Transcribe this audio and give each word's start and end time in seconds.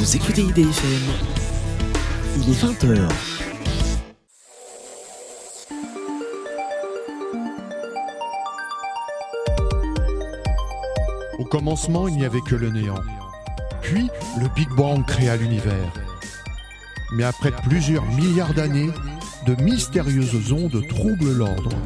Vous 0.00 0.16
écoutez 0.16 0.40
IDFM. 0.40 1.02
Il 2.38 2.48
est 2.48 2.64
20h. 2.64 3.06
Au 11.38 11.44
commencement, 11.44 12.08
il 12.08 12.16
n'y 12.16 12.24
avait 12.24 12.40
que 12.40 12.54
le 12.54 12.70
néant. 12.70 12.94
Puis, 13.82 14.08
le 14.38 14.48
Big 14.54 14.70
Bang 14.70 15.04
créa 15.04 15.36
l'univers. 15.36 15.92
Mais 17.12 17.24
après 17.24 17.52
plusieurs 17.68 18.06
milliards 18.06 18.54
d'années, 18.54 18.88
de 19.46 19.54
mystérieuses 19.62 20.50
ondes 20.50 20.82
troublent 20.88 21.34
l'ordre. 21.34 21.76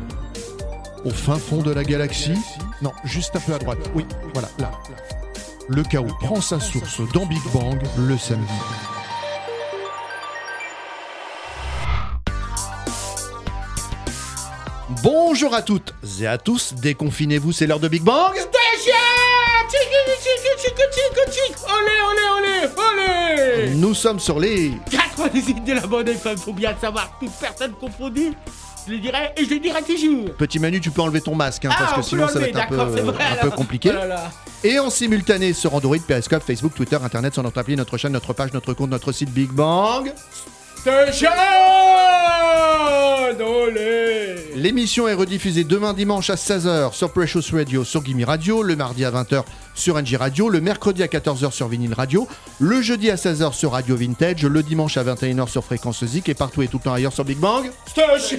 Au 1.04 1.10
fin 1.10 1.34
fond 1.34 1.62
de 1.62 1.72
la 1.72 1.82
galaxie, 1.82 2.38
non, 2.80 2.92
juste 3.02 3.34
un 3.34 3.40
peu 3.40 3.54
à 3.54 3.58
droite, 3.58 3.90
oui, 3.96 4.06
voilà, 4.32 4.50
là. 4.60 4.70
Le 5.68 5.82
chaos 5.82 6.06
prend 6.20 6.42
sa 6.42 6.60
source 6.60 7.00
dans 7.12 7.24
Big 7.24 7.42
Bang 7.52 7.80
le 7.96 8.18
samedi. 8.18 8.52
Bonjour 15.02 15.54
à 15.54 15.62
toutes 15.62 15.94
et 16.20 16.26
à 16.26 16.36
tous, 16.36 16.74
déconfinez-vous, 16.74 17.52
c'est 17.52 17.66
l'heure 17.66 17.80
de 17.80 17.88
Big 17.88 18.02
Bang 18.02 18.34
Olé, 21.66 21.92
olé, 22.10 22.22
olé, 22.38 23.66
olé 23.66 23.74
Nous 23.74 23.94
sommes 23.94 24.20
sur 24.20 24.38
les... 24.38 24.72
98 24.90 25.64
de 25.64 25.72
la 25.72 25.86
bonne 25.86 26.08
FM, 26.08 26.36
faut 26.36 26.52
bien 26.52 26.72
le 26.72 26.78
savoir, 26.78 27.16
toute 27.18 27.32
personne 27.40 27.72
confondue. 27.72 28.34
Je 28.86 28.92
le 28.92 28.98
dirai 28.98 29.32
et 29.36 29.44
je 29.44 29.50
le 29.50 29.60
dirai 29.60 29.82
toujours. 29.82 30.34
Petit 30.36 30.58
Manu, 30.58 30.80
tu 30.80 30.90
peux 30.90 31.02
enlever 31.02 31.20
ton 31.20 31.34
masque, 31.34 31.64
hein, 31.64 31.70
Ah, 31.72 31.76
parce 31.78 31.94
que 31.94 32.02
sinon 32.02 32.28
ça 32.28 32.38
va 32.38 32.48
être 32.48 32.58
un 32.58 32.66
peu, 32.66 32.76
vrai, 32.76 33.24
un 33.42 33.50
compliqué. 33.50 33.90
Oh 33.92 33.96
là 33.96 34.06
là. 34.06 34.30
Et 34.62 34.78
en 34.78 34.90
simultané 34.90 35.52
sur 35.52 35.74
Android, 35.74 35.96
Periscope, 36.06 36.42
Facebook, 36.42 36.74
Twitter, 36.74 36.98
Internet, 37.02 37.34
sur 37.34 37.42
notre 37.42 37.58
appli, 37.58 37.76
notre 37.76 37.96
chaîne, 37.96 38.12
notre 38.12 38.32
page, 38.32 38.52
notre 38.52 38.74
compte, 38.74 38.90
notre 38.90 39.12
site 39.12 39.30
Big 39.30 39.50
Bang. 39.50 40.12
Station 40.76 41.30
L'émission 44.54 45.08
est 45.08 45.14
rediffusée 45.14 45.64
demain 45.64 45.94
dimanche 45.94 46.30
à 46.30 46.34
16h 46.34 46.92
sur 46.92 47.10
Precious 47.12 47.42
Radio, 47.52 47.84
sur 47.84 48.04
Gimme 48.04 48.24
Radio, 48.24 48.62
le 48.62 48.76
mardi 48.76 49.04
à 49.04 49.10
20h 49.10 49.44
sur 49.74 50.00
NG 50.00 50.16
Radio, 50.16 50.48
le 50.48 50.60
mercredi 50.60 51.02
à 51.02 51.06
14h 51.06 51.50
sur 51.52 51.68
Vinyl 51.68 51.92
Radio, 51.94 52.28
le 52.60 52.80
jeudi 52.82 53.10
à 53.10 53.16
16h 53.16 53.52
sur 53.52 53.72
Radio 53.72 53.96
Vintage, 53.96 54.44
le 54.44 54.62
dimanche 54.62 54.96
à 54.96 55.04
21h 55.04 55.48
sur 55.48 55.64
Fréquence 55.64 56.04
Zik 56.04 56.28
et 56.28 56.34
partout 56.34 56.62
et 56.62 56.68
tout 56.68 56.78
le 56.78 56.82
temps 56.84 56.92
ailleurs 56.92 57.12
sur 57.12 57.24
Big 57.24 57.38
Bang. 57.38 57.70
Station 57.86 58.38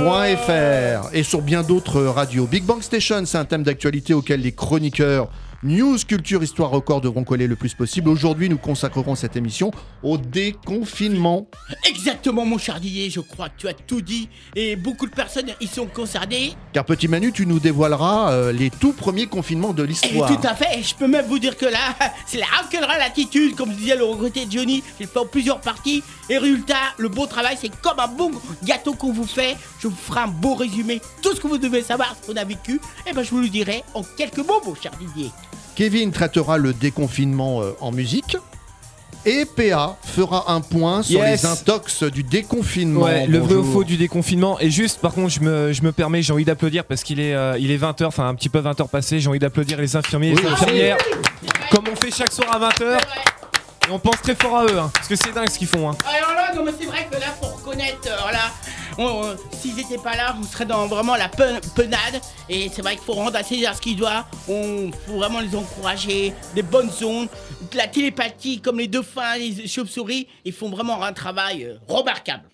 .fr 0.00 1.08
et 1.12 1.22
sur 1.22 1.42
bien 1.42 1.62
d'autres 1.62 2.02
radios. 2.02 2.46
Big 2.46 2.64
Bang 2.64 2.82
Station, 2.82 3.22
c'est 3.26 3.38
un 3.38 3.44
thème 3.44 3.62
d'actualité 3.62 4.14
auquel 4.14 4.40
les 4.40 4.52
chroniqueurs 4.52 5.28
News, 5.62 5.98
Culture, 6.08 6.42
Histoire, 6.42 6.70
Record 6.70 7.02
devront 7.02 7.22
coller 7.22 7.46
le 7.46 7.54
plus 7.54 7.74
possible. 7.74 8.08
Aujourd'hui, 8.08 8.48
nous 8.48 8.56
consacrerons 8.56 9.14
cette 9.14 9.36
émission 9.36 9.70
au 10.02 10.16
déconfinement. 10.16 11.48
Exactement, 11.86 12.46
mon 12.46 12.56
cher 12.56 12.80
Didier, 12.80 13.10
je 13.10 13.20
crois 13.20 13.50
que 13.50 13.58
tu 13.58 13.68
as 13.68 13.74
tout 13.74 14.00
dit. 14.00 14.30
Et 14.56 14.74
beaucoup 14.74 15.06
de 15.06 15.12
personnes 15.12 15.50
y 15.60 15.66
sont 15.66 15.84
concernées. 15.84 16.54
Car 16.72 16.86
petit 16.86 17.08
Manu, 17.08 17.30
tu 17.30 17.44
nous 17.44 17.60
dévoileras 17.60 18.32
euh, 18.32 18.52
les 18.52 18.70
tout 18.70 18.94
premiers 18.94 19.26
confinements 19.26 19.74
de 19.74 19.84
Et 19.84 19.88
l'histoire. 19.88 20.34
tout 20.34 20.46
à 20.46 20.54
fait, 20.54 20.82
je 20.82 20.94
peux 20.94 21.06
même 21.06 21.26
vous 21.26 21.38
dire 21.38 21.58
que 21.58 21.66
là, 21.66 21.94
c'est 22.26 22.38
la 22.38 22.46
rock'n'roll 22.46 23.02
attitude, 23.02 23.54
comme 23.54 23.74
disait 23.74 23.96
le 23.96 24.04
regretté 24.04 24.46
Johnny. 24.50 24.82
Il 24.98 25.06
fait 25.06 25.18
en 25.18 25.26
plusieurs 25.26 25.60
parties. 25.60 26.02
Et 26.30 26.38
résultat, 26.38 26.94
le 26.96 27.10
beau 27.10 27.26
travail, 27.26 27.58
c'est 27.60 27.70
comme 27.82 27.98
un 27.98 28.08
bon 28.08 28.30
gâteau 28.64 28.94
qu'on 28.94 29.12
vous 29.12 29.26
fait. 29.26 29.58
Je 29.78 29.88
vous 29.88 29.94
ferai 29.96 30.20
un 30.20 30.28
beau 30.28 30.54
résumé. 30.54 31.02
Tout 31.22 31.34
ce 31.34 31.40
que 31.40 31.48
vous 31.48 31.58
devez 31.58 31.82
savoir, 31.82 32.16
ce 32.18 32.26
qu'on 32.32 32.38
a 32.38 32.44
vécu, 32.44 32.80
et 33.06 33.12
ben 33.12 33.22
je 33.22 33.28
vous 33.30 33.40
le 33.40 33.48
dirai 33.50 33.84
en 33.92 34.02
quelques 34.16 34.38
mots, 34.38 34.62
mon 34.64 34.74
cher 34.74 34.92
Didier. 34.98 35.30
Kevin 35.80 36.12
traitera 36.12 36.58
le 36.58 36.74
déconfinement 36.74 37.62
euh, 37.62 37.74
en 37.80 37.90
musique. 37.90 38.36
Et 39.24 39.46
PA 39.46 39.96
fera 40.04 40.52
un 40.52 40.60
point 40.60 41.02
sur 41.02 41.20
Yes. 41.20 41.42
les 41.42 41.48
intox 41.48 42.02
du 42.02 42.22
déconfinement. 42.22 43.00
Ouais, 43.04 43.26
le 43.26 43.38
vrai 43.38 43.54
ou 43.54 43.64
faux 43.64 43.82
du 43.82 43.96
déconfinement. 43.96 44.60
Et 44.60 44.70
juste, 44.70 45.00
par 45.00 45.14
contre, 45.14 45.30
je 45.30 45.40
me, 45.40 45.72
je 45.72 45.80
me 45.82 45.90
permets, 45.90 46.20
j'ai 46.20 46.34
envie 46.34 46.44
d'applaudir 46.44 46.84
parce 46.84 47.02
qu'il 47.02 47.18
est, 47.18 47.32
euh, 47.34 47.56
il 47.58 47.70
est 47.70 47.78
20h, 47.78 48.04
enfin 48.04 48.28
un 48.28 48.34
petit 48.34 48.50
peu 48.50 48.60
20h 48.60 48.88
passé. 48.88 49.20
J'ai 49.20 49.28
envie 49.30 49.38
d'applaudir 49.38 49.80
les 49.80 49.96
infirmiers 49.96 50.28
et 50.28 50.34
Oui, 50.34 50.42
les 50.42 50.50
infirmières, 50.50 50.98
comme 51.70 51.84
on 51.90 51.96
fait 51.96 52.10
chaque 52.10 52.32
soir 52.32 52.54
à 52.54 52.58
20h. 52.68 52.98
Et 53.88 53.90
on 53.90 53.98
pense 53.98 54.20
très 54.20 54.34
fort 54.34 54.58
à 54.58 54.64
eux, 54.66 54.78
hein, 54.78 54.90
parce 54.92 55.08
que 55.08 55.16
c'est 55.16 55.32
dingue 55.32 55.48
ce 55.48 55.58
qu'ils 55.58 55.66
font. 55.66 55.88
Hein. 55.88 55.96
Alors 56.06 56.34
là, 56.34 56.54
non 56.54 56.62
mais 56.62 56.72
c'est 56.78 56.86
vrai 56.86 57.08
que 57.10 57.16
là, 57.18 57.28
faut 57.40 57.48
reconnaître, 57.56 58.06
euh, 58.06 58.10
euh, 58.10 58.32
s'ils 59.52 59.78
étaient 59.78 59.98
pas 59.98 60.16
là, 60.16 60.36
on 60.40 60.44
serait 60.44 60.66
dans 60.66 60.86
vraiment 60.86 61.16
la 61.16 61.28
pen- 61.28 61.60
penade. 61.74 62.20
Et 62.48 62.68
c'est 62.72 62.82
vrai 62.82 62.96
qu'il 62.96 63.04
faut 63.04 63.12
rendre 63.14 63.36
à 63.36 63.42
ce 63.42 63.80
qu'il 63.80 63.96
doit. 63.96 64.26
On 64.48 64.90
faut 65.06 65.16
vraiment 65.18 65.40
les 65.40 65.54
encourager, 65.54 66.32
des 66.54 66.62
bonnes 66.62 66.90
ondes, 67.04 67.28
de 67.70 67.76
la 67.76 67.86
télépathie, 67.88 68.60
comme 68.60 68.78
les 68.78 68.88
dauphins, 68.88 69.36
les 69.38 69.66
chauves-souris, 69.66 70.26
ils 70.44 70.52
font 70.52 70.70
vraiment 70.70 71.02
un 71.02 71.12
travail 71.12 71.64
euh, 71.64 71.76
remarquable. 71.88 72.44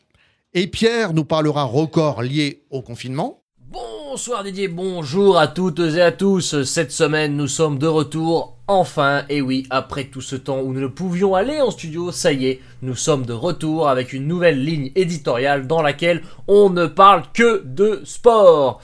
Et 0.54 0.66
Pierre 0.66 1.12
nous 1.12 1.24
parlera 1.24 1.64
record 1.64 2.22
lié 2.22 2.62
au 2.70 2.82
confinement. 2.82 3.42
Bonsoir 3.68 4.44
Didier, 4.44 4.68
bonjour 4.68 5.38
à 5.38 5.48
toutes 5.48 5.80
et 5.80 6.00
à 6.00 6.12
tous. 6.12 6.62
Cette 6.62 6.92
semaine, 6.92 7.36
nous 7.36 7.48
sommes 7.48 7.80
de 7.80 7.88
retour, 7.88 8.58
enfin, 8.68 9.24
et 9.28 9.40
oui, 9.40 9.66
après 9.70 10.04
tout 10.04 10.20
ce 10.20 10.36
temps 10.36 10.60
où 10.60 10.72
nous 10.72 10.80
ne 10.80 10.86
pouvions 10.86 11.34
aller 11.34 11.60
en 11.60 11.72
studio, 11.72 12.12
ça 12.12 12.32
y 12.32 12.46
est, 12.46 12.60
nous 12.82 12.94
sommes 12.94 13.26
de 13.26 13.32
retour 13.32 13.88
avec 13.88 14.12
une 14.12 14.28
nouvelle 14.28 14.64
ligne 14.64 14.92
éditoriale 14.94 15.66
dans 15.66 15.82
laquelle 15.82 16.22
on 16.46 16.70
ne 16.70 16.86
parle 16.86 17.24
que 17.34 17.64
de 17.64 18.02
sport. 18.04 18.80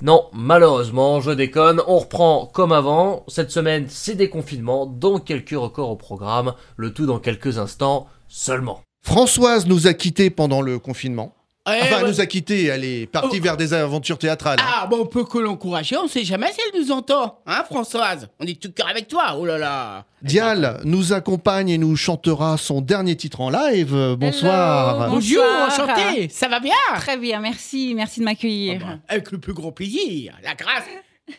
Non, 0.00 0.24
malheureusement, 0.32 1.20
je 1.20 1.32
déconne, 1.32 1.82
on 1.86 1.98
reprend 1.98 2.46
comme 2.46 2.72
avant. 2.72 3.24
Cette 3.28 3.50
semaine, 3.50 3.84
c'est 3.88 4.14
déconfinement, 4.14 4.86
donc 4.86 5.26
quelques 5.26 5.50
records 5.50 5.90
au 5.90 5.96
programme, 5.96 6.54
le 6.76 6.94
tout 6.94 7.04
dans 7.04 7.18
quelques 7.18 7.58
instants 7.58 8.06
seulement. 8.28 8.80
Françoise 9.04 9.66
nous 9.66 9.86
a 9.86 9.92
quittés 9.92 10.30
pendant 10.30 10.62
le 10.62 10.78
confinement. 10.78 11.34
Eh, 11.64 11.70
Enfin, 11.70 11.96
elle 11.98 12.02
ouais. 12.04 12.08
nous 12.10 12.20
a 12.20 12.26
quittés, 12.26 12.64
elle 12.66 12.84
est 12.84 13.06
partie 13.06 13.38
Oh. 13.38 13.42
vers 13.42 13.56
des 13.56 13.72
aventures 13.72 14.18
théâtrales. 14.18 14.58
Ah, 14.60 14.86
bon, 14.90 15.02
on 15.02 15.06
peut 15.06 15.24
que 15.24 15.38
l'encourager, 15.38 15.96
on 15.96 16.08
sait 16.08 16.24
jamais 16.24 16.50
si 16.52 16.58
elle 16.74 16.80
nous 16.80 16.90
entend. 16.90 17.38
Hein, 17.46 17.62
Françoise 17.70 18.28
On 18.40 18.46
est 18.46 18.60
tout 18.60 18.72
cœur 18.72 18.88
avec 18.88 19.06
toi, 19.06 19.36
oh 19.38 19.46
là 19.46 19.58
là. 19.58 20.04
Dial 20.22 20.80
nous 20.84 21.12
accompagne 21.12 21.68
et 21.68 21.78
nous 21.78 21.94
chantera 21.94 22.56
son 22.56 22.80
dernier 22.80 23.14
titre 23.16 23.40
en 23.40 23.50
live. 23.50 23.94
Bonsoir. 24.18 25.02
Hello. 25.04 25.12
Bonjour, 25.14 25.42
Bonsoir. 25.44 25.88
enchanté, 25.90 26.28
ça 26.30 26.48
va 26.48 26.58
bien 26.58 26.74
Très 26.96 27.16
bien, 27.16 27.38
merci, 27.40 27.92
merci 27.94 28.18
de 28.20 28.24
m'accueillir. 28.24 28.80
Ah 28.84 28.86
bah, 28.94 28.98
Avec 29.08 29.30
le 29.30 29.38
plus 29.38 29.52
grand 29.54 29.70
plaisir, 29.70 30.34
la 30.42 30.54
grâce, 30.54 30.84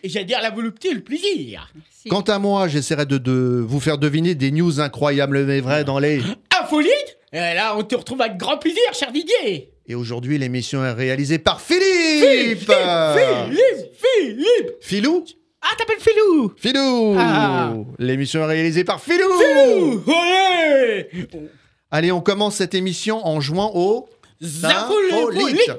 et 0.04 0.08
j'allais 0.08 0.26
dire 0.26 0.40
la 0.42 0.52
volupté 0.52 0.92
et 0.92 0.94
le 0.94 1.02
plaisir. 1.04 1.70
Merci. 1.76 2.08
Quant 2.08 2.22
à 2.22 2.40
moi, 2.40 2.70
j'essaierai 2.70 3.06
de, 3.06 3.18
de 3.18 3.62
vous 3.68 3.82
faire 3.82 3.98
deviner 3.98 4.36
des 4.36 4.52
news 4.52 4.80
incroyables 4.80 5.44
mais 5.44 5.60
vraies 5.60 5.84
dans 5.84 6.00
les... 6.00 6.22
Infolite? 6.62 7.18
Et 7.34 7.40
là, 7.40 7.76
on 7.78 7.84
te 7.84 7.96
retrouve 7.96 8.22
avec 8.22 8.38
grand 8.38 8.58
plaisir, 8.58 8.82
cher 8.94 9.12
Didier 9.12 9.70
Et 9.88 9.96
aujourd'hui, 9.96 10.38
l'émission 10.38 10.84
est 10.86 10.94
réalisée 10.94 11.40
par 11.40 11.60
Philippe. 11.62 12.60
Philippe 12.60 12.72
Philippe 13.94 14.72
Philou 14.82 15.26
Ah, 15.62 15.76
t'appelles 15.78 16.00
Philou 16.00 16.54
Philou 16.56 17.16
Ah. 17.18 17.74
L'émission 18.00 18.42
est 18.44 18.48
réalisée 18.48 18.84
par 18.86 19.02
Philou 19.02 19.28
Philou 19.38 20.04
Ouais. 20.08 21.10
Allez, 21.92 22.12
on 22.12 22.22
commence 22.22 22.56
cette 22.56 22.74
émission 22.74 23.26
en 23.28 23.42
jouant 23.42 23.72
au... 23.76 24.08
Zafolite 24.42 25.72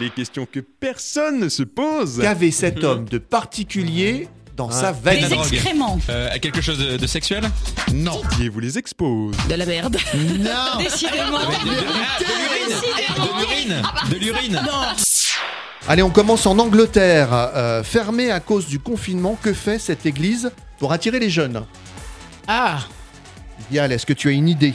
Les 0.00 0.10
questions 0.10 0.46
que 0.50 0.60
personne 0.60 1.40
ne 1.40 1.48
se 1.48 1.62
pose. 1.64 2.20
Qu'avait 2.20 2.50
cet 2.52 2.84
homme 2.84 3.04
de 3.06 3.18
particulier 3.18 4.28
dans 4.56 4.70
sa 4.70 4.92
Des 4.92 5.00
valise 5.20 5.32
excréments. 5.32 5.98
Euh, 6.08 6.30
quelque 6.40 6.60
chose 6.60 6.78
de, 6.78 6.96
de 6.96 7.06
sexuel? 7.06 7.44
Non. 7.92 8.20
Et 8.40 8.48
vous 8.48 8.60
les 8.60 8.78
expose. 8.78 9.34
De 9.48 9.54
la 9.54 9.66
merde. 9.66 9.96
Non 10.14 10.78
Décidément. 10.78 11.38
De 11.40 13.38
l'urine 13.40 13.82
De 14.10 14.16
l'urine 14.16 14.62
Allez, 15.88 16.02
on 16.02 16.10
commence 16.10 16.46
en 16.46 16.58
Angleterre. 16.58 17.28
Euh, 17.32 17.82
fermée 17.82 18.30
à 18.30 18.40
cause 18.40 18.66
du 18.66 18.78
confinement, 18.78 19.36
que 19.42 19.52
fait 19.52 19.78
cette 19.78 20.06
église 20.06 20.50
pour 20.78 20.92
attirer 20.92 21.18
les 21.18 21.30
jeunes? 21.30 21.64
Ah 22.46 22.78
Dial, 23.70 23.92
est-ce 23.92 24.06
que 24.06 24.12
tu 24.12 24.28
as 24.28 24.32
une 24.32 24.48
idée? 24.48 24.74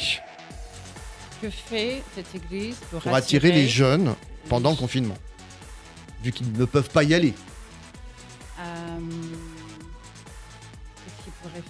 Que 1.42 1.50
fait 1.50 2.04
cette 2.16 2.36
église 2.36 2.76
pour, 2.92 3.00
pour 3.00 3.16
attirer 3.16 3.52
les 3.52 3.68
jeunes 3.68 4.14
pendant 4.50 4.72
le 4.72 4.76
confinement 4.76 5.16
Vu 6.24 6.31
qu'ils 6.31 6.52
ne 6.52 6.66
peuvent 6.66 6.90
pas 6.90 7.04
y 7.04 7.14
aller. 7.14 7.34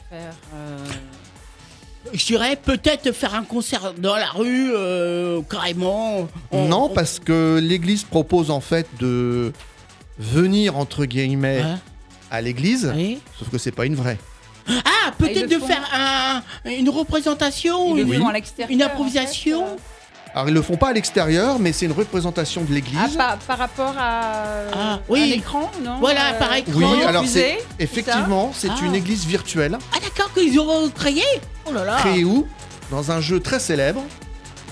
Faire 0.10 0.34
euh, 0.56 0.78
Je 2.14 2.26
dirais 2.26 2.56
peut-être 2.56 3.12
faire 3.12 3.36
un 3.36 3.44
concert 3.44 3.94
dans 3.98 4.16
la 4.16 4.30
rue, 4.32 4.72
euh, 4.74 5.42
carrément. 5.50 6.28
On- 6.52 6.66
non, 6.68 6.84
on- 6.86 6.90
parce 6.90 7.20
que 7.20 7.60
l'église 7.62 8.04
propose 8.04 8.50
en 8.52 8.62
fait 8.62 8.88
de 9.00 9.52
venir 10.18 10.78
entre 10.78 11.06
guillemets 11.06 11.64
à 12.32 12.42
l'église, 12.42 12.92
Oui. 12.96 13.20
sauf 13.38 13.50
que 13.50 13.58
c'est 13.58 13.72
pas 13.72 13.86
une 13.86 13.96
vraie. 13.96 14.18
Ah, 14.68 15.12
peut-être 15.18 15.50
de 15.50 15.58
font. 15.58 15.66
faire 15.68 15.84
un, 15.94 16.44
une 16.70 16.90
représentation, 16.90 17.98
une, 17.98 18.12
à 18.14 18.16
une 18.70 18.84
en 18.84 18.86
improvisation. 18.86 19.66
fait, 19.66 19.72
euh. 19.74 19.76
Alors 20.36 20.48
ils 20.48 20.54
le 20.54 20.62
font 20.62 20.78
pas 20.78 20.90
à 20.90 20.94
l'extérieur, 20.94 21.58
mais 21.60 21.74
c'est 21.74 21.86
une 21.86 21.92
représentation 21.92 22.64
de 22.64 22.72
l'église. 22.74 23.00
Ah, 23.18 23.18
par, 23.18 23.38
par 23.40 23.58
rapport 23.58 23.96
à 23.98 24.22
Ah, 24.74 25.00
oui. 25.10 25.22
un 25.34 25.38
écran, 25.38 25.72
non 25.84 25.98
Voilà, 26.00 26.34
Euh, 26.36 26.40
par 26.40 26.54
écran. 26.56 26.72
oui, 26.76 27.04
alors 27.04 27.26
c'est 27.26 27.58
effectivement, 27.80 28.52
c'est 28.54 28.70
Ah. 28.70 28.86
une 28.86 28.94
église 28.96 29.26
virtuelle 29.26 29.78
Ah 29.94 29.98
d'accord, 30.02 30.32
qu'ils 30.34 30.60
ont 30.60 30.90
créé 30.90 31.24
Oh 31.66 31.74
là 31.74 31.84
là 31.84 31.98
créée 31.98 32.24
où? 32.24 32.48
Dans 32.92 33.12
un 33.12 33.22
jeu 33.22 33.40
très 33.40 33.60
célèbre. 33.60 34.04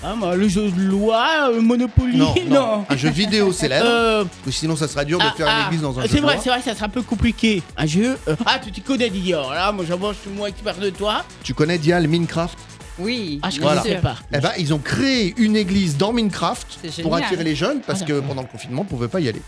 Ah, 0.04 0.14
bah, 0.20 0.36
le 0.36 0.46
jeu 0.46 0.70
de 0.70 0.80
loi, 0.80 1.26
euh, 1.50 1.60
Monopoly 1.60 2.16
Non, 2.18 2.32
non, 2.48 2.84
un 2.88 2.96
jeu 2.96 3.08
vidéo 3.10 3.52
célèbre. 3.52 3.84
Euh, 3.88 4.24
Ou 4.46 4.52
sinon, 4.52 4.76
ça 4.76 4.86
serait 4.86 5.04
dur 5.04 5.18
de 5.18 5.24
ah, 5.26 5.34
faire 5.36 5.48
une 5.48 5.52
ah, 5.60 5.66
église 5.66 5.80
dans 5.82 5.98
un 5.98 6.02
jeu 6.02 6.08
C'est 6.12 6.20
vrai, 6.20 6.38
c'est 6.40 6.50
vrai, 6.50 6.62
ça 6.62 6.72
sera 6.76 6.86
un 6.86 6.88
peu 6.88 7.02
compliqué. 7.02 7.64
Un 7.76 7.86
jeu. 7.86 8.16
euh, 8.28 8.36
ah, 8.46 8.60
tu 8.64 8.70
t'y 8.70 8.80
connais, 8.80 9.10
Didier. 9.10 9.32
Là, 9.52 9.72
moi, 9.72 9.84
j'avoue, 9.86 10.12
je 10.12 10.18
suis 10.18 10.30
moins 10.30 10.46
expert 10.46 10.76
de 10.76 10.90
toi. 10.90 11.24
Tu 11.42 11.52
connais 11.52 11.78
Dial 11.78 12.06
Minecraft? 12.06 12.56
Oui, 12.98 13.38
Ah, 13.42 13.50
je 13.50 13.60
Voilà. 13.60 13.82
connaissais 13.82 14.00
pas. 14.00 14.16
Eh 14.32 14.38
ben, 14.38 14.50
ils 14.58 14.74
ont 14.74 14.78
créé 14.78 15.34
une 15.38 15.56
église 15.56 15.96
dans 15.96 16.12
Minecraft 16.12 16.78
C'est 16.82 17.02
pour 17.02 17.12
génial. 17.14 17.24
attirer 17.28 17.44
les 17.44 17.54
jeunes 17.54 17.80
parce 17.86 18.00
Ah, 18.02 18.06
que 18.06 18.12
d'accord. 18.14 18.28
pendant 18.28 18.42
le 18.42 18.48
confinement, 18.48 18.82
on 18.82 18.84
pouvait 18.84 19.08
pas 19.08 19.20
y 19.20 19.28
aller. 19.28 19.42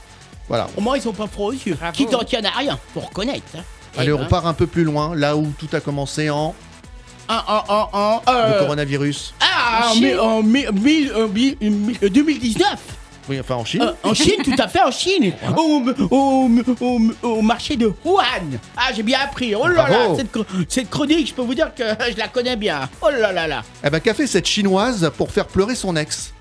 Voilà. 0.48 0.68
Au 0.76 0.80
moins, 0.80 0.96
ils 0.96 1.02
sont 1.02 1.12
pas 1.12 1.26
froids 1.26 1.46
aux 1.48 1.52
yeux. 1.52 1.74
Bravo. 1.78 1.92
Qui 1.96 2.06
t'en 2.06 2.22
tiennent 2.24 2.46
à 2.46 2.50
rien, 2.56 2.78
faut 2.94 3.00
reconnaître. 3.00 3.42
hein. 3.56 3.62
Eh 3.96 4.00
Allez, 4.00 4.12
ben, 4.12 4.20
on 4.22 4.26
part 4.26 4.46
un 4.46 4.54
peu 4.54 4.66
plus 4.66 4.84
loin, 4.84 5.14
là 5.16 5.36
où 5.36 5.46
tout 5.58 5.68
a 5.72 5.80
commencé 5.80 6.30
en 6.30 6.54
Un, 7.28 7.42
un, 7.46 7.62
un, 7.68 7.86
un, 7.92 8.20
le 8.48 8.54
euh, 8.54 8.58
coronavirus. 8.60 9.34
Ah, 9.40 9.82
En 9.84 9.90
en, 9.90 9.92
Chine. 9.94 10.04
mi- 10.04 10.14
en 10.16 10.42
mi- 10.42 10.66
mille- 10.72 11.12
euh, 11.14 11.28
mi- 11.28 11.56
mi- 11.60 11.96
euh, 12.02 12.08
2019 12.10 12.78
Enfin 13.38 13.54
en 13.56 13.64
Chine. 13.64 13.82
Euh, 13.82 13.92
En 14.08 14.14
Chine, 14.14 14.42
tout 14.42 14.54
à 14.58 14.66
fait, 14.66 14.82
en 14.82 14.90
Chine. 14.90 15.32
Au, 15.56 15.82
au, 16.10 16.50
au, 16.80 17.00
au 17.22 17.42
marché 17.42 17.76
de 17.76 17.92
Wuhan. 18.04 18.58
Ah, 18.76 18.90
j'ai 18.94 19.02
bien 19.02 19.20
appris. 19.20 19.54
Oh 19.54 19.66
là 19.68 19.88
là, 19.88 19.98
cette, 20.16 20.30
cette 20.68 20.90
chronique, 20.90 21.28
je 21.28 21.34
peux 21.34 21.42
vous 21.42 21.54
dire 21.54 21.72
que 21.74 21.82
je 22.12 22.16
la 22.16 22.28
connais 22.28 22.56
bien. 22.56 22.88
Oh 23.02 23.10
là 23.10 23.30
là 23.32 23.46
là. 23.46 23.62
Eh 23.84 23.90
ben, 23.90 24.00
qu'a 24.00 24.14
fait 24.14 24.26
cette 24.26 24.46
chinoise 24.46 25.10
pour 25.16 25.30
faire 25.30 25.46
pleurer 25.46 25.74
son 25.74 25.94
ex? 25.96 26.32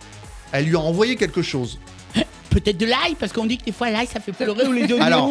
Elle 0.51 0.65
lui 0.65 0.75
a 0.75 0.79
envoyé 0.79 1.15
quelque 1.15 1.41
chose. 1.43 1.77
Peut-être 2.49 2.77
de 2.77 2.85
l'ail, 2.85 3.15
parce 3.19 3.31
qu'on 3.31 3.45
dit 3.45 3.57
que 3.57 3.65
des 3.65 3.71
fois 3.71 3.89
l'ail, 3.89 4.07
ça 4.07 4.19
fait 4.19 4.31
pleurer 4.31 4.65
ou 4.67 4.71
les 4.71 4.83
oignons 4.91 5.01
Alors, 5.01 5.29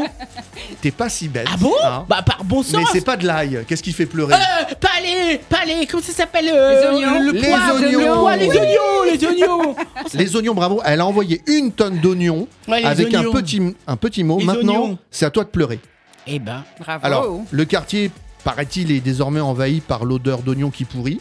T'es 0.81 0.91
pas 0.91 1.09
si 1.09 1.29
bête. 1.29 1.47
Ah 1.53 1.57
bon 1.57 1.73
hein. 1.85 2.05
Bah, 2.09 2.23
par 2.23 2.45
bon 2.45 2.63
sens 2.63 2.75
Mais 2.77 2.85
c'est 2.93 3.05
pas 3.05 3.17
de 3.17 3.27
l'ail. 3.27 3.65
Qu'est-ce 3.67 3.83
qui 3.83 3.93
fait 3.93 4.07
pleurer 4.07 4.35
Euh, 4.35 4.75
pas 4.81 4.89
les, 5.03 5.39
pas 5.39 5.65
les, 5.67 5.87
comment 5.87 6.03
ça 6.03 6.13
s'appelle 6.13 6.51
euh, 6.53 6.81
Les 6.81 6.87
oignons. 6.97 7.19
Le, 7.21 7.27
le 7.27 7.33
Les 7.33 7.49
poivre, 7.49 7.75
oignons. 7.75 7.99
le 7.99 8.05
poivre, 8.21 8.39
les 8.39 8.49
Oui. 8.49 8.57
oignons, 8.59 9.13
les 9.13 9.25
oignons 9.27 9.77
Les 10.15 10.37
oignons, 10.37 10.55
bravo. 10.55 10.81
Elle 10.85 11.01
a 11.01 11.07
envoyé 11.07 11.43
une 11.47 11.73
tonne 11.73 11.99
d'oignons 11.99 12.47
Ouais, 12.69 12.85
avec 12.85 13.09
oignons. 13.13 13.31
un 13.31 13.33
petit, 13.33 13.61
un 13.87 13.97
petit 13.97 14.25
mot. 14.25 14.39
Les 14.39 14.45
Maintenant, 14.45 14.97
c'est 15.11 15.27
à 15.27 15.31
toi 15.31 15.45
de 15.45 15.49
pleurer. 15.51 15.81
Eh 16.27 16.39
ben, 16.39 16.63
Bravo. 16.79 17.05
Alors, 17.07 17.41
le 17.51 17.65
quartier, 17.65 18.11
paraît-il, 18.45 18.93
est 18.93 19.01
désormais 19.01 19.41
envahi 19.41 19.81
par 19.81 20.05
l'odeur 20.05 20.43
d'oignons 20.43 20.71
qui 20.71 20.85
pourrit. 20.85 21.21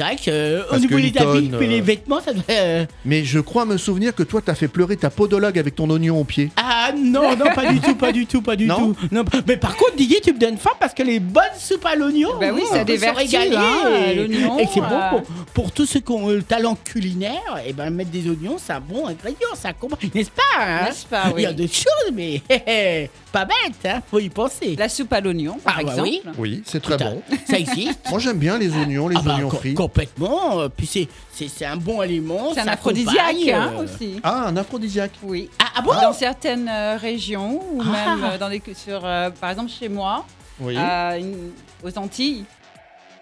C'est 0.00 0.04
vrai 0.06 0.16
que 0.16 0.30
euh, 0.30 0.62
au 0.62 0.70
Parce 0.70 0.80
niveau 0.82 0.96
que 0.96 1.00
des 1.00 1.08
une 1.08 1.12
tonne, 1.14 1.54
habits 1.54 1.64
et 1.64 1.68
les 1.68 1.80
euh, 1.80 1.84
vêtements, 1.84 2.20
ça 2.20 2.32
devrait... 2.32 2.44
euh, 2.58 2.86
Mais 3.04 3.24
je 3.24 3.38
crois 3.40 3.64
me 3.66 3.76
souvenir 3.76 4.14
que 4.14 4.22
toi, 4.22 4.40
t'as 4.44 4.54
fait 4.54 4.68
pleurer 4.68 4.96
ta 4.96 5.10
podologue 5.10 5.58
avec 5.58 5.74
ton 5.74 5.88
oignon 5.90 6.20
au 6.20 6.24
pied. 6.24 6.50
Ah 6.56 6.92
non, 6.96 7.36
non, 7.36 7.46
pas 7.54 7.70
du 7.72 7.80
tout, 7.80 7.94
pas 7.94 8.12
du 8.12 8.26
tout, 8.26 8.42
pas 8.42 8.56
du 8.56 8.66
Non 8.66 8.92
tout. 8.94 8.96
Non, 9.12 9.24
mais 9.46 9.56
par 9.56 9.76
contre, 9.76 9.96
Didier, 9.96 10.20
tu 10.22 10.32
me 10.32 10.38
donnes 10.38 10.56
faim 10.58 10.70
parce 10.80 10.94
que 10.94 11.02
les 11.02 11.20
bonnes 11.20 11.42
soupes 11.58 11.84
à 11.86 11.94
l'oignon, 11.96 12.30
Bah 12.40 12.48
oui, 12.54 12.62
ça 12.70 12.80
a 12.80 12.84
des 12.84 12.94
peut 12.94 12.98
se 13.00 13.04
vertus, 13.04 13.30
régaler. 13.32 13.56
hein, 13.56 13.88
et- 14.10 14.14
l'oignon, 14.14 14.58
Et 14.58 14.66
c'est 14.72 14.80
bon 14.80 14.86
euh. 14.90 15.10
pour, 15.10 15.22
pour 15.52 15.72
tous 15.72 15.86
ceux 15.86 16.00
qui 16.00 16.12
ont 16.12 16.28
le 16.28 16.42
talent 16.42 16.76
culinaire, 16.82 17.60
et 17.66 17.72
ben 17.72 17.90
mettre 17.90 18.10
des 18.10 18.28
oignons, 18.28 18.56
c'est 18.58 18.72
un 18.72 18.80
bon 18.80 19.06
ingrédient, 19.06 19.48
ça 19.54 19.72
combat, 19.72 19.96
n'est-ce 20.14 20.30
pas 20.30 20.42
hein? 20.58 20.84
N'est-ce 20.86 21.06
pas, 21.06 21.24
Il 21.36 21.42
y 21.42 21.46
a 21.46 21.52
des 21.52 21.68
choses, 21.68 22.12
mais 22.14 22.40
pas 23.32 23.44
bête, 23.44 23.74
hein, 23.84 24.00
faut 24.10 24.18
y 24.18 24.28
penser. 24.28 24.76
La 24.78 24.88
soupe 24.88 25.12
à 25.12 25.20
l'oignon, 25.20 25.58
par 25.62 25.74
Ah, 25.78 25.82
bah 25.84 25.90
exemple. 25.92 26.08
oui. 26.08 26.22
Oui, 26.38 26.62
c'est 26.64 26.80
très 26.82 26.96
bon. 26.96 27.22
Ça 27.48 27.58
existe. 27.58 28.00
Moi, 28.10 28.18
j'aime 28.18 28.38
bien 28.38 28.58
les 28.58 28.70
oignons, 28.76 29.08
les 29.08 29.16
Ah 29.18 29.22
bah, 29.24 29.34
oignons 29.36 29.50
frits. 29.50 29.74
Complètement. 29.90 30.60
euh, 30.60 30.68
Puis 30.68 30.86
c'est 30.86 31.08
c'est 31.32 31.48
c'est 31.48 31.66
un 31.66 31.76
bon 31.76 32.00
aliment. 32.00 32.52
C'est 32.54 32.60
un 32.60 32.68
aphrodisiaque 32.68 33.36
hein, 33.52 33.72
euh, 33.76 33.84
aussi. 33.84 34.20
Ah, 34.22 34.46
un 34.46 34.56
aphrodisiaque. 34.56 35.12
Oui. 35.22 35.50
Ah, 35.58 35.64
ah 35.76 35.82
bon? 35.82 35.92
Dans 35.94 36.12
certaines 36.12 36.68
euh, 36.68 36.96
régions, 36.96 37.60
ou 37.72 37.82
Ah. 37.82 38.16
même 38.16 38.24
euh, 38.24 38.38
dans 38.38 38.48
des, 38.48 38.62
sur, 38.74 39.00
euh, 39.04 39.30
par 39.30 39.50
exemple 39.50 39.70
chez 39.70 39.88
moi, 39.88 40.24
Oui. 40.60 40.76
à 40.76 41.18
une- 41.18 41.52
aux 41.82 41.98
Antilles, 41.98 42.44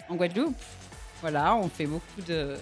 en 0.08 0.14
Guadeloupe. 0.14 0.54
Voilà, 1.20 1.54
on 1.56 1.68
fait 1.68 1.86
beaucoup 1.86 2.22
de, 2.28 2.32
euh, 2.32 2.56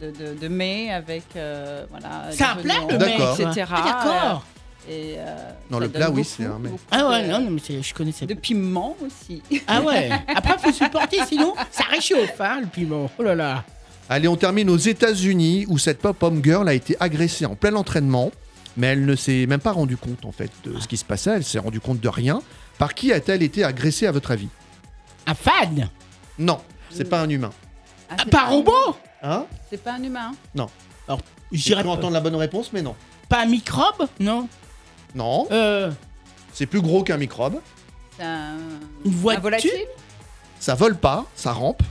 de, 0.00 0.10
de, 0.10 0.34
de 0.38 0.48
mets 0.48 0.90
avec. 0.92 1.24
euh, 1.36 1.84
voilà, 1.90 2.30
C'est 2.30 2.44
un 2.44 2.56
plat, 2.56 2.74
le 2.88 2.98
mets, 2.98 3.16
etc. 3.16 3.66
Ah, 3.74 3.82
d'accord. 3.84 4.44
Et, 4.88 5.14
euh, 5.18 5.50
Non, 5.70 5.78
le 5.78 5.88
plat, 5.88 6.10
oui, 6.10 6.24
c'est 6.24 6.44
un 6.44 6.60
Ah 6.90 7.08
ouais, 7.08 7.26
non, 7.26 7.40
non, 7.40 7.50
mais 7.50 7.60
c'est- 7.64 7.82
je 7.82 7.94
connaissais 7.94 8.26
De 8.26 8.34
piment 8.34 8.96
aussi. 9.04 9.42
Ah 9.66 9.80
ouais. 9.80 10.10
Après, 10.34 10.58
faut 10.58 10.72
supporter, 10.72 11.18
sinon 11.26 11.54
ça 11.70 11.84
réchauffe, 11.84 12.38
hein, 12.40 12.60
le 12.60 12.66
piment. 12.66 13.10
Oh 13.18 13.22
là 13.22 13.34
là. 13.34 13.64
Allez, 14.08 14.28
on 14.28 14.36
termine 14.36 14.68
aux 14.68 14.76
États-Unis 14.76 15.64
où 15.68 15.78
cette 15.78 16.00
pop-home 16.00 16.42
girl 16.44 16.68
a 16.68 16.74
été 16.74 16.96
agressée 17.00 17.46
en 17.46 17.54
plein 17.54 17.74
entraînement, 17.74 18.30
mais 18.76 18.88
elle 18.88 19.06
ne 19.06 19.16
s'est 19.16 19.46
même 19.46 19.60
pas 19.60 19.72
rendue 19.72 19.96
compte 19.96 20.26
en 20.26 20.32
fait 20.32 20.50
de 20.64 20.78
ce 20.78 20.86
qui 20.86 20.98
se 20.98 21.04
passait. 21.06 21.30
Elle 21.36 21.44
s'est 21.44 21.58
rendue 21.58 21.80
compte 21.80 22.00
de 22.00 22.08
rien. 22.08 22.42
Par 22.78 22.92
qui 22.94 23.12
a-t-elle 23.12 23.42
été 23.42 23.64
agressée 23.64 24.06
à 24.06 24.12
votre 24.12 24.30
avis? 24.32 24.48
Un 25.26 25.34
fan? 25.34 25.88
Non, 26.38 26.60
c'est 26.90 27.08
pas 27.08 27.22
un 27.22 27.28
humain. 27.30 27.50
Ah, 28.10 28.16
Ah, 28.30 28.44
un 28.44 28.48
robot? 28.50 28.96
Hein? 29.22 29.46
C'est 29.70 29.82
pas 29.82 29.92
un 29.94 30.02
humain. 30.02 30.32
Dirais 31.52 31.82
cru 31.82 31.88
pas, 31.88 31.94
entendre 31.96 32.12
la 32.14 32.20
bonne 32.20 32.34
réponse, 32.36 32.70
mais 32.72 32.82
non. 32.82 32.94
pas 33.28 33.42
un 33.42 33.46
microbe? 33.46 34.06
Non. 34.20 34.48
Non, 35.14 35.46
Euh, 35.50 35.90
c'est 36.52 36.66
plus 36.66 36.80
gros 36.80 37.02
qu'un 37.02 37.16
microbe. 37.16 37.60
C'est 38.16 38.24
un, 38.24 38.54
Une 39.04 39.12
un 39.12 39.16
voiture 39.16 39.42
volatile? 39.42 39.70
Ça 40.60 40.74
vole 40.74 40.96
pas, 40.96 41.24
ça 41.36 41.52
rampe. 41.52 41.82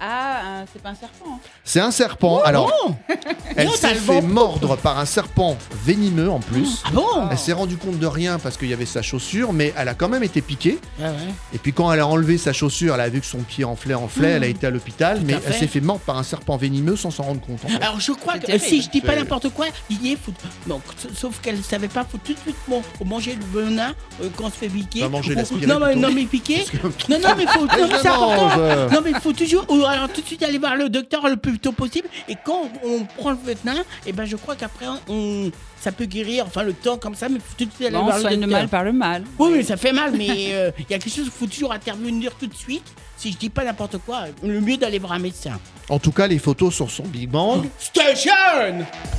Ah, 0.00 0.60
un- 0.62 0.64
c'est 0.72 0.82
pas 0.82 0.90
un 0.90 0.94
serpent. 0.94 1.40
C'est 1.64 1.80
un 1.80 1.90
serpent. 1.90 2.40
Alors, 2.44 2.70
Oh 2.84 2.92
elle 3.56 3.66
non, 3.66 3.72
s'est 3.72 3.94
fait 3.94 4.20
mordre 4.20 4.76
par 4.76 4.98
un 4.98 5.04
serpent 5.06 5.56
venimeux 5.84 6.30
en 6.30 6.40
plus. 6.40 6.82
Ah 6.84 6.90
bon 6.92 7.06
Elle 7.30 7.38
s'est 7.38 7.52
rendue 7.54 7.76
compte 7.76 7.98
de 7.98 8.06
rien 8.06 8.38
parce 8.38 8.56
qu'il 8.56 8.68
y 8.68 8.72
avait 8.74 8.84
sa 8.86 9.00
chaussure, 9.02 9.52
mais 9.52 9.72
elle 9.76 9.88
a 9.88 9.94
quand 9.94 10.08
même 10.08 10.22
été 10.22 10.42
piquée. 10.42 10.78
Ah 11.00 11.04
ouais. 11.10 11.16
Et 11.54 11.58
puis 11.58 11.72
quand 11.72 11.90
elle 11.92 12.00
a 12.00 12.06
enlevé 12.06 12.36
sa 12.38 12.52
chaussure, 12.52 12.94
elle 12.94 13.00
a 13.00 13.08
vu 13.08 13.20
que 13.20 13.26
son 13.26 13.38
pied 13.38 13.64
enflait, 13.64 13.94
enflait, 13.94 14.28
elle 14.32 14.44
a 14.44 14.48
été 14.48 14.66
à 14.66 14.70
l'hôpital, 14.70 15.20
mais 15.24 15.34
à 15.34 15.40
elle 15.46 15.54
s'est 15.54 15.66
fait 15.66 15.80
mordre 15.80 16.02
par 16.02 16.18
un 16.18 16.22
serpent 16.22 16.56
venimeux 16.56 16.96
sans 16.96 17.10
s'en 17.10 17.22
rendre 17.24 17.40
compte. 17.40 17.64
en 17.64 17.68
fait. 17.68 17.82
Alors 17.82 17.98
je 18.00 18.12
crois 18.12 18.38
que 18.38 18.52
euh, 18.52 18.58
si 18.58 18.82
je 18.82 18.90
dis 18.90 19.00
pas 19.00 19.16
n'importe 19.16 19.48
quoi, 19.50 19.66
Didier, 19.88 20.16
faut... 20.22 20.32
donc, 20.66 20.82
sauf 21.14 21.40
qu'elle 21.40 21.62
savait 21.62 21.88
pas, 21.88 22.04
faut 22.04 22.18
tout 22.18 22.34
de 22.34 22.38
suite 22.38 22.56
bon, 22.68 22.82
manger 23.04 23.36
le 23.36 23.60
venin 23.60 23.94
euh, 24.22 24.28
quand 24.36 24.44
on 24.44 24.50
se 24.50 24.56
fait 24.56 24.68
piquer. 24.68 25.00
Faut 25.00 25.08
manger 25.08 25.34
Faut- 25.44 25.56
Non 25.66 25.78
mais 25.80 25.94
non 25.94 26.10
mais 26.12 26.24
piquer. 26.24 26.64
Que- 26.64 26.76
Non 27.12 27.18
non 27.20 27.34
mais 27.36 27.46
faut 27.46 27.60
non, 27.66 27.68
mais 27.88 28.02
mange. 28.10 28.92
Non 28.92 29.00
mais 29.02 29.10
il 29.10 29.20
faut 29.20 29.32
toujours 29.32 29.64
alors 29.92 30.08
tout 30.08 30.20
de 30.20 30.26
suite 30.26 30.42
aller 30.42 30.58
voir 30.58 30.76
le 30.76 30.88
docteur 30.88 31.28
le 31.28 31.36
plus 31.36 31.58
tôt 31.58 31.72
possible 31.72 32.08
et 32.28 32.36
quand 32.44 32.70
on 32.84 33.04
prend 33.04 33.30
le 33.30 33.36
venin, 33.36 33.82
et 34.06 34.12
ben 34.12 34.24
je 34.24 34.36
crois 34.36 34.56
qu'après 34.56 34.86
on 35.08 35.50
ça 35.80 35.92
peut 35.92 36.04
guérir 36.06 36.46
enfin 36.46 36.62
le 36.62 36.72
temps 36.72 36.96
comme 36.96 37.14
ça 37.14 37.28
mais 37.28 37.38
faut 37.38 37.54
tout 37.56 37.64
de 37.64 37.70
suite 37.70 37.86
aller 37.88 37.96
Non, 37.96 38.04
voir 38.04 38.14
on 38.14 38.18
le 38.18 38.22
soigne 38.22 38.34
le 38.36 38.40
docteur. 38.42 38.58
mal 38.60 38.68
par 38.68 38.84
le 38.84 38.92
mal. 38.92 39.24
Oui, 39.38 39.50
mais 39.54 39.62
ça 39.62 39.76
fait 39.76 39.92
mal, 39.92 40.12
mais 40.16 40.28
euh, 40.52 40.70
il 40.78 40.86
y 40.90 40.94
a 40.94 40.98
quelque 40.98 41.08
chose 41.14 41.24
qu'il 41.24 41.32
faut 41.32 41.46
toujours 41.46 41.72
intervenir 41.72 42.32
tout 42.38 42.46
de 42.46 42.54
suite. 42.54 42.84
Si 43.16 43.32
je 43.32 43.36
dis 43.38 43.48
pas 43.50 43.64
n'importe 43.64 43.98
quoi, 43.98 44.24
le 44.42 44.60
mieux 44.60 44.76
d'aller 44.76 44.98
voir 44.98 45.12
un 45.12 45.18
médecin. 45.18 45.58
En 45.88 45.98
tout 45.98 46.12
cas, 46.12 46.26
les 46.26 46.38
photos 46.38 46.74
sur 46.74 46.90
son 46.90 47.04
Big 47.04 47.28
Bang. 47.30 47.64
Station 47.78 48.32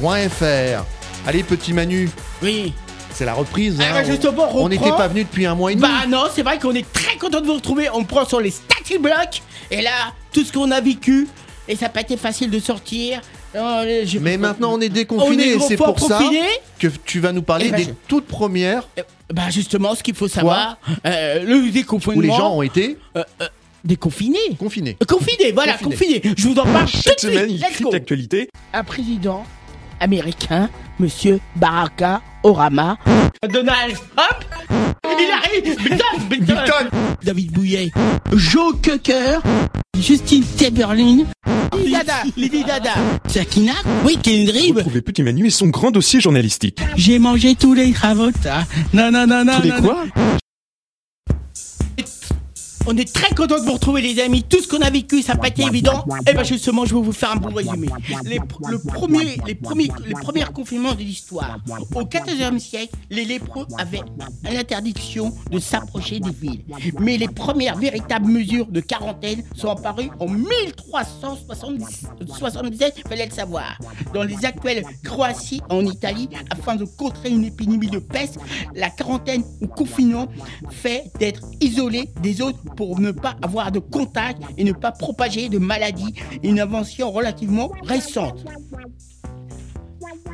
.fr. 0.01 0.83
Allez, 1.25 1.43
petit 1.43 1.73
Manu, 1.73 2.09
Oui. 2.41 2.73
C'est 3.17 3.25
la 3.25 3.33
reprise. 3.33 3.77
Ah, 3.81 3.97
hein. 3.97 4.03
justement, 4.03 4.47
on 4.55 4.69
n'était 4.69 4.89
pas 4.91 5.07
venu 5.07 5.23
depuis 5.23 5.45
un 5.45 5.55
mois 5.55 5.71
et 5.71 5.75
demi. 5.75 5.87
Bah 5.87 6.05
non, 6.07 6.25
c'est 6.33 6.43
vrai 6.43 6.59
qu'on 6.59 6.75
est 6.75 6.85
très 6.93 7.17
content 7.17 7.41
de 7.41 7.45
vous 7.47 7.55
retrouver. 7.55 7.89
On 7.93 8.03
prend 8.03 8.25
sur 8.25 8.39
les 8.39 8.51
starting 8.51 8.99
blocks. 9.01 9.41
Et 9.71 9.81
là, 9.81 10.13
tout 10.31 10.43
ce 10.43 10.51
qu'on 10.53 10.69
a 10.71 10.79
vécu. 10.81 11.27
Et 11.67 11.75
ça 11.75 11.85
n'a 11.85 11.89
pas 11.89 12.01
été 12.01 12.15
facile 12.15 12.49
de 12.49 12.59
sortir. 12.59 13.19
Non, 13.55 13.81
je- 14.05 14.19
mais 14.19 14.37
maintenant, 14.37 14.73
on 14.73 14.79
est 14.79 14.83
on 14.83 14.85
est 14.85 14.89
déconfiné 14.89 15.47
et 15.53 15.59
c'est 15.59 15.75
pour 15.77 15.99
ça 15.99 16.19
que 16.79 16.87
tu 17.05 17.19
vas 17.19 17.31
nous 17.31 17.41
parler 17.41 17.65
Eh 17.69 17.71
ben, 17.71 17.77
des 17.77 17.83
je- 17.85 17.89
toutes 18.07 18.27
premières 18.27 18.87
Bah 19.33 19.49
justement, 19.49 19.95
ce 19.95 20.03
qu'il 20.03 20.13
faut 20.15 20.27
savoir, 20.27 20.77
euh, 21.05 21.43
le 21.43 21.69
déconfinement. 21.71 22.17
où 22.19 22.21
les 22.21 22.29
gens 22.29 22.53
ont 22.55 22.61
été 22.61 22.97
déconfinés. 23.83 24.37
confinés. 24.59 24.97
Euh, 25.01 25.05
Confinés, 25.05 25.51
voilà, 25.53 25.73
Confinés. 25.73 26.19
confinés. 26.21 26.35
Je 26.37 26.47
vous 26.47 26.57
en 26.59 26.63
parle 26.65 26.85
tout 26.85 26.97
Chaque 26.97 27.15
de 27.15 27.19
suite. 27.19 27.31
semaine, 27.33 27.49
il 27.49 27.59
Let's 27.59 27.71
crie 27.71 27.83
go. 27.83 27.91
l'actualité. 27.91 28.49
un 28.73 28.83
président 28.83 29.43
américain, 29.99 30.69
Monsieur 30.99 31.39
Baraka 31.55 32.21
Orama. 32.43 32.97
Donald 33.49 33.95
Trump? 34.15 34.45
Il 35.19 35.31
arrive! 35.31 35.77
Milton, 35.79 36.29
Milton, 36.29 36.89
David 37.23 37.51
Bouillet. 37.51 37.91
Joe 38.33 38.75
Cocker 38.83 39.39
Justine 39.99 40.43
Teberlin 40.57 41.25
Lady 41.73 41.91
Dada 41.91 42.13
Lady 42.35 42.63
Dada 42.63 42.93
Sakina 43.27 43.73
Oui, 44.05 44.17
Kendrick. 44.21 44.75
Retrouvez 44.75 45.01
Petit 45.01 45.23
Manu 45.23 45.47
et 45.47 45.49
son 45.49 45.67
grand 45.67 45.91
dossier 45.91 46.19
journalistique. 46.19 46.79
J'ai 46.95 47.19
mangé 47.19 47.55
tous 47.55 47.73
les 47.73 47.93
ça. 47.93 48.65
Non, 48.93 49.11
non, 49.11 49.25
non, 49.25 49.43
non. 49.43 49.55
Tous 49.57 49.63
les 49.63 49.69
non, 49.69 49.81
quoi? 49.81 50.05
On 52.89 52.95
est 52.95 53.13
très 53.13 53.35
content 53.35 53.59
de 53.59 53.65
vous 53.65 53.73
retrouver 53.73 54.01
les 54.01 54.21
amis. 54.21 54.43
Tout 54.43 54.61
ce 54.61 54.67
qu'on 54.69 54.79
a 54.79 54.89
vécu, 54.89 55.21
ça 55.21 55.33
n'a 55.33 55.39
pas 55.39 55.49
été 55.49 55.63
évident. 55.63 56.05
Et 56.25 56.31
ben 56.33 56.45
justement, 56.45 56.85
je 56.85 56.95
vais 56.95 57.01
vous 57.01 57.11
faire 57.11 57.33
un 57.33 57.35
bon 57.35 57.53
résumé. 57.53 57.89
Le 58.23 58.77
premier, 58.77 59.35
les, 59.45 59.55
premiers, 59.55 59.89
les 60.05 60.13
confinements 60.53 60.93
de 60.93 60.99
l'histoire. 60.99 61.57
Au 61.93 62.05
XIVe 62.05 62.57
siècle, 62.59 62.95
les 63.09 63.25
lépreux 63.25 63.67
avaient 63.77 64.03
l'interdiction 64.49 65.33
de 65.51 65.59
s'approcher 65.59 66.21
des 66.21 66.31
villes. 66.31 66.63
Mais 66.97 67.17
les 67.17 67.27
premières 67.27 67.77
véritables 67.77 68.27
mesures 68.27 68.67
de 68.67 68.79
quarantaine 68.79 69.43
sont 69.53 69.67
apparues 69.67 70.09
en 70.21 70.29
1377, 70.29 73.03
fallait 73.05 73.25
le 73.25 73.33
savoir. 73.33 73.77
Dans 74.13 74.23
les 74.23 74.45
actuelles 74.45 74.85
Croatie, 75.03 75.61
en 75.69 75.85
Italie, 75.85 76.29
afin 76.49 76.77
de 76.77 76.85
contrer 76.85 77.31
une 77.31 77.43
épidémie 77.43 77.89
de 77.89 77.99
peste, 77.99 78.39
la 78.73 78.89
quarantaine 78.89 79.43
ou 79.59 79.67
confinement 79.67 80.29
fait 80.69 81.11
d'être 81.19 81.41
isolé 81.59 82.09
des 82.21 82.41
autres 82.41 82.59
pour 82.77 83.01
ne 83.01 83.11
pas 83.11 83.35
avoir 83.41 83.71
de 83.73 83.79
contact 83.79 84.41
et 84.57 84.63
ne 84.63 84.71
pas 84.71 84.91
propager 84.91 85.49
de 85.49 85.57
maladies, 85.57 86.13
une 86.43 86.61
invention 86.61 87.11
relativement 87.11 87.71
récente. 87.83 88.45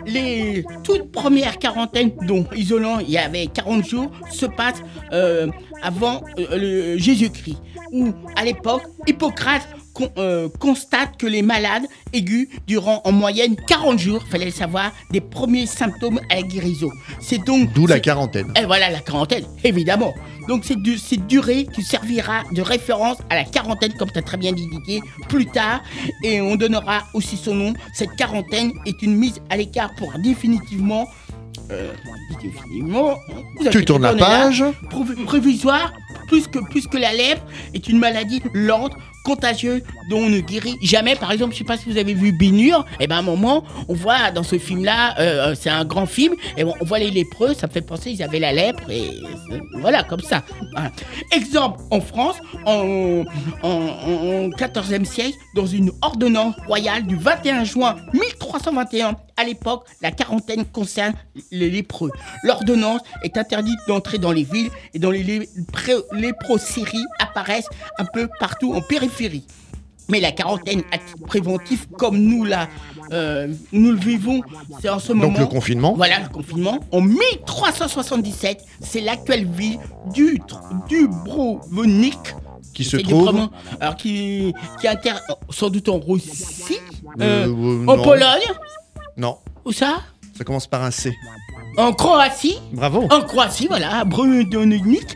Les 0.06 0.66
toutes 0.84 1.12
premières 1.12 1.58
quarantaines, 1.58 2.12
dont 2.28 2.46
isolant 2.56 3.00
il 3.00 3.10
y 3.10 3.18
avait 3.18 3.48
40 3.48 3.86
jours, 3.86 4.12
se 4.30 4.46
passent 4.46 4.84
euh, 5.14 5.48
avant 5.82 6.22
euh, 6.38 6.98
Jésus-Christ, 6.98 7.58
où 7.94 8.12
à 8.36 8.44
l'époque, 8.44 8.84
Hippocrate 9.08 9.68
con- 9.94 10.12
euh, 10.18 10.50
constate 10.60 11.18
que 11.18 11.28
les 11.28 11.42
malades 11.42 11.84
aigus 12.14 12.48
durant 12.68 13.02
en 13.06 13.12
moyenne 13.12 13.56
40 13.68 14.00
jours, 14.00 14.24
fallait 14.30 14.46
le 14.46 14.52
savoir, 14.52 14.92
des 15.12 15.22
premiers 15.22 15.66
symptômes 15.66 16.20
à 16.30 16.36
la 16.36 16.42
guérison. 16.42 16.90
C'est 17.20 17.38
donc 17.44 17.72
D'où 17.74 17.88
la 17.88 18.00
quarantaine. 18.00 18.52
et 18.60 18.66
voilà 18.66 18.90
la 18.90 19.00
quarantaine, 19.00 19.46
évidemment. 19.64 20.14
Donc 20.48 20.64
c'est 20.66 20.82
du- 20.82 20.98
cette 20.98 21.26
durée 21.28 21.66
qui 21.74 21.84
servira 21.84 22.44
de 22.52 22.62
référence 22.62 23.18
à 23.30 23.36
la 23.36 23.44
quarantaine, 23.46 23.94
comme 23.94 24.12
tu 24.12 24.20
as 24.20 24.24
très 24.24 24.38
bien 24.38 24.52
indiqué, 24.52 25.00
plus 25.30 25.46
tard. 25.46 25.82
Et 26.24 26.42
on 26.42 26.56
donnera 26.56 27.04
aussi 27.14 27.38
son 27.38 27.56
nom. 27.56 27.74
Cette 27.94 28.16
quarantaine 28.18 28.74
est 28.86 29.02
une 29.02 29.16
mise 29.16 29.40
à 29.50 29.56
l'écart 29.58 29.94
pour 29.96 30.12
définitivement... 30.20 31.08
euh, 31.72 31.94
définitivement 32.42 33.16
vous 33.60 33.70
Tu 33.70 33.86
tournes 33.86 34.02
la 34.04 34.14
là. 34.14 34.18
page. 34.26 34.64
Provi- 34.90 35.24
Provisoire, 35.24 35.94
plus 36.28 36.48
que, 36.48 36.60
plus 36.60 36.88
que 36.88 36.98
la 36.98 37.14
lèpre, 37.14 37.44
est 37.74 37.88
une 37.88 38.00
maladie 38.00 38.42
lente, 38.54 38.92
contagieuse, 39.24 39.82
dont 40.10 40.18
on 40.20 40.30
ne 40.30 40.40
guérit 40.40 40.76
jamais. 40.82 41.16
Par 41.16 41.32
exemple, 41.32 41.54
je 41.54 41.60
sais 41.60 41.64
pas 41.64 41.78
si 41.78 41.90
vous 41.90 41.98
avez 41.98 42.14
vu 42.14 42.32
Bénure, 42.32 42.86
et 43.00 43.08
ben 43.08 43.16
à 43.16 43.20
un 43.20 43.24
moment, 43.24 43.64
on 43.88 43.94
voit 43.94 44.32
dans 44.32 44.44
ce 44.44 44.58
film-là, 44.58 45.16
euh, 45.20 45.56
c'est 45.60 45.70
un 45.70 45.86
grand 45.86 46.06
film, 46.06 46.36
et 46.58 46.64
on, 46.64 46.74
voit 46.82 47.00
les 47.00 47.12
lépreux, 47.12 47.54
ça 47.54 47.68
me 47.68 47.72
fait 47.72 47.82
penser 47.82 48.12
ils 48.12 48.22
avaient 48.24 48.40
la 48.40 48.52
lèpre, 48.54 48.90
et 48.90 49.10
voilà, 49.80 50.04
comme 50.04 50.20
ça. 50.22 50.44
Exemple, 51.32 51.80
en 51.92 52.02
France, 52.02 52.36
en, 52.66 53.24
en, 53.64 53.70
en- 53.70 54.44
en 54.46 54.50
14e 54.50 55.06
siècle, 55.06 55.38
dans 55.56 55.66
une 55.66 55.92
ordonnance 56.02 56.56
royale 56.68 57.04
du 57.06 57.16
21 57.16 57.64
juin 57.64 57.96
1321, 58.14 59.16
à 59.38 59.44
l'époque, 59.46 59.86
la 60.02 60.12
quarantaine 60.12 60.64
concerne 60.66 61.14
les 61.52 61.70
lépreux. 61.72 62.12
L'ordonnance 62.44 63.02
est 63.24 63.38
interdite 63.38 63.80
d'entrer 63.88 64.20
dans 64.20 64.32
les 64.32 64.44
villes 64.44 64.70
et 64.94 65.00
dans 65.00 65.10
les 65.10 65.24
lé- 65.24 65.50
pré- 65.72 65.94
léproséries 66.12 67.06
apparaissent 67.20 67.70
un 67.98 68.06
peu 68.06 68.30
partout 68.40 68.74
en 68.74 68.82
périphérie. 68.82 69.13
Mais 70.10 70.20
la 70.20 70.32
quarantaine 70.34 70.84
à 70.92 70.98
titre 70.98 71.26
préventif, 71.26 71.88
comme 71.98 72.18
nous, 72.18 72.44
là, 72.44 72.68
euh, 73.14 73.48
nous 73.72 73.92
le 73.92 73.98
vivons, 73.98 74.42
c'est 74.82 74.90
en 74.90 75.00
ce 75.00 75.14
moment. 75.14 75.30
Donc 75.30 75.40
le 75.40 75.46
confinement. 75.46 75.94
Voilà 75.96 76.20
le 76.20 76.28
confinement. 76.30 76.80
En 76.92 77.00
1377, 77.02 78.62
c'est 78.82 79.00
l'actuelle 79.02 79.48
ville 79.48 79.80
du 80.14 80.42
Dubrovnik. 80.90 82.18
Qui 82.74 82.84
se 82.84 82.98
trouve. 82.98 83.50
Alors 83.80 83.96
qui, 83.96 84.54
qui 84.82 84.88
inter... 84.88 85.14
sans 85.52 85.70
doute 85.70 85.90
en 85.90 86.00
Russie, 86.00 86.80
Euh, 87.22 87.48
euh, 87.48 87.84
euh, 87.84 87.88
en. 87.88 88.02
Pologne, 88.02 88.42
Non, 89.16 89.38
où 89.64 89.72
ça? 89.72 90.02
Ça 90.36 90.44
commence 90.44 90.66
par 90.66 90.82
un 90.84 90.90
C. 90.90 91.14
En 91.78 91.92
Croatie, 91.94 92.58
Bravo. 92.72 93.08
en 93.10 93.22
Croatie, 93.22 93.68
voilà, 93.68 94.00
à 94.02 94.04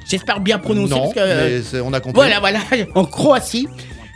j'espère 0.10 0.40
bien 0.40 0.58
prononcer 0.58 0.94
non, 0.94 1.02
parce 1.02 1.14
que 1.14 1.20
mais 1.20 1.62
c'est- 1.62 1.82
on 1.82 1.94
a 1.94 2.00
compris. 2.00 2.16
voilà, 2.16 2.40
voilà, 2.40 2.60
en 2.96 3.06
Croatie, 3.06 3.68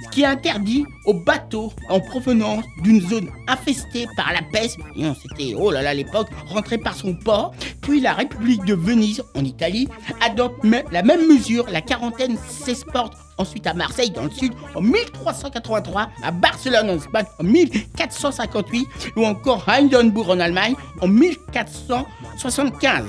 ce 0.06 0.10
qui 0.10 0.24
est 0.24 0.26
interdit 0.26 0.84
aux 1.06 1.14
bateaux 1.14 1.72
en 1.90 2.00
provenance 2.00 2.64
d'une 2.84 3.00
zone 3.08 3.28
infestée 3.48 4.08
par 4.18 4.34
la 4.34 4.42
peste, 4.52 4.78
c'était, 5.22 5.54
oh 5.58 5.70
là 5.72 5.82
là, 5.84 5.92
à 5.92 5.94
l'époque, 5.94 6.30
rentré 6.48 6.78
par 6.80 6.96
son 6.96 7.14
port, 7.14 7.54
puis 7.82 8.02
la 8.02 8.14
République 8.14 8.66
de 8.66 8.74
Venise, 8.74 9.24
en 9.36 9.44
Italie, 9.46 9.88
adopte 10.26 10.66
la 10.92 11.04
même 11.04 11.28
mesure, 11.28 11.66
la 11.72 11.82
quarantaine 11.82 12.38
s'exporte 12.50 13.14
ensuite 13.42 13.68
à 13.68 13.74
Marseille, 13.74 14.12
dans 14.12 14.24
le 14.24 14.32
sud, 14.32 14.54
en 14.76 14.82
1383, 14.82 16.10
à 16.24 16.32
Barcelone, 16.32 16.90
en 16.90 16.96
Espagne, 16.96 17.26
en 17.40 17.44
1458, 17.44 18.88
ou 19.16 19.26
encore 19.26 19.64
à 19.68 19.76
Hindenburg, 19.76 20.30
en 20.30 20.40
Allemagne, 20.40 20.76
en 21.02 21.08
1475. 21.08 23.06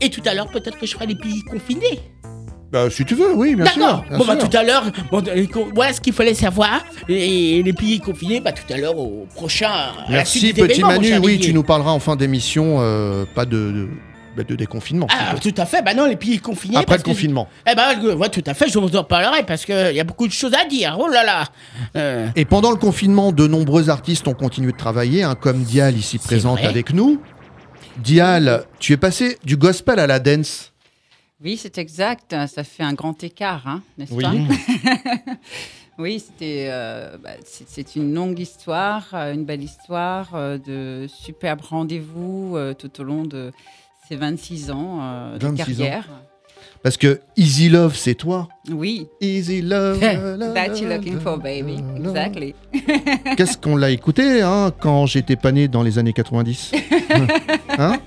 Et 0.00 0.10
tout 0.10 0.22
à 0.26 0.34
l'heure, 0.34 0.48
peut-être 0.48 0.78
que 0.78 0.86
je 0.86 0.92
ferai 0.92 1.06
les 1.06 1.14
pays 1.14 1.42
confinés. 1.42 2.00
Bah, 2.72 2.90
si 2.90 3.04
tu 3.04 3.14
veux, 3.14 3.32
oui, 3.32 3.54
bien 3.54 3.64
sûr. 3.66 3.80
D'accord. 3.80 4.04
Bon, 4.18 4.24
bah, 4.26 4.36
tout 4.36 4.54
à 4.56 4.64
l'heure, 4.64 4.90
bon, 5.12 5.22
voilà 5.74 5.92
ce 5.92 6.00
qu'il 6.00 6.12
fallait 6.12 6.34
savoir. 6.34 6.84
Et, 7.08 7.62
les 7.62 7.72
pays 7.72 8.00
confinés, 8.00 8.40
bah, 8.40 8.52
tout 8.52 8.70
à 8.72 8.76
l'heure, 8.76 8.98
au 8.98 9.26
prochain. 9.34 9.70
à 9.70 10.10
la 10.10 10.16
Merci, 10.16 10.40
suite 10.40 10.56
petit 10.56 10.82
Manu. 10.82 11.16
Oui, 11.18 11.38
tu 11.38 11.54
nous 11.54 11.62
parleras 11.62 11.92
en 11.92 12.00
fin 12.00 12.16
d'émission, 12.16 12.78
euh, 12.80 13.24
pas 13.34 13.44
de, 13.44 13.56
de, 13.56 13.88
de 14.44 14.54
déconfinement. 14.56 15.06
Ah, 15.10 15.32
plutôt. 15.34 15.50
tout 15.50 15.60
à 15.62 15.66
fait. 15.66 15.82
Bah 15.82 15.94
non, 15.94 16.06
les 16.06 16.16
pays 16.16 16.38
confinés. 16.38 16.76
Après 16.76 16.86
parce 16.86 16.98
le 17.00 17.04
que- 17.04 17.10
confinement. 17.10 17.48
Eh 17.70 17.74
ben, 17.74 18.16
ouais, 18.16 18.28
tout 18.28 18.42
à 18.46 18.54
fait. 18.54 18.68
Je 18.68 18.78
vous 18.78 18.96
en 18.96 19.04
parlerai 19.04 19.42
parce 19.44 19.64
qu'il 19.64 19.94
y 19.94 20.00
a 20.00 20.04
beaucoup 20.04 20.26
de 20.26 20.32
choses 20.32 20.54
à 20.54 20.64
dire. 20.64 20.96
Oh 21.00 21.08
là 21.08 21.24
là. 21.24 21.44
Euh, 21.96 22.28
Et 22.36 22.44
pendant 22.44 22.70
le 22.70 22.76
confinement, 22.76 23.32
de 23.32 23.46
nombreux 23.46 23.88
artistes 23.90 24.26
ont 24.28 24.34
continué 24.34 24.72
de 24.72 24.76
travailler, 24.76 25.22
hein, 25.22 25.34
comme 25.34 25.62
Dial 25.62 25.96
ici 25.96 26.18
présente 26.18 26.58
vrai. 26.58 26.68
avec 26.68 26.92
nous. 26.92 27.20
Dial, 27.98 28.64
tu 28.78 28.92
es 28.92 28.96
passé 28.96 29.38
du 29.44 29.56
gospel 29.56 29.98
à 29.98 30.06
la 30.06 30.18
dance. 30.18 30.72
Oui, 31.42 31.56
c'est 31.60 31.78
exact. 31.78 32.34
Ça 32.46 32.64
fait 32.64 32.82
un 32.82 32.92
grand 32.94 33.22
écart, 33.22 33.62
hein, 33.66 33.82
n'est-ce 33.98 34.12
Oui. 34.12 34.22
pas 34.24 34.32
Oui, 35.98 36.20
c'était, 36.24 36.66
euh, 36.70 37.16
bah, 37.22 37.30
c'est 37.46 37.96
une 37.96 38.12
longue 38.12 38.38
histoire, 38.38 39.06
euh, 39.14 39.32
une 39.32 39.46
belle 39.46 39.62
histoire 39.62 40.28
euh, 40.34 40.58
de 40.58 41.06
superbes 41.08 41.62
rendez-vous 41.62 42.52
euh, 42.54 42.74
tout 42.74 43.00
au 43.00 43.02
long 43.04 43.22
de 43.24 43.50
ces 44.08 44.16
26 44.16 44.70
ans 44.70 44.98
euh, 45.02 45.38
de 45.38 45.46
26 45.46 45.62
ans. 45.62 45.84
carrière. 45.84 46.08
Parce 46.82 46.96
que 46.96 47.20
Easy 47.36 47.68
Love, 47.68 47.96
c'est 47.96 48.14
toi. 48.14 48.48
Oui, 48.70 49.08
Easy 49.20 49.60
Love. 49.62 49.98
that 50.54 50.76
you're 50.78 50.88
looking 50.94 51.18
for, 51.18 51.38
baby. 51.38 51.78
Exactly. 51.96 52.54
Qu'est-ce 53.36 53.58
qu'on 53.58 53.76
l'a 53.76 53.90
écouté 53.90 54.42
hein, 54.42 54.70
quand 54.78 55.06
j'étais 55.06 55.36
pas 55.36 55.50
né 55.52 55.66
dans 55.68 55.82
les 55.82 55.98
années 55.98 56.12
90 56.12 56.72
Hein 57.78 57.98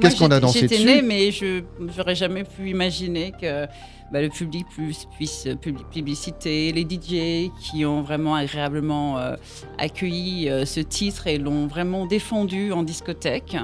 Qu'est-ce 0.00 0.16
qu'on 0.16 0.30
a 0.30 0.38
dansé 0.38 0.60
J'étais 0.60 0.84
née, 0.84 1.02
mais 1.02 1.32
je 1.32 1.62
j'aurais 1.96 2.14
jamais 2.14 2.44
pu 2.44 2.70
imaginer 2.70 3.32
que 3.32 3.66
bah, 4.12 4.22
le 4.22 4.28
public 4.28 4.64
puisse, 4.68 5.06
puisse 5.16 5.46
publi- 5.46 5.84
publiciter 5.90 6.70
les 6.72 6.82
DJ 6.82 7.50
qui 7.60 7.84
ont 7.84 8.02
vraiment 8.02 8.36
agréablement 8.36 9.18
euh, 9.18 9.34
accueilli 9.78 10.48
euh, 10.48 10.64
ce 10.64 10.78
titre 10.80 11.26
et 11.26 11.38
l'ont 11.38 11.66
vraiment 11.66 12.06
défendu 12.06 12.72
en 12.72 12.84
discothèque, 12.84 13.56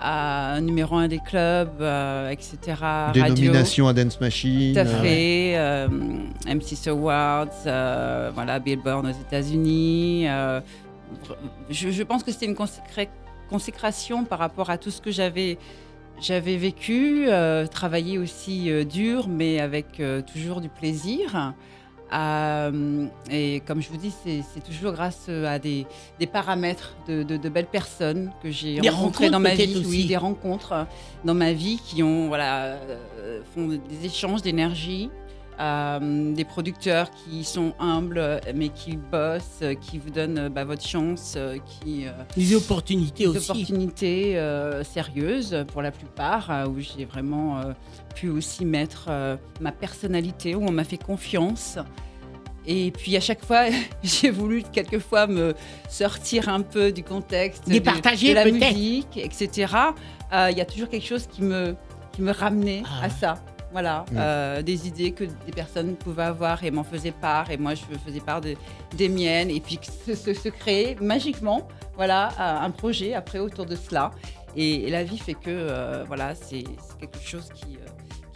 à 0.00 0.58
numéro 0.60 0.96
un 0.96 1.08
des 1.08 1.18
clubs, 1.18 1.80
euh, 1.80 2.30
etc. 2.30 2.56
Des 3.12 3.20
radio. 3.20 3.34
nominations 3.34 3.88
à 3.88 3.92
Dance 3.92 4.20
Machine. 4.20 4.72
Tout 4.72 4.78
à 4.80 4.82
euh, 4.84 5.02
fait. 5.02 5.52
euh, 5.56 5.88
M6 6.46 6.88
Awards, 6.88 7.48
euh, 7.66 8.30
voilà, 8.34 8.58
Billboard 8.58 9.06
aux 9.06 9.10
États-Unis. 9.10 10.26
euh, 10.28 10.60
je, 11.70 11.90
je 11.90 12.02
pense 12.02 12.22
que 12.22 12.30
c'était 12.32 12.46
une 12.46 12.54
consécra- 12.54 13.08
consécration 13.48 14.24
par 14.24 14.38
rapport 14.38 14.70
à 14.70 14.78
tout 14.78 14.90
ce 14.90 15.00
que 15.00 15.10
j'avais 15.10 15.58
j'avais 16.20 16.56
vécu, 16.56 17.26
travaillé 17.70 18.18
aussi 18.18 18.70
dur, 18.84 19.26
mais 19.26 19.58
avec 19.58 20.02
toujours 20.34 20.60
du 20.60 20.68
plaisir. 20.68 21.54
Euh, 22.12 23.06
et 23.30 23.60
comme 23.66 23.80
je 23.80 23.88
vous 23.88 23.96
dis, 23.96 24.12
c'est 24.24 24.64
toujours 24.64 24.92
grâce 24.92 25.26
euh, 25.28 25.46
à 25.46 25.58
des, 25.58 25.86
des 26.18 26.26
paramètres 26.26 26.94
de, 27.08 27.22
de- 27.22 27.36
de 27.36 27.48
belles 27.48 27.66
personnes 27.66 28.32
que 28.42 28.50
j'ai 28.50 28.80
rencontrées 28.90 29.30
dans 29.30 29.40
ma 29.40 29.50
vie. 29.54 29.74
Oui, 29.86 29.86
aussi. 29.98 30.06
des 30.08 30.16
rencontres 30.16 30.72
euh, 30.72 30.84
dans 31.24 31.34
ma 31.34 31.52
vie 31.52 31.78
qui 31.84 32.02
ont 32.02 32.26
voilà 32.28 32.78
font 33.54 33.68
des 33.68 34.06
échanges 34.06 34.42
d'énergie. 34.42 35.08
Euh, 35.60 36.32
des 36.34 36.44
producteurs 36.44 37.10
qui 37.10 37.44
sont 37.44 37.74
humbles 37.78 38.40
mais 38.54 38.70
qui 38.70 38.96
bossent, 38.96 39.60
euh, 39.62 39.74
qui 39.74 39.98
vous 39.98 40.10
donnent 40.10 40.38
euh, 40.38 40.48
bah, 40.48 40.64
votre 40.64 40.86
chance, 40.86 41.34
euh, 41.36 41.58
qui 41.82 42.06
euh, 42.06 42.10
des 42.36 42.54
opportunités 42.54 43.24
des 43.24 43.36
aussi. 43.36 43.50
opportunités 43.50 44.38
euh, 44.38 44.82
sérieuses 44.84 45.64
pour 45.72 45.82
la 45.82 45.90
plupart, 45.90 46.50
où 46.68 46.80
j'ai 46.80 47.04
vraiment 47.04 47.60
pu 48.14 48.28
aussi 48.28 48.64
mettre 48.64 49.08
ma 49.60 49.72
personnalité, 49.72 50.54
où 50.54 50.64
on 50.66 50.72
m'a 50.72 50.84
fait 50.84 50.96
confiance. 51.02 51.78
Et 52.66 52.90
puis 52.90 53.16
à 53.16 53.20
chaque 53.20 53.44
fois, 53.44 53.64
j'ai 54.02 54.30
voulu 54.30 54.62
quelquefois 54.62 55.26
me 55.26 55.54
sortir 55.88 56.48
un 56.48 56.60
peu 56.60 56.92
du 56.92 57.02
contexte, 57.02 57.68
du- 57.80 57.80
de 58.30 58.34
la 58.34 58.44
musique, 58.70 59.16
etc. 59.16 59.72
Il 60.32 60.56
y 60.56 60.60
a 60.60 60.64
toujours 60.64 60.88
quelque 60.88 61.06
chose 61.06 61.26
qui 61.26 61.42
me, 61.42 61.74
qui 62.12 62.22
me 62.22 62.32
ramenait 62.32 62.82
Ah 62.86 63.04
à 63.06 63.10
ça. 63.10 63.34
Voilà, 63.72 64.04
euh, 64.16 64.62
des 64.62 64.88
idées 64.88 65.12
que 65.12 65.24
des 65.24 65.52
personnes 65.52 65.94
pouvaient 65.96 66.24
avoir 66.24 66.64
et 66.64 66.70
m'en 66.70 66.84
faisaient 66.84 67.12
part, 67.12 67.50
et 67.50 67.56
moi 67.56 67.74
je 67.74 67.82
faisais 68.04 68.20
part 68.20 68.40
de- 68.40 68.56
des 68.96 69.08
miennes, 69.08 69.50
et 69.50 69.60
puis 69.60 69.78
se, 70.06 70.14
se- 70.14 70.34
se 70.34 70.48
créer 70.48 70.96
magiquement, 71.00 71.68
voilà, 71.96 72.30
un 72.62 72.70
projet 72.70 73.14
après 73.14 73.38
autour 73.38 73.66
de 73.66 73.76
cela. 73.76 74.10
Et, 74.56 74.88
et 74.88 74.90
la 74.90 75.04
vie 75.04 75.18
fait 75.18 75.34
que, 75.34 75.42
euh, 75.48 76.02
voilà, 76.08 76.34
c'est 76.34 76.64
c'est 76.64 76.98
quelque 76.98 77.20
chose 77.24 77.48
qui, 77.54 77.76
euh, 77.76 77.86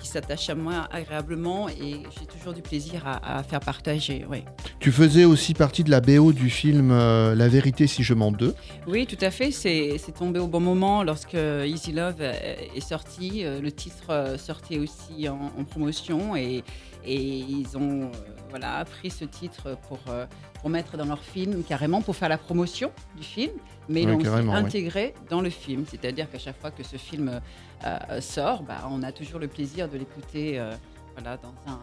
qui 0.04 0.10
s'attache 0.10 0.50
à 0.50 0.54
moi 0.54 0.86
agréablement, 0.92 1.66
et 1.70 2.02
j'ai 2.18 2.26
toujours 2.26 2.52
du 2.52 2.60
plaisir 2.60 3.06
à, 3.06 3.38
à 3.38 3.42
faire 3.42 3.60
partager, 3.60 4.26
oui. 4.30 4.44
Tu 4.78 4.92
faisais 4.92 5.24
aussi 5.24 5.54
partie 5.54 5.82
de 5.82 5.90
la 5.90 6.02
BO 6.02 6.32
du 6.32 6.50
film 6.50 6.90
euh, 6.92 7.34
La 7.34 7.48
vérité 7.48 7.86
si 7.86 8.02
je 8.02 8.12
mens 8.12 8.30
2. 8.30 8.54
Oui, 8.86 9.06
tout 9.06 9.16
à 9.22 9.30
fait. 9.30 9.50
C'est 9.50 9.96
c'est 9.96 10.12
tombé 10.12 10.38
au 10.40 10.46
bon 10.46 10.60
moment 10.60 11.02
lorsque 11.02 11.34
Easy 11.64 11.92
Love 11.92 12.16
euh, 12.20 12.34
est 12.76 12.86
sorti. 12.86 13.44
Euh, 13.44 13.60
Le 13.62 13.72
titre 13.72 14.34
sortait 14.36 14.78
aussi 14.78 15.26
en, 15.28 15.50
en 15.58 15.64
promotion 15.64 16.36
et, 16.36 16.62
et 17.06 17.16
ils 17.16 17.78
ont 17.78 18.10
voilà, 18.54 18.84
pris 18.84 19.10
ce 19.10 19.24
titre 19.24 19.76
pour, 19.88 19.98
euh, 20.08 20.26
pour 20.60 20.70
mettre 20.70 20.96
dans 20.96 21.06
leur 21.06 21.20
film, 21.24 21.64
carrément 21.64 22.00
pour 22.02 22.14
faire 22.14 22.28
la 22.28 22.38
promotion 22.38 22.92
du 23.16 23.24
film, 23.24 23.50
mais 23.88 24.02
ils 24.02 24.08
Oui, 24.10 24.22
l'ont 24.24 24.48
oui. 24.52 24.54
intégré 24.54 25.12
dans 25.28 25.40
le 25.40 25.50
film. 25.50 25.84
C'est-à-dire 25.90 26.30
qu'à 26.30 26.38
chaque 26.38 26.60
fois 26.60 26.70
que 26.70 26.84
ce 26.84 26.96
film 26.96 27.40
euh, 27.84 28.20
sort, 28.20 28.62
bah, 28.62 28.86
on 28.88 29.02
a 29.02 29.10
toujours 29.10 29.40
le 29.40 29.48
plaisir 29.48 29.88
de 29.88 29.98
l'écouter 29.98 30.60
euh, 30.60 30.70
voilà, 31.16 31.36
dans, 31.36 31.52
un, 31.72 31.80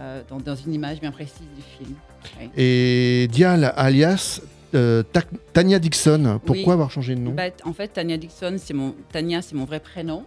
euh, 0.00 0.22
dans, 0.28 0.36
dans 0.36 0.54
une 0.54 0.74
image 0.74 1.00
bien 1.00 1.12
précise 1.12 1.48
du 1.56 1.62
film. 1.62 1.94
Oui. 2.38 2.50
Et 2.58 3.26
Dial, 3.30 3.72
alias 3.74 4.42
euh, 4.74 5.02
Ta- 5.02 5.22
Tania 5.54 5.78
Dixon. 5.78 6.38
Pourquoi 6.44 6.66
Oui. 6.66 6.72
avoir 6.72 6.90
changé 6.90 7.14
de 7.14 7.20
nom? 7.20 7.30
Bah, 7.32 7.44
en 7.64 7.72
fait, 7.72 7.88
Tania 7.88 8.18
Dixon, 8.18 8.56
c'est 8.58 8.74
mon 8.74 8.94
Tania, 9.10 9.40
c'est 9.40 9.54
mon 9.56 9.64
vrai 9.64 9.80
prénom. 9.80 10.26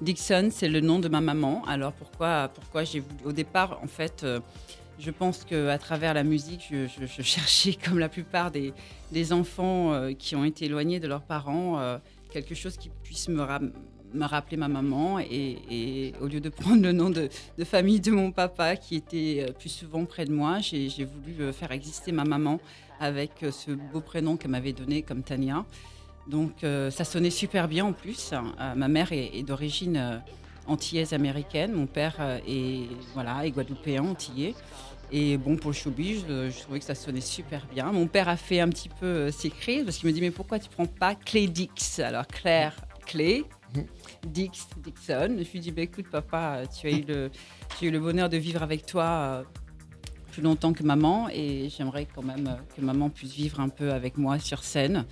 Dixon, 0.00 0.48
c'est 0.50 0.68
le 0.70 0.80
nom 0.80 0.98
de 1.00 1.08
ma 1.08 1.20
maman. 1.20 1.62
Alors 1.66 1.92
pourquoi, 1.92 2.50
pourquoi 2.54 2.84
j'ai 2.84 3.00
voulu 3.00 3.24
Au 3.26 3.32
départ, 3.32 3.78
en 3.84 3.86
fait, 3.86 4.22
euh, 4.24 4.40
je 4.98 5.10
pense 5.10 5.44
que 5.44 5.68
à 5.68 5.78
travers 5.78 6.14
la 6.14 6.24
musique, 6.24 6.68
je, 6.70 7.06
cherchais, 7.22 7.74
comme 7.74 7.98
la 7.98 8.08
plupart 8.08 8.50
des, 8.50 9.32
enfants 9.32 9.92
euh, 9.92 10.12
qui 10.12 10.36
ont 10.36 10.44
été 10.44 10.66
éloignés 10.66 11.00
de 11.00 11.08
leurs 11.08 11.22
parents, 11.22 11.78
euh, 11.78 11.98
quelque 12.30 12.54
chose 12.54 12.76
qui 12.76 12.90
puisse 13.02 13.28
me, 13.28 13.42
rappeler 14.20 14.56
ma 14.56 14.68
maman. 14.68 15.18
Et, 15.18 16.12
au 16.20 16.26
lieu 16.26 16.40
de 16.40 16.48
prendre 16.48 16.82
le 16.82 16.92
nom 16.92 17.10
de, 17.10 17.28
famille 17.64 18.00
de 18.00 18.10
mon 18.10 18.32
papa, 18.32 18.76
qui 18.76 18.96
était 18.96 19.46
euh, 19.48 19.52
plus 19.52 19.68
souvent 19.68 20.04
près 20.04 20.24
de 20.24 20.32
moi, 20.32 20.60
j'ai 20.60 20.88
voulu 21.04 21.52
faire 21.52 21.72
exister 21.72 22.12
ma 22.12 22.24
maman 22.24 22.60
avec 22.98 23.44
ce 23.50 23.72
beau 23.72 24.00
prénom 24.00 24.36
qu'elle 24.36 24.50
m'avait 24.50 24.72
donné 24.72 25.02
comme 25.02 25.22
Tania. 25.22 25.64
Donc 26.28 26.64
ça 26.90 27.04
sonnait 27.04 27.30
super 27.30 27.68
bien 27.68 27.84
en 27.84 27.92
plus. 27.92 28.32
Euh, 28.32 28.74
ma 28.74 28.88
mère 28.88 29.12
est, 29.12 29.42
d'origine 29.42 30.22
antillaise 30.66 31.12
américaine, 31.12 31.72
mon 31.72 31.86
père 31.86 32.16
euh, 32.20 32.38
est 32.46 32.88
voilà 33.14 33.46
est 33.46 33.50
guadeloupéen 33.50 34.02
antillais. 34.02 34.54
Et 35.12 35.36
bon 35.36 35.56
pour 35.56 35.70
le 35.70 35.76
showbiz, 35.76 36.24
euh, 36.28 36.50
je 36.50 36.60
trouvais 36.60 36.80
que 36.80 36.84
ça 36.84 36.94
sonnait 36.94 37.20
super 37.20 37.66
bien. 37.66 37.92
Mon 37.92 38.06
père 38.08 38.28
a 38.28 38.36
fait 38.36 38.60
un 38.60 38.68
petit 38.68 38.88
peu 38.88 39.06
euh, 39.06 39.30
ses 39.30 39.50
crises 39.50 39.84
parce 39.84 39.98
qu'il 39.98 40.08
me 40.08 40.12
dit 40.12 40.20
mais 40.20 40.30
pourquoi 40.30 40.58
tu 40.58 40.68
prends 40.68 40.86
pas 40.86 41.14
Clé 41.14 41.46
Dix? 41.46 42.00
Alors 42.00 42.26
Claire 42.26 42.74
Clé, 43.06 43.44
Dix 44.26 44.68
Dixon. 44.78 45.36
Je 45.38 45.52
lui 45.52 45.60
dit 45.60 45.70
bah, 45.70 45.82
écoute 45.82 46.08
papa, 46.10 46.62
tu 46.66 46.88
as 46.88 46.90
eu 46.90 47.02
le 47.02 47.30
tu 47.78 47.84
as 47.84 47.88
eu 47.88 47.90
le 47.90 48.00
bonheur 48.00 48.28
de 48.28 48.36
vivre 48.36 48.62
avec 48.62 48.84
toi. 48.86 49.44
plus 50.32 50.42
longtemps 50.42 50.72
que 50.72 50.82
maman 50.82 51.28
et 51.32 51.68
j'aimerais 51.70 52.06
quand 52.12 52.22
même 52.22 52.56
que 52.76 52.82
maman 52.82 53.08
puisse 53.08 53.32
vivre 53.32 53.60
un 53.60 53.68
peu 53.68 53.92
avec 53.92 54.18
moi 54.18 54.38
sur 54.38 54.62
scène. 54.64 55.04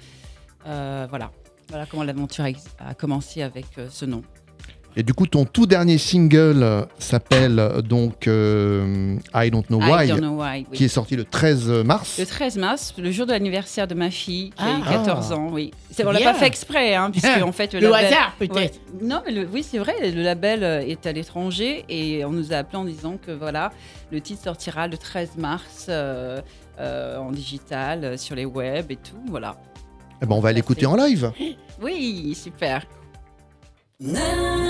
Voilà. 0.64 1.30
Voilà 1.70 1.86
comment 1.86 2.04
l'aventure 2.04 2.44
a, 2.78 2.94
commencé 2.94 3.40
avec 3.40 3.66
ce 3.88 4.04
nom. 4.04 4.22
Et 4.96 5.02
du 5.02 5.12
coup, 5.12 5.26
ton 5.26 5.44
tout 5.44 5.66
dernier 5.66 5.98
single 5.98 6.62
euh, 6.62 6.84
s'appelle 7.00 7.58
euh, 7.58 7.82
donc 7.82 8.28
euh, 8.28 9.16
I 9.34 9.50
Don't 9.50 9.64
Know 9.68 9.80
Why, 9.80 10.06
I 10.06 10.08
don't 10.08 10.18
know 10.20 10.40
why. 10.40 10.66
oui. 10.70 10.76
qui 10.76 10.84
est 10.84 10.88
sorti 10.88 11.16
le 11.16 11.24
13 11.24 11.68
mars. 11.84 12.16
Le 12.20 12.24
13 12.26 12.58
mars, 12.58 12.94
le 12.96 13.10
jour 13.10 13.26
de 13.26 13.32
l'anniversaire 13.32 13.88
de 13.88 13.94
ma 13.94 14.10
fille, 14.12 14.50
qui 14.50 14.62
a 14.62 14.78
eu 14.78 14.82
Ah. 14.86 14.92
14 14.92 15.32
ans, 15.32 15.48
oui. 15.50 15.72
C'est- 15.90 16.06
On 16.06 16.12
l'a 16.12 16.20
Bien. 16.20 16.32
pas 16.32 16.38
fait 16.38 16.46
exprès, 16.46 16.94
hein, 16.94 17.10
puisque 17.10 17.26
en 17.42 17.50
fait 17.50 17.74
le, 17.74 17.80
Le 17.80 17.88
label- 17.88 18.06
hasard, 18.06 18.32
peut-être. 18.38 18.54
Ouais. 18.54 18.70
Non, 19.02 19.20
mais 19.26 19.32
le- 19.32 19.48
oui, 19.52 19.64
c'est 19.68 19.78
vrai. 19.78 19.94
Le 20.12 20.22
label 20.22 20.62
est 20.88 21.04
à 21.06 21.12
l'étranger 21.12 21.84
et 21.88 22.24
on 22.24 22.30
nous 22.30 22.52
a 22.52 22.56
appelé 22.58 22.78
en 22.78 22.84
disant 22.84 23.16
que 23.24 23.32
voilà, 23.32 23.72
le 24.12 24.20
titre 24.20 24.44
sortira 24.44 24.86
le 24.86 24.96
13 24.96 25.30
mars 25.38 25.86
euh, 25.88 26.40
euh, 26.78 27.18
en 27.18 27.32
digital, 27.32 28.16
sur 28.16 28.36
les 28.36 28.44
web 28.44 28.92
et 28.92 28.96
tout. 28.96 29.18
Voilà. 29.28 29.56
Eh 30.22 30.26
ben, 30.26 30.36
on 30.36 30.40
va 30.40 30.52
l'écouter 30.52 30.86
en 30.86 30.94
live. 30.94 31.32
Oui, 31.82 32.36
super. 32.40 32.86
I 34.00 34.63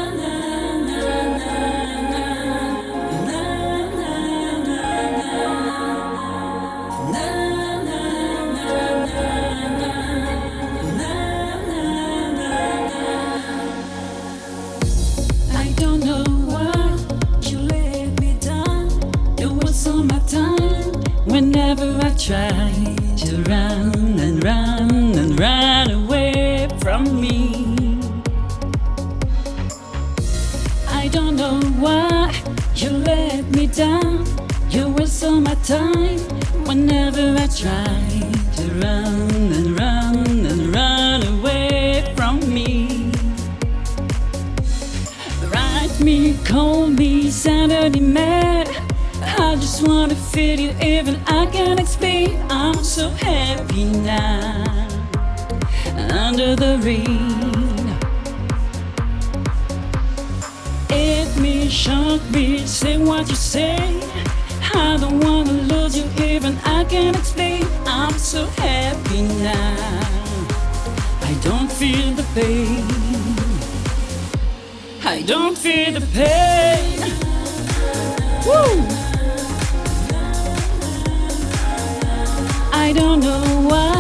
time. 35.65 36.19
Whenever 36.67 37.35
I 37.39 37.47
try 37.47 37.97
to 38.57 38.65
run 38.83 39.31
and 39.53 39.79
run 39.79 40.47
and 40.47 40.75
run 40.75 41.27
away 41.27 42.13
from 42.17 42.41
me. 42.53 43.11
Write 45.49 45.99
me, 46.01 46.37
call 46.45 46.89
me, 46.89 47.31
Saturday 47.31 48.01
mad. 48.01 48.69
I 49.23 49.57
just 49.57 49.87
wanna 49.89 50.15
feel 50.15 50.61
you, 50.61 50.73
even 50.83 51.17
I 51.27 51.47
can't 51.47 51.81
explain. 51.81 52.39
I'm 52.51 52.85
so 52.85 53.09
happy 53.09 53.85
now, 53.85 54.89
under 56.11 56.55
the 56.57 56.79
rain. 56.83 57.85
Hit 60.91 61.35
me, 61.41 61.71
shock 61.71 62.21
me, 62.31 62.67
say 62.67 62.99
what 62.99 63.29
you 63.31 63.37
say. 63.37 63.94
Even 66.25 66.57
I 66.65 66.85
can't 66.85 67.17
explain. 67.17 67.67
I'm 67.87 68.19
so 68.19 68.47
happy 68.59 69.23
now. 69.23 70.01
I 71.23 71.35
don't 71.43 71.71
feel 71.71 72.13
the 72.13 72.27
pain. 72.35 72.85
I 75.05 75.23
don't 75.23 75.57
feel 75.57 75.93
the 75.93 76.07
pain. 76.13 77.01
Woo! 78.47 78.75
I 82.73 82.93
don't 82.93 83.21
know 83.21 83.69
why. 83.69 83.94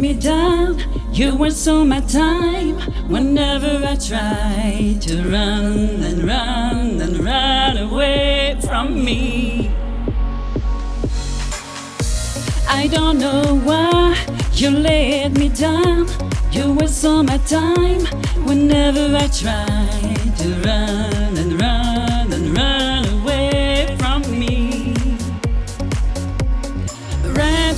Me 0.00 0.14
down. 0.14 0.78
You 1.12 1.36
waste 1.36 1.68
all 1.68 1.84
my 1.84 2.00
time 2.00 2.76
whenever 3.08 3.84
I 3.84 3.96
try 3.96 4.96
to 5.00 5.22
run 5.24 6.02
and 6.08 6.24
run 6.24 7.00
and 7.00 7.18
run 7.22 7.76
away 7.76 8.58
from 8.62 9.04
me. 9.04 9.70
I 12.68 12.88
don't 12.90 13.18
know 13.18 13.60
why 13.64 14.16
you 14.54 14.70
let 14.70 15.32
me 15.32 15.50
down. 15.50 16.06
You 16.50 16.72
waste 16.72 17.04
all 17.04 17.22
my 17.22 17.38
time 17.38 18.06
whenever 18.46 19.14
I 19.14 19.26
try 19.28 20.24
to 20.38 20.48
run 20.64 21.09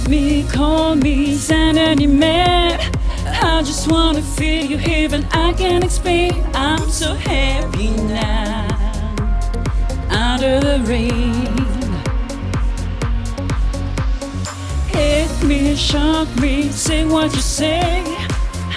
Me, 0.08 0.44
call 0.48 0.94
me, 0.96 1.36
send 1.36 1.78
an 1.78 2.00
email. 2.00 2.78
I 3.24 3.62
just 3.64 3.90
wanna 3.90 4.20
feel 4.20 4.64
you 4.64 4.78
even 4.78 5.24
I 5.32 5.52
can't 5.52 5.84
explain. 5.84 6.44
I'm 6.54 6.88
so 6.90 7.14
happy 7.14 7.90
now, 8.08 8.66
under 10.10 10.60
the 10.60 10.80
rain. 10.84 11.46
Hit 14.88 15.30
me, 15.44 15.76
shock 15.76 16.28
me. 16.40 16.68
Say 16.70 17.04
what 17.06 17.34
you 17.34 17.40
say. 17.40 18.02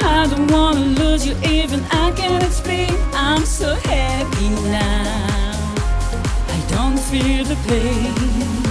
I 0.02 0.28
don't 0.30 0.50
wanna 0.52 0.86
lose 1.02 1.26
you, 1.28 1.36
even 1.44 1.84
I 1.92 2.12
can't 2.16 2.44
explain. 2.44 2.94
I'm 3.14 3.46
so 3.46 3.74
happy 3.76 4.50
now. 4.70 5.66
I 6.48 6.60
don't 6.70 7.00
feel 7.00 7.44
the 7.44 7.56
pain. 7.68 8.65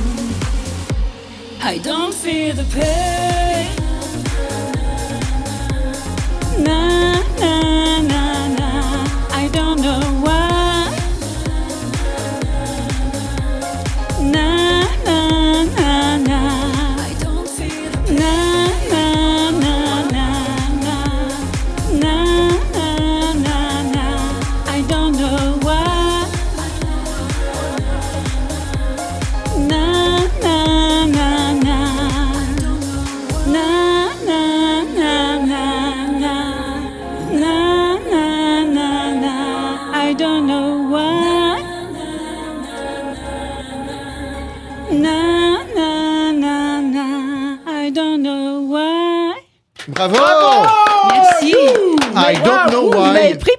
I 1.66 1.79
don't 1.79 2.12
feel 2.12 2.55
the 2.55 2.64
pain. 2.64 3.74
Na 6.62 7.22
na 7.40 7.84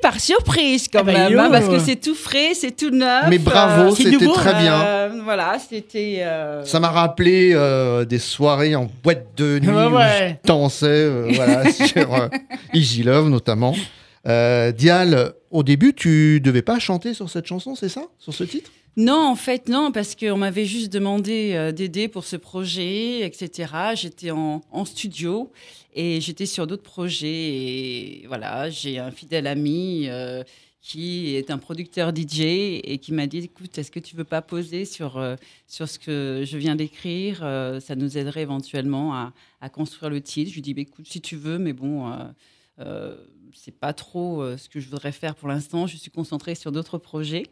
par 0.06 0.20
surprise 0.20 0.88
quand 0.92 1.00
Ah 1.00 1.04
bah, 1.04 1.14
même, 1.14 1.32
yo. 1.34 1.40
hein, 1.40 1.50
parce 1.52 1.68
que 1.68 1.80
c'est 1.80 1.96
tout 1.96 2.14
frais, 2.14 2.52
c'est 2.54 2.76
tout 2.76 2.92
neuf. 2.92 3.26
Mais 3.28 3.40
bravo, 3.40 3.92
euh, 3.92 3.96
c'était 3.96 4.28
très 4.28 4.54
bien. 4.54 4.80
euh, 4.82 5.10
voilà, 5.24 5.58
c'était. 5.68 6.18
euh, 6.20 6.64
Ça 6.64 6.80
m'a 6.80 6.90
rappelé 6.90 7.54
euh, 7.56 8.06
des 8.06 8.20
soirées 8.20 8.76
en 8.76 8.88
boîte 9.04 9.26
de 9.36 9.58
nuit 9.60 9.68
Ouais, 9.70 9.86
où 9.86 9.98
je 10.44 10.48
dansais 10.48 10.86
euh, 10.86 11.32
voilà, 11.34 11.72
sur 11.72 12.14
euh, 12.14 12.28
Easy 12.74 13.02
Love 13.02 13.30
notamment. 13.30 13.74
Euh, 14.28 14.72
Dial, 14.72 15.32
au 15.50 15.64
début, 15.64 15.94
tu 15.96 16.40
devais 16.40 16.62
pas 16.62 16.78
chanter 16.78 17.14
sur 17.16 17.30
cette 17.30 17.48
chanson, 17.48 17.74
c'est 17.76 17.90
ça? 17.90 18.02
Sur 18.20 18.34
ce 18.34 18.44
titre? 18.44 18.70
Non, 18.98 19.28
en 19.28 19.36
fait, 19.36 19.68
non, 19.68 19.92
parce 19.92 20.16
qu'on 20.16 20.38
m'avait 20.38 20.64
juste 20.66 20.92
demandé 20.92 21.52
euh, 21.54 21.74
d'aider 21.74 22.08
pour 22.08 22.24
ce 22.24 22.38
projet, 22.38 23.26
etc. 23.26 23.94
J'étais 23.96 24.32
en, 24.32 24.62
studio 24.86 25.52
et 25.94 26.22
j'étais 26.22 26.46
sur 26.46 26.66
d'autres 26.66 26.84
projets. 26.84 27.28
Et 27.28 28.26
voilà, 28.28 28.70
j'ai 28.70 28.98
un 29.00 29.12
fidèle 29.12 29.48
ami 29.48 30.08
euh, 30.08 30.44
qui 30.80 31.36
est 31.36 31.52
un 31.52 31.58
producteur 31.58 32.16
DJ 32.16 32.40
et 32.86 32.98
qui 33.02 33.12
m'a 33.12 33.28
dit 33.28 33.40
écoute, 33.40 33.78
est-ce 33.78 33.92
que 33.92 34.00
tu 34.00 34.16
veux 34.16 34.24
pas 34.24 34.42
poser 34.42 34.86
sur, 34.86 35.18
euh, 35.18 35.36
sur 35.68 35.90
ce 35.90 36.00
que 36.00 36.44
je 36.46 36.58
viens 36.58 36.78
d'écrire 36.78 37.40
Ça 37.82 37.96
nous 37.98 38.18
aiderait 38.18 38.44
éventuellement 38.44 39.14
à, 39.14 39.34
à 39.60 39.68
construire 39.70 40.10
le 40.10 40.22
titre. 40.22 40.52
Je 40.52 40.56
lui 40.56 40.62
dis 40.62 40.74
bah, 40.74 40.82
écoute, 40.82 41.06
si 41.06 41.20
tu 41.20 41.36
veux, 41.36 41.58
mais 41.58 41.74
bon. 41.74 42.14
c'est 43.54 43.78
pas 43.78 43.92
trop 43.94 44.56
ce 44.58 44.70
que 44.70 44.80
je 44.80 44.88
voudrais 44.88 45.12
faire 45.12 45.36
pour 45.36 45.50
l'instant. 45.50 45.86
Je 45.86 45.98
suis 45.98 46.12
concentrée 46.12 46.56
sur 46.56 46.72
d'autres 46.72 46.98
projets. 46.98 47.44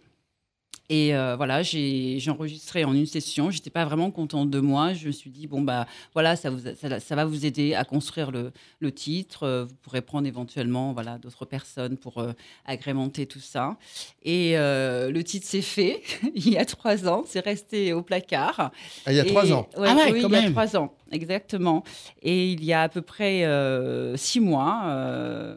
Et 0.90 1.16
euh, 1.16 1.36
voilà, 1.38 1.64
j'ai 1.64 2.20
enregistré 2.28 2.84
en 2.84 2.94
une 2.94 3.06
session. 3.06 3.50
J'étais 3.50 3.70
pas 3.70 3.86
vraiment 3.86 4.12
contente 4.12 4.50
de 4.50 4.60
moi. 4.60 4.94
Je 4.94 5.08
me 5.08 5.12
suis 5.14 5.30
dit 5.30 5.48
bon 5.48 5.62
bah 5.62 5.88
voilà, 6.14 6.36
ça, 6.36 6.50
vous, 6.50 6.60
ça, 6.80 7.00
ça 7.00 7.16
va 7.16 7.24
vous 7.26 7.46
aider 7.46 7.74
à 7.74 7.86
construire 7.86 8.32
le, 8.32 8.52
le 8.80 8.92
titre. 8.92 9.44
Euh, 9.44 9.64
Vous 9.64 9.76
pourrez 9.82 10.02
prendre 10.02 10.28
éventuellement 10.28 10.92
voilà 10.92 11.18
d'autres 11.18 11.46
personnes 11.46 11.98
pour 11.98 12.18
euh, 12.20 12.34
agrémenter 12.66 13.26
tout 13.26 13.40
ça. 13.40 13.78
Et 14.24 14.58
euh, 14.58 15.10
le 15.10 15.24
titre 15.24 15.48
s'est 15.48 15.62
fait 15.62 16.02
il 16.36 16.50
y 16.50 16.58
a 16.58 16.66
trois 16.66 17.08
ans. 17.08 17.24
C'est 17.26 17.44
resté 17.44 17.94
au 17.94 18.02
placard. 18.02 18.72
Ah, 19.06 19.12
Il 19.12 19.16
y 19.16 19.20
a 19.22 19.24
Et- 19.26 19.28
trois 19.30 19.52
ans. 19.54 19.68
ouais, 19.78 19.88
Ah 19.90 19.96
ouais, 19.96 20.12
oui, 20.12 20.22
quand 20.22 20.28
il 20.28 20.34
y 20.34 20.38
a 20.46 20.52
trois 20.52 20.76
ans, 20.76 20.94
exactement. 21.12 21.84
Et 22.22 22.52
il 22.52 22.64
y 22.64 22.74
a 22.74 22.82
à 22.84 22.90
peu 22.90 23.02
près 23.02 23.46
euh, 23.46 24.18
six 24.18 24.42
mois, 24.42 24.82
euh, 24.88 25.56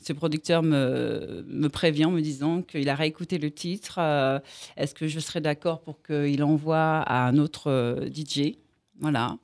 ce 0.00 0.12
producteur 0.12 0.62
me, 0.62 1.44
me 1.48 1.68
prévient 1.68 2.04
en 2.06 2.10
me 2.10 2.20
disant 2.20 2.62
qu'il 2.62 2.88
a 2.88 2.94
réécouté 2.94 3.38
le 3.38 3.50
titre. 3.50 3.96
euh, 3.98 4.38
Est-ce 4.76 4.94
que 4.94 5.06
je 5.08 5.20
serais 5.20 5.40
d'accord 5.40 5.80
pour 5.80 6.02
qu'il 6.02 6.42
envoie 6.44 6.98
à 7.00 7.26
un 7.26 7.38
autre 7.38 7.68
euh, 7.70 8.08
DJ 8.12 8.56
Voilà, 9.00 9.36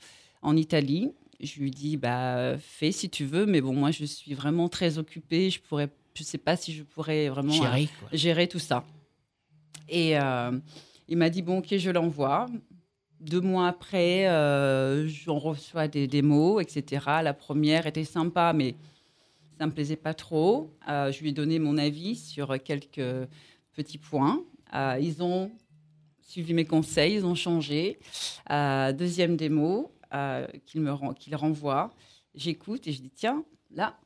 en 0.42 0.56
Italie. 0.56 1.12
Je 1.40 1.60
lui 1.60 1.70
dis, 1.70 1.96
bah, 1.96 2.56
fais 2.58 2.92
si 2.92 3.10
tu 3.10 3.24
veux, 3.24 3.44
mais 3.44 3.60
bon, 3.60 3.74
moi, 3.74 3.90
je 3.90 4.04
suis 4.04 4.34
vraiment 4.34 4.68
très 4.68 4.98
occupée. 4.98 5.50
Je 5.50 5.60
pourrais, 5.60 5.88
je 6.14 6.22
sais 6.22 6.38
pas 6.38 6.56
si 6.56 6.72
je 6.72 6.82
pourrais 6.84 7.28
vraiment 7.28 7.52
euh, 8.12 8.16
gérer 8.16 8.46
tout 8.48 8.58
ça. 8.60 8.84
Et 9.88 10.18
euh, 10.18 10.52
il 11.08 11.18
m'a 11.18 11.28
dit 11.28 11.42
bon 11.42 11.58
ok 11.58 11.76
je 11.76 11.90
l'envoie. 11.90 12.46
Deux 13.20 13.40
mois 13.40 13.68
après, 13.68 14.24
j'en 15.06 15.38
reçois 15.38 15.88
des 15.88 16.06
démos, 16.06 16.62
etc. 16.62 17.04
La 17.22 17.32
première 17.34 17.86
était 17.86 18.04
sympa, 18.04 18.52
mais 18.54 18.74
ça 19.58 19.66
me 19.66 19.72
plaisait 19.72 19.96
pas 19.96 20.14
trop. 20.14 20.70
Euh, 20.88 21.12
je 21.12 21.20
lui 21.20 21.30
ai 21.30 21.32
donné 21.32 21.58
mon 21.58 21.78
avis 21.78 22.16
sur 22.16 22.60
quelques 22.62 23.28
petits 23.72 23.98
points. 23.98 24.42
Euh, 24.74 24.98
ils 25.00 25.22
ont 25.22 25.50
suivi 26.20 26.54
mes 26.54 26.64
conseils, 26.64 27.14
ils 27.14 27.26
ont 27.26 27.34
changé. 27.34 27.98
Euh, 28.50 28.92
deuxième 28.92 29.36
démo 29.36 29.92
euh, 30.12 30.46
qu'il 30.66 30.80
me 30.80 30.92
ren- 30.92 31.14
qu'il 31.14 31.34
renvoie. 31.36 31.92
J'écoute 32.34 32.86
et 32.88 32.92
je 32.92 33.00
dis 33.02 33.10
tiens 33.10 33.44
là 33.70 33.96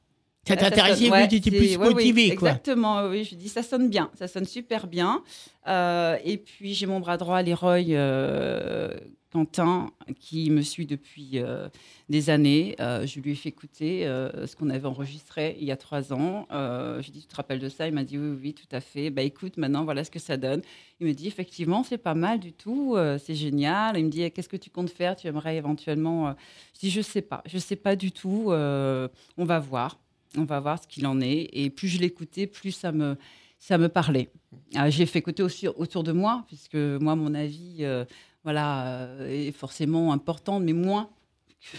Ça 0.49 0.55
Là, 0.55 0.71
t'intéressait, 0.71 1.11
ouais, 1.11 1.29
tu 1.29 1.37
étais 1.37 1.51
plus 1.51 1.77
ouais, 1.77 1.87
oui, 1.89 1.95
motivé, 1.95 2.35
quoi. 2.35 2.49
Exactement, 2.51 3.07
oui. 3.09 3.25
Je 3.25 3.35
dis, 3.35 3.49
ça 3.49 3.63
sonne 3.63 3.89
bien, 3.89 4.11
ça 4.19 4.27
sonne 4.29 4.45
super 4.47 4.87
bien. 4.87 5.23
Euh, 5.69 6.17
et 6.25 6.37
puis, 6.39 6.75
j'ai 6.75 6.87
mon 6.87 7.01
bras 7.01 7.17
droit, 7.17 7.43
Leroy 7.43 7.91
euh, 7.91 8.91
Quentin, 9.31 9.91
qui 10.19 10.51
me 10.51 10.63
suit 10.63 10.87
depuis 10.87 11.33
euh, 11.35 11.69
des 12.09 12.31
années. 12.31 12.75
Euh, 12.81 13.07
je 13.07 13.21
lui 13.21 13.33
ai 13.33 13.35
fait 13.35 13.51
écouter 13.51 14.07
euh, 14.07 14.47
ce 14.47 14.57
qu'on 14.57 14.71
avait 14.71 14.87
enregistré 14.87 15.57
il 15.61 15.67
y 15.67 15.71
a 15.71 15.77
trois 15.77 16.15
ans. 16.15 16.47
Euh, 16.51 17.03
je 17.03 17.09
lui 17.09 17.11
ai 17.11 17.13
dit, 17.13 17.21
tu 17.21 17.27
te 17.27 17.37
rappelles 17.37 17.59
de 17.59 17.69
ça? 17.69 17.87
Il 17.87 17.93
m'a 17.93 18.05
dit, 18.05 18.17
oui, 18.17 18.39
oui, 18.43 18.55
tout 18.55 18.75
à 18.75 18.81
fait. 18.81 19.11
Bah, 19.11 19.21
écoute, 19.21 19.59
maintenant, 19.59 19.85
voilà 19.85 20.03
ce 20.05 20.11
que 20.11 20.19
ça 20.19 20.39
donne. 20.39 20.63
Il 21.01 21.07
me 21.07 21.13
dit, 21.13 21.27
effectivement, 21.29 21.85
c'est 21.85 21.99
pas 21.99 22.15
mal 22.15 22.41
du 22.41 22.55
tout, 22.55 22.95
euh, 22.97 23.19
c'est 23.23 23.35
génial. 23.35 23.99
Il 23.99 24.07
me 24.07 24.11
dit, 24.11 24.31
qu'est-ce 24.31 24.49
que 24.49 24.57
tu 24.57 24.71
comptes 24.71 24.91
faire? 24.91 25.15
Tu 25.15 25.27
aimerais 25.27 25.57
éventuellement... 25.59 26.29
euh, 26.29 26.33
Je 26.75 26.81
dis, 26.81 26.91
je 26.91 27.03
sais 27.03 27.21
pas, 27.23 27.43
je 27.45 27.59
sais 27.59 27.77
pas 27.77 27.97
du 27.97 28.11
tout. 28.13 28.47
euh, 28.51 29.09
on 29.37 29.45
va 29.45 29.59
voir. 29.59 29.99
On 30.37 30.45
va 30.45 30.61
voir 30.61 30.83
ce 30.83 30.87
qu'il 30.87 31.07
en 31.07 31.21
est. 31.21 31.49
Et 31.53 31.71
plus 31.71 31.89
je 31.89 31.99
l'écoutais, 31.99 32.47
plus 32.47 32.73
ça 32.73 32.93
me, 32.93 33.17
ça 33.59 33.79
me 33.79 33.89
parlait. 33.89 34.29
Euh, 34.77 34.91
J'ai 34.91 35.07
fait 35.07 35.19
écouter 35.21 35.43
aussi 35.43 35.69
autour 35.69 36.03
de 36.05 36.13
moi, 36.13 36.45
puisque 36.49 36.75
moi, 36.77 37.17
mon 37.17 37.35
avis 37.35 37.79
euh, 37.81 38.05
voilà, 38.45 38.87
euh, 38.97 39.29
est 39.49 39.53
forcément 39.53 40.13
important, 40.13 40.61
mais 40.61 40.73
moins 40.73 41.09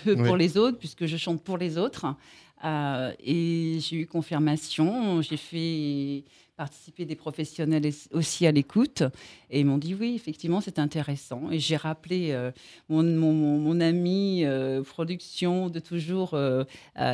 que 0.04 0.12
Oui. 0.12 0.24
pour 0.28 0.36
les 0.38 0.58
autres, 0.58 0.78
puisque 0.78 1.06
je 1.06 1.18
chante 1.18 1.44
pour 1.44 1.58
les 1.58 1.78
autres. 1.78 2.06
Euh, 2.66 3.14
et 3.24 3.78
j'ai 3.80 3.96
eu 3.98 4.08
confirmation. 4.08 5.22
J'ai 5.22 5.38
fait 5.38 6.26
participer 6.64 7.06
des 7.06 7.16
professionnels 7.16 7.86
es- 7.86 8.14
aussi 8.14 8.46
à 8.46 8.52
l'écoute. 8.52 9.02
Et 9.50 9.62
ils 9.62 9.66
m'ont 9.66 9.78
dit 9.78 9.96
oui, 9.98 10.12
effectivement, 10.14 10.60
c'est 10.60 10.78
intéressant. 10.78 11.44
Et 11.52 11.58
j'ai 11.58 11.78
rappelé 11.78 12.32
euh, 12.32 12.52
mon, 12.90 13.02
mon, 13.02 13.32
mon- 13.32 13.58
mon 13.60 13.80
ami 13.80 14.42
euh, 14.44 14.84
production 14.84 15.70
de 15.70 15.80
toujours, 15.80 16.32
euh, 16.34 16.66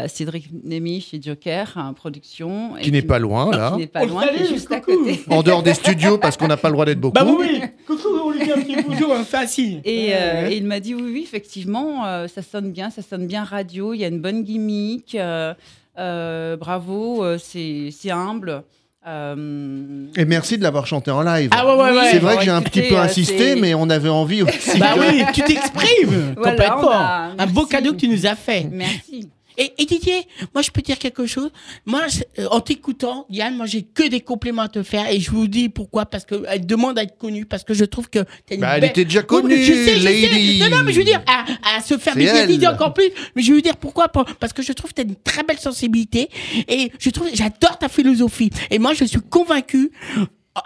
Cédric 0.07 0.49
Nemi 0.63 0.99
chez 0.99 1.21
Joker, 1.21 1.73
hein, 1.77 1.93
production. 1.93 2.73
Qui 2.81 2.91
n'est 2.91 3.03
pas 3.03 3.19
loin, 3.19 3.51
qui 3.51 3.57
là. 3.57 3.77
n'est 3.77 3.85
pas 3.85 4.01
On 4.01 4.05
le 4.05 4.09
loin, 4.13 4.23
qui 4.27 4.33
est 4.33 4.37
salue, 4.39 4.49
juste 4.49 4.71
à 4.71 4.79
côté. 4.79 5.21
En 5.29 5.43
dehors 5.43 5.61
des 5.61 5.75
studios, 5.75 6.17
parce 6.17 6.37
qu'on 6.37 6.47
n'a 6.47 6.57
pas 6.57 6.69
le 6.69 6.73
droit 6.73 6.85
d'être 6.85 6.99
beaucoup. 6.99 7.13
Bah 7.13 7.23
oui, 7.25 7.35
oui. 7.61 7.61
Coucou, 7.85 8.07
on 8.25 8.31
lui 8.31 8.43
dit 8.43 8.51
un 8.51 8.59
petit 8.61 8.81
bonjour, 8.81 9.11
enfin 9.11 9.45
si. 9.45 9.79
Et, 9.85 10.15
euh, 10.15 10.49
et 10.49 10.57
il 10.57 10.65
m'a 10.65 10.79
dit 10.79 10.95
oui, 10.95 11.11
oui, 11.13 11.21
effectivement, 11.21 12.03
euh, 12.07 12.27
ça 12.27 12.41
sonne 12.41 12.71
bien, 12.71 12.89
ça 12.89 13.03
sonne 13.03 13.27
bien 13.27 13.43
radio, 13.43 13.93
il 13.93 13.99
y 13.99 14.05
a 14.05 14.07
une 14.07 14.21
bonne 14.21 14.43
gimmick, 14.43 15.13
euh, 15.13 15.53
euh, 15.99 16.57
bravo, 16.57 17.23
euh, 17.23 17.37
c'est 17.37 17.89
c'est 17.91 18.09
humble. 18.11 18.63
Euh, 19.07 20.07
Et 20.17 20.25
merci 20.25 20.57
de 20.57 20.63
l'avoir 20.63 20.87
chanté 20.87 21.11
en 21.11 21.21
live. 21.21 21.49
Ah 21.53 21.65
ouais, 21.65 21.75
ouais, 21.83 21.91
ouais. 21.95 22.07
c'est 22.11 22.19
vrai 22.19 22.37
que 22.37 22.43
j'ai 22.43 22.49
un 22.51 22.61
petit 22.63 22.81
peu 22.81 22.95
euh, 22.95 23.01
insisté, 23.01 23.55
mais 23.55 23.73
on 23.75 23.89
avait 23.89 24.09
envie 24.09 24.41
aussi. 24.41 24.79
Bah 24.79 24.95
oui, 24.99 25.23
tu 25.33 25.41
t'exprimes 25.43 26.33
Voilà, 26.37 26.51
complètement. 26.51 26.89
a- 26.91 27.29
Un 27.37 27.45
beau 27.47 27.65
cadeau 27.65 27.91
que 27.91 27.97
tu 27.97 28.07
nous 28.07 28.25
as 28.25 28.35
fait. 28.35 28.67
Merci. 28.71 29.29
Et, 29.57 29.73
et 29.77 29.85
Didier, 29.85 30.27
moi 30.53 30.61
je 30.61 30.71
peux 30.71 30.81
dire 30.81 30.97
quelque 30.99 31.25
chose. 31.25 31.49
Moi, 31.85 32.01
euh, 32.39 32.47
en 32.51 32.59
t'écoutant, 32.61 33.25
Yann, 33.29 33.55
moi 33.55 33.65
j'ai 33.65 33.83
que 33.83 34.07
des 34.07 34.21
compliments 34.21 34.63
à 34.63 34.67
te 34.69 34.83
faire 34.83 35.09
et 35.09 35.19
je 35.19 35.31
vous 35.31 35.47
dis 35.47 35.69
pourquoi 35.69 36.05
parce 36.05 36.25
que 36.25 36.43
elle 36.47 36.65
demande 36.65 36.97
à 36.99 37.03
être 37.03 37.17
connue 37.17 37.45
parce 37.45 37.63
que 37.63 37.73
je 37.73 37.85
trouve 37.85 38.09
que 38.09 38.19
t'as 38.45 38.55
une 38.55 38.61
Bah, 38.61 38.75
elle 38.75 38.81
belle- 38.81 38.89
était 38.91 39.05
déjà 39.05 39.23
connue, 39.23 39.57
je 39.63 39.73
sais, 39.73 39.97
je 39.99 40.03
lady. 40.05 40.59
sais. 40.59 40.69
Non, 40.69 40.77
non, 40.77 40.83
mais 40.83 40.91
je 40.93 40.97
veux 40.99 41.03
dire 41.05 41.21
à, 41.27 41.45
à 41.77 41.81
se 41.81 41.97
faire 41.97 42.17
elle. 42.17 42.47
Didier 42.47 42.67
encore 42.67 42.93
plus. 42.93 43.09
Mais 43.35 43.41
je 43.41 43.53
veux 43.53 43.61
dire 43.61 43.77
pourquoi 43.77 44.09
Pour- 44.09 44.25
Parce 44.39 44.53
que 44.53 44.61
je 44.61 44.73
trouve 44.73 44.91
que 44.93 45.01
t'as 45.01 45.07
une 45.07 45.15
très 45.15 45.43
belle 45.43 45.59
sensibilité 45.59 46.29
et 46.67 46.91
je 46.99 47.09
trouve, 47.09 47.27
j'adore 47.33 47.77
ta 47.79 47.89
philosophie. 47.89 48.49
Et 48.71 48.79
moi, 48.79 48.93
je 48.93 49.05
suis 49.05 49.19
convaincu 49.29 49.91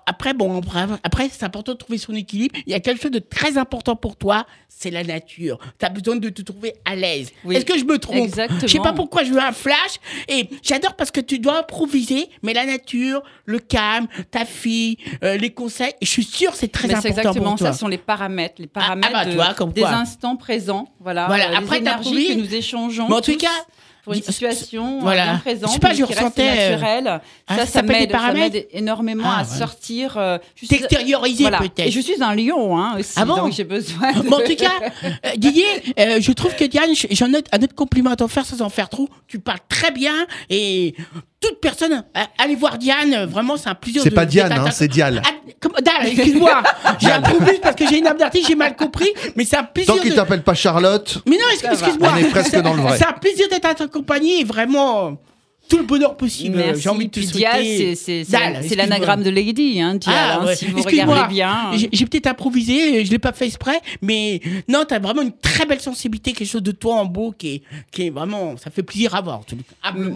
après, 0.05 0.33
bon, 0.33 0.61
après, 1.03 1.29
c'est 1.31 1.43
important 1.43 1.73
de 1.73 1.77
trouver 1.77 1.97
son 1.97 2.13
équilibre. 2.13 2.55
Il 2.67 2.71
y 2.71 2.75
a 2.75 2.79
quelque 2.79 3.01
chose 3.01 3.11
de 3.11 3.19
très 3.19 3.57
important 3.57 3.95
pour 3.95 4.15
toi, 4.15 4.45
c'est 4.67 4.91
la 4.91 5.03
nature. 5.03 5.57
Tu 5.79 5.85
as 5.85 5.89
besoin 5.89 6.15
de 6.15 6.29
te 6.29 6.41
trouver 6.41 6.75
à 6.85 6.95
l'aise. 6.95 7.31
Oui, 7.43 7.55
Est-ce 7.55 7.65
que 7.65 7.77
je 7.77 7.85
me 7.85 7.97
trompe? 7.97 8.17
Exactement. 8.17 8.59
Je 8.61 8.67
sais 8.67 8.79
pas 8.79 8.93
pourquoi 8.93 9.23
je 9.23 9.31
veux 9.31 9.41
un 9.41 9.51
flash. 9.51 9.99
Et 10.27 10.49
j'adore 10.61 10.95
parce 10.95 11.11
que 11.11 11.19
tu 11.21 11.39
dois 11.39 11.59
improviser, 11.59 12.29
mais 12.43 12.53
la 12.53 12.65
nature, 12.65 13.23
le 13.45 13.59
calme, 13.59 14.07
ta 14.31 14.45
fille, 14.45 14.97
euh, 15.23 15.37
les 15.37 15.49
conseils, 15.49 15.93
je 16.01 16.07
suis 16.07 16.23
sûre 16.23 16.53
c'est 16.55 16.71
très 16.71 16.87
Mais 16.87 16.93
important 16.95 17.09
exactement 17.19 17.49
pour 17.51 17.59
toi. 17.59 17.73
ça, 17.73 17.79
sont 17.79 17.87
les 17.87 17.97
paramètres, 17.97 18.55
les 18.59 18.69
Ah, 18.75 18.79
paramètres 18.79 19.09
ah 19.13 19.23
bah, 19.25 19.29
de- 19.29 19.35
vois, 19.35 19.53
comme 19.53 19.71
des 19.71 19.83
instants 19.83 20.35
présents, 20.35 20.87
voilà, 20.99 21.27
Voilà, 21.27 21.51
euh, 21.51 21.55
après, 21.57 21.77
les 21.79 21.81
énergies 21.81 22.27
que 22.27 22.33
nous 22.39 22.53
échangeons 22.55 23.07
Mais 23.09 23.15
en 23.15 23.21
tout 23.21 23.37
cas, 23.37 23.47
pour 24.03 24.13
une 24.13 24.21
situation 24.23 24.99
voilà. 25.01 25.21
euh, 25.21 25.25
bien 25.25 25.37
présente, 25.39 25.69
Je 25.69 25.73
sais 25.73 25.79
pas, 25.79 25.93
je 25.93 26.03
ressentais, 26.03 26.47
euh, 26.49 26.69
naturelle. 26.71 27.21
ah, 27.47 27.55
ça, 27.57 27.65
ça 27.65 27.71
ça 27.71 27.81
m'aide, 27.83 28.09
ça 28.11 28.17
paramètres 28.17 28.53
m'aide 28.55 28.67
énormément 28.71 29.23
Ah, 29.25 29.39
à 29.39 29.43
ouais. 29.43 29.57
sortir. 29.57 30.17
euh, 30.17 30.37
T'extérioriser 30.67 31.43
voilà. 31.43 31.59
peut-être. 31.59 31.87
Et 31.87 31.91
je 31.91 31.99
suis 31.99 32.21
un 32.23 32.35
lion 32.35 32.77
hein, 32.77 32.95
aussi, 32.99 33.13
Ah 33.15 33.25
bon 33.25 33.35
donc 33.35 33.53
j'ai 33.53 33.63
besoin. 33.63 34.11
De... 34.13 34.21
Mais 34.23 34.33
en 34.33 34.39
tout 34.41 34.55
cas, 34.55 34.71
euh, 35.25 35.29
Didier, 35.37 35.65
euh, 35.99 36.17
je 36.21 36.31
trouve 36.31 36.55
que 36.55 36.63
Diane, 36.65 36.93
j- 36.95 37.07
j'en 37.11 37.31
ai 37.33 37.43
un 37.51 37.61
autre 37.61 37.75
compliment 37.75 38.11
à 38.11 38.15
t'en 38.15 38.27
faire 38.27 38.45
sans 38.45 38.61
en 38.61 38.69
faire 38.69 38.89
trop. 38.89 39.09
Tu 39.27 39.39
parles 39.39 39.59
très 39.67 39.91
bien 39.91 40.13
et 40.49 40.95
toute 41.41 41.61
personne, 41.61 41.93
euh, 41.93 42.21
allez 42.37 42.55
voir 42.55 42.77
Diane, 42.77 43.13
euh, 43.13 43.25
vraiment, 43.25 43.55
c'est 43.57 43.69
un 43.69 43.75
plaisir. 43.75 44.01
C'est 44.03 44.11
pas 44.11 44.25
Diane, 44.25 44.49
d'être 44.49 44.67
hein, 44.67 44.71
c'est 44.71 44.87
Dial. 44.89 45.21
Ah, 45.25 45.29
Diane, 45.81 46.05
excuse-moi. 46.07 46.63
j'ai 46.99 47.11
un 47.11 47.21
problème 47.21 47.55
parce 47.61 47.75
que 47.75 47.87
j'ai 47.87 47.99
une 47.99 48.07
âme 48.07 48.17
d'artiste, 48.17 48.47
j'ai 48.47 48.55
mal 48.55 48.75
compris, 48.75 49.09
mais 49.35 49.45
c'est 49.45 49.57
un 49.57 49.63
plaisir. 49.63 49.95
Tant 49.95 50.01
qu'il 50.01 50.11
de- 50.11 50.15
t'appelle 50.15 50.43
pas 50.43 50.53
Charlotte, 50.53 51.19
Mais 51.25 51.37
non, 51.37 51.45
excuse-moi. 51.53 52.09
On 52.13 52.17
est 52.17 52.29
presque 52.29 52.51
C'est- 52.51 52.61
dans 52.61 52.73
le 52.73 52.81
vrai. 52.81 52.97
C'est 52.97 53.05
un 53.07 53.13
plaisir 53.13 53.47
d'être 53.49 53.65
à 53.65 53.73
ta 53.75 53.87
compagnie 53.87 54.41
et 54.41 54.43
vraiment 54.43 55.17
tout 55.69 55.77
le 55.77 55.83
bonheur 55.85 56.17
possible. 56.17 56.57
Merci. 56.57 56.81
J'ai 56.81 56.89
envie 56.89 57.05
de 57.05 57.11
te 57.11 57.19
souhaiter. 57.21 57.95
C'est- 57.95 58.75
l'anagramme 58.75 59.23
de 59.23 59.29
Lady, 59.29 59.79
hein, 59.79 59.95
Dial, 59.95 60.13
Ah, 60.17 60.39
hein, 60.41 60.45
ouais. 60.47 60.55
si 60.55 60.65
vous 60.65 60.77
Excuse-moi. 60.79 61.13
regardez 61.13 61.33
bien. 61.35 61.71
J'ai 61.91 62.05
peut-être 62.05 62.27
improvisé, 62.27 63.05
je 63.05 63.11
l'ai 63.11 63.19
pas 63.19 63.31
fait 63.31 63.45
exprès, 63.45 63.79
mais 64.01 64.41
non, 64.67 64.83
tu 64.87 64.93
as 64.95 64.99
vraiment 64.99 65.21
une 65.21 65.31
très 65.31 65.65
belle 65.65 65.79
sensibilité, 65.79 66.33
quelque 66.33 66.47
chose 66.47 66.63
de 66.63 66.71
toi 66.71 66.95
en 66.95 67.05
beau 67.05 67.31
qui 67.37 67.47
est, 67.55 67.61
qui 67.91 68.07
est 68.07 68.09
vraiment, 68.09 68.57
ça 68.57 68.69
fait 68.71 68.83
plaisir 68.83 69.13
à 69.15 69.21
voir. 69.21 69.41
te 69.45 69.55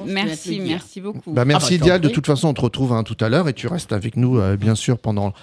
Merci, 0.08 0.60
merci 0.60 1.02
beaucoup. 1.02 1.32
bah 1.32 1.46
merci 1.46 1.76
Ah 1.76 1.78
bah, 1.78 1.86
Dial. 1.86 2.02
De 2.02 2.10
toute 2.10 2.26
façon, 2.26 2.48
on 2.50 2.54
te 2.54 2.62
retrouve 2.62 2.94
hein, 2.94 3.04
tout 3.04 3.18
à 3.24 3.30
l'heure 3.30 3.48
et 3.48 3.54
tu 3.54 3.68
restes 3.68 3.94
avec 3.94 4.18
nous, 4.18 4.40
euh, 4.40 4.56
bien 4.58 4.76
sûr, 4.76 4.98
pendant 4.98 5.34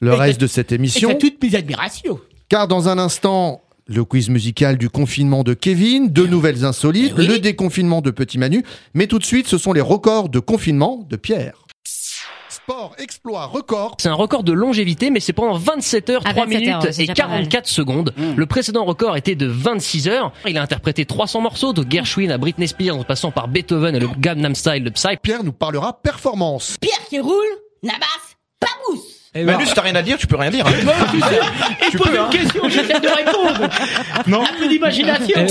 le 0.00 0.12
Et 0.12 0.16
reste 0.16 0.40
de 0.40 0.46
cette 0.46 0.72
Et 0.72 0.76
émission. 0.76 1.08
t'as 1.10 1.14
toutes 1.16 1.42
mes 1.42 1.54
admirations. 1.54 2.18
Car 2.48 2.66
dans 2.66 2.88
un 2.88 2.98
instant, 2.98 3.60
le 3.90 4.04
quiz 4.04 4.28
musical 4.30 4.78
du 4.78 4.88
confinement 4.88 5.42
de 5.42 5.52
Kevin, 5.52 6.08
deux 6.08 6.26
nouvelles 6.26 6.64
insolites, 6.64 7.12
Eh 7.16 7.20
oui. 7.20 7.26
le 7.26 7.38
déconfinement 7.40 8.00
de 8.00 8.10
Petit 8.10 8.38
Manu. 8.38 8.64
Mais 8.94 9.06
tout 9.08 9.18
de 9.18 9.24
suite, 9.24 9.48
ce 9.48 9.58
sont 9.58 9.72
les 9.72 9.80
records 9.80 10.28
de 10.28 10.38
confinement 10.38 11.04
de 11.10 11.16
Pierre. 11.16 11.64
Sport, 12.48 12.94
exploit, 12.98 13.46
record. 13.46 13.96
C'est 13.98 14.08
un 14.08 14.14
record 14.14 14.44
de 14.44 14.52
longévité, 14.52 15.10
mais 15.10 15.18
c'est 15.18 15.32
pendant 15.32 15.56
27 15.56 16.10
heures, 16.10 16.22
Ah, 16.24 16.30
3 16.30 16.44
27 16.46 16.60
minutes 16.60 16.74
heures, 16.76 16.84
et 17.00 17.06
déjà 17.06 17.14
pas 17.14 17.28
mal. 17.28 17.38
44 17.48 17.66
secondes. 17.68 18.14
Le 18.36 18.46
précédent 18.46 18.84
record 18.84 19.16
était 19.16 19.34
de 19.34 19.46
26 19.46 20.06
heures. 20.08 20.32
Il 20.46 20.56
a 20.56 20.62
interprété 20.62 21.04
300 21.04 21.40
morceaux, 21.40 21.72
de 21.72 21.84
Gershwin 21.88 22.30
à 22.30 22.38
Britney 22.38 22.68
Spears, 22.68 22.96
en 22.96 23.02
passant 23.04 23.32
par 23.32 23.48
Beethoven 23.48 23.96
et 23.96 24.00
le 24.00 24.08
Gangnam 24.18 24.54
Style 24.54 24.84
de 24.84 24.90
Psy. 24.90 25.16
Pierre 25.20 25.42
nous 25.42 25.52
parlera 25.52 26.00
performance. 26.00 26.76
Pierre 26.80 27.04
qui 27.08 27.18
roule, 27.18 27.34
Nabas, 27.82 27.96
pas 28.60 28.68
mousse. 28.88 29.19
Manu, 29.34 29.64
si 29.64 29.74
t'as 29.74 29.82
rien 29.82 29.94
à 29.94 30.02
dire, 30.02 30.18
tu 30.18 30.26
peux 30.26 30.36
rien 30.36 30.50
dire. 30.50 30.66
hein. 30.66 30.72
Il 31.92 31.98
pose 31.98 32.08
une 32.14 32.28
question, 32.30 32.68
j'essaie 32.68 32.98
de 33.00 33.08
répondre. 33.08 33.68
Non. 34.26 34.42
Un 34.42 34.58
peu 34.58 34.68
d'imagination. 34.68 35.46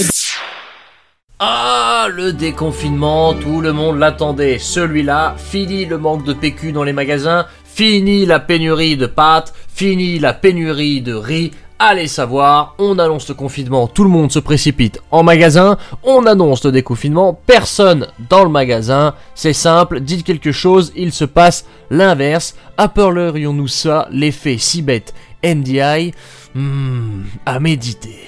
Ah, 1.39 2.07
le 2.11 2.33
déconfinement, 2.33 3.33
tout 3.33 3.61
le 3.61 3.71
monde 3.71 3.97
l'attendait. 3.97 4.59
Celui-là, 4.59 5.35
fini 5.37 5.85
le 5.85 5.97
manque 5.97 6.25
de 6.25 6.33
PQ 6.33 6.73
dans 6.73 6.83
les 6.83 6.91
magasins, 6.93 7.45
fini 7.63 8.25
la 8.25 8.39
pénurie 8.41 8.97
de 8.97 9.05
pâtes, 9.05 9.53
fini 9.73 10.19
la 10.19 10.33
pénurie 10.33 11.01
de 11.01 11.13
riz. 11.13 11.51
Allez 11.81 12.07
savoir, 12.07 12.75
on 12.77 12.99
annonce 12.99 13.29
le 13.29 13.35
confinement, 13.35 13.87
tout 13.87 14.03
le 14.03 14.09
monde 14.09 14.33
se 14.33 14.39
précipite 14.39 15.01
en 15.11 15.23
magasin, 15.23 15.77
on 16.03 16.25
annonce 16.25 16.65
le 16.65 16.73
déconfinement, 16.73 17.39
personne 17.47 18.07
dans 18.29 18.43
le 18.43 18.49
magasin, 18.49 19.15
c'est 19.33 19.53
simple, 19.53 20.01
dites 20.01 20.25
quelque 20.25 20.51
chose, 20.51 20.91
il 20.97 21.13
se 21.13 21.23
passe 21.23 21.65
l'inverse. 21.89 22.55
Appellerions-nous 22.77 23.69
ça 23.69 24.09
l'effet 24.11 24.57
si 24.57 24.81
bête 24.81 25.13
NDI 25.41 26.11
Hmm, 26.53 27.25
à 27.45 27.59
méditer. 27.59 28.23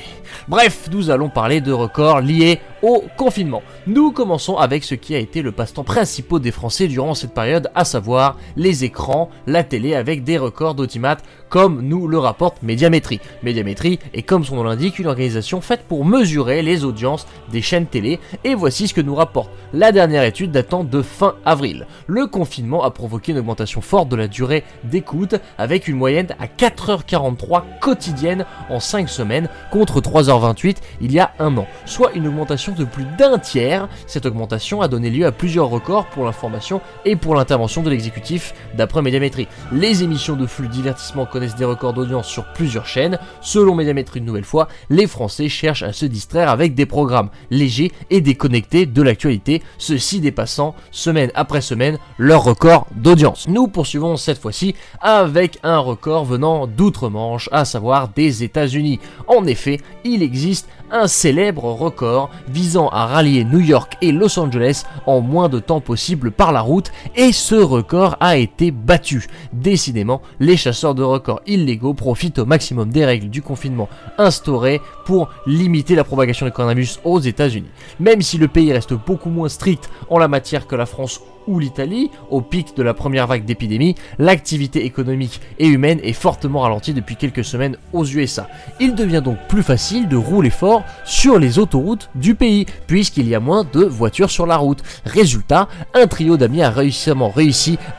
Bref, 0.47 0.87
nous 0.91 1.09
allons 1.09 1.29
parler 1.29 1.59
de 1.59 1.71
records 1.71 2.21
liés 2.21 2.59
au 2.81 3.03
confinement. 3.17 3.61
Nous 3.87 4.11
commençons 4.11 4.57
avec 4.57 4.83
ce 4.83 4.95
qui 4.95 5.15
a 5.15 5.19
été 5.19 5.41
le 5.41 5.51
passe-temps 5.51 5.83
principal 5.83 6.39
des 6.39 6.51
Français 6.51 6.87
durant 6.87 7.15
cette 7.15 7.33
période, 7.33 7.69
à 7.75 7.85
savoir 7.85 8.37
les 8.55 8.83
écrans, 8.83 9.29
la 9.47 9.63
télé 9.63 9.95
avec 9.95 10.23
des 10.23 10.37
records 10.37 10.75
d'audimat 10.75 11.17
comme 11.49 11.81
nous 11.81 12.07
le 12.07 12.17
rapporte 12.17 12.63
Médiamétrie. 12.63 13.19
Médiamétrie 13.43 13.99
est 14.13 14.21
comme 14.21 14.45
son 14.45 14.55
nom 14.55 14.63
l'indique 14.63 14.99
une 14.99 15.07
organisation 15.07 15.59
faite 15.59 15.83
pour 15.87 16.05
mesurer 16.05 16.61
les 16.61 16.85
audiences 16.85 17.27
des 17.51 17.61
chaînes 17.61 17.87
télé 17.87 18.19
et 18.43 18.55
voici 18.55 18.87
ce 18.87 18.93
que 18.93 19.01
nous 19.01 19.15
rapporte 19.15 19.51
la 19.73 19.91
dernière 19.91 20.23
étude 20.23 20.51
datant 20.51 20.83
de 20.83 21.01
fin 21.01 21.35
avril. 21.43 21.87
Le 22.07 22.27
confinement 22.27 22.83
a 22.83 22.91
provoqué 22.91 23.33
une 23.33 23.39
augmentation 23.39 23.81
forte 23.81 24.09
de 24.09 24.15
la 24.15 24.27
durée 24.27 24.63
d'écoute 24.85 25.35
avec 25.57 25.87
une 25.87 25.97
moyenne 25.97 26.35
à 26.39 26.45
4h43 26.47 27.63
quotidienne 27.81 28.45
en 28.69 28.79
5 28.79 29.09
semaines 29.09 29.49
contre 29.71 29.99
3h28 29.99 30.77
il 31.01 31.11
y 31.11 31.19
a 31.19 31.31
un 31.39 31.57
an, 31.57 31.67
soit 31.85 32.13
une 32.13 32.27
augmentation 32.27 32.70
de 32.75 32.85
plus 32.85 33.05
d'un 33.17 33.37
tiers. 33.37 33.87
Cette 34.07 34.25
augmentation 34.25 34.81
a 34.81 34.87
donné 34.87 35.09
lieu 35.09 35.25
à 35.25 35.31
plusieurs 35.31 35.69
records 35.69 36.07
pour 36.07 36.25
l'information 36.25 36.81
et 37.05 37.15
pour 37.15 37.35
l'intervention 37.35 37.81
de 37.83 37.89
l'exécutif 37.89 38.53
d'après 38.75 39.01
Médiamétrie. 39.01 39.47
Les 39.71 40.03
émissions 40.03 40.35
de 40.35 40.45
flux 40.45 40.67
divertissement 40.67 41.25
connaissent 41.25 41.55
des 41.55 41.65
records 41.65 41.93
d'audience 41.93 42.27
sur 42.27 42.45
plusieurs 42.53 42.85
chaînes. 42.85 43.19
Selon 43.41 43.75
Médiamétrie 43.75 44.19
une 44.19 44.25
nouvelle 44.25 44.43
fois, 44.43 44.67
les 44.89 45.07
Français 45.07 45.49
cherchent 45.49 45.83
à 45.83 45.93
se 45.93 46.05
distraire 46.05 46.49
avec 46.49 46.75
des 46.75 46.85
programmes 46.85 47.29
légers 47.49 47.91
et 48.09 48.21
déconnectés 48.21 48.85
de 48.85 49.01
l'actualité, 49.01 49.61
ceci 49.77 50.19
dépassant 50.19 50.75
semaine 50.91 51.31
après 51.35 51.61
semaine 51.61 51.97
leur 52.17 52.43
record 52.43 52.87
d'audience. 52.95 53.47
Nous 53.47 53.67
poursuivons 53.67 54.17
cette 54.17 54.39
fois-ci 54.39 54.75
avec 54.99 55.59
un 55.63 55.77
record 55.77 56.25
venant 56.25 56.67
d'outre-Manche, 56.67 57.49
à 57.51 57.65
savoir 57.65 58.09
des 58.09 58.43
États-Unis. 58.43 58.99
En 59.27 59.45
effet, 59.45 59.79
il 60.03 60.23
existe 60.23 60.67
un 60.91 61.07
célèbre 61.07 61.65
record 61.65 62.29
visant 62.61 62.89
à 62.89 63.07
rallier 63.07 63.43
New 63.43 63.59
York 63.59 63.97
et 64.03 64.11
Los 64.11 64.37
Angeles 64.37 64.83
en 65.07 65.19
moins 65.19 65.49
de 65.49 65.57
temps 65.57 65.81
possible 65.81 66.29
par 66.29 66.51
la 66.51 66.61
route 66.61 66.91
et 67.15 67.31
ce 67.31 67.55
record 67.55 68.17
a 68.19 68.37
été 68.37 68.69
battu. 68.69 69.25
Décidément, 69.51 70.21
les 70.39 70.57
chasseurs 70.57 70.93
de 70.93 71.01
records 71.01 71.41
illégaux 71.47 71.95
profitent 71.95 72.37
au 72.37 72.45
maximum 72.45 72.91
des 72.91 73.03
règles 73.03 73.31
du 73.31 73.41
confinement 73.41 73.89
instaurées 74.19 74.79
pour 75.05 75.29
limiter 75.47 75.95
la 75.95 76.03
propagation 76.03 76.45
du 76.45 76.51
coronavirus 76.51 76.99
aux 77.03 77.19
États-Unis. 77.19 77.71
Même 77.99 78.21
si 78.21 78.37
le 78.37 78.47
pays 78.47 78.71
reste 78.71 78.93
beaucoup 78.93 79.31
moins 79.31 79.49
strict 79.49 79.89
en 80.11 80.19
la 80.19 80.27
matière 80.27 80.67
que 80.67 80.75
la 80.75 80.85
France 80.85 81.19
ou 81.47 81.59
l'Italie, 81.59 82.11
au 82.29 82.41
pic 82.41 82.75
de 82.75 82.83
la 82.83 82.93
première 82.93 83.27
vague 83.27 83.45
d'épidémie, 83.45 83.95
l'activité 84.19 84.85
économique 84.85 85.41
et 85.59 85.67
humaine 85.67 85.99
est 86.03 86.13
fortement 86.13 86.61
ralentie 86.61 86.93
depuis 86.93 87.15
quelques 87.15 87.43
semaines 87.43 87.77
aux 87.93 88.05
USA. 88.05 88.47
Il 88.79 88.95
devient 88.95 89.21
donc 89.23 89.37
plus 89.47 89.63
facile 89.63 90.07
de 90.07 90.15
rouler 90.15 90.49
fort 90.49 90.83
sur 91.05 91.39
les 91.39 91.59
autoroutes 91.59 92.09
du 92.15 92.35
pays, 92.35 92.65
puisqu'il 92.87 93.27
y 93.27 93.35
a 93.35 93.39
moins 93.39 93.65
de 93.71 93.83
voitures 93.83 94.31
sur 94.31 94.45
la 94.45 94.57
route. 94.57 94.83
Résultat, 95.05 95.67
un 95.93 96.07
trio 96.07 96.37
d'amis 96.37 96.61
a 96.61 96.69
réussi 96.69 97.11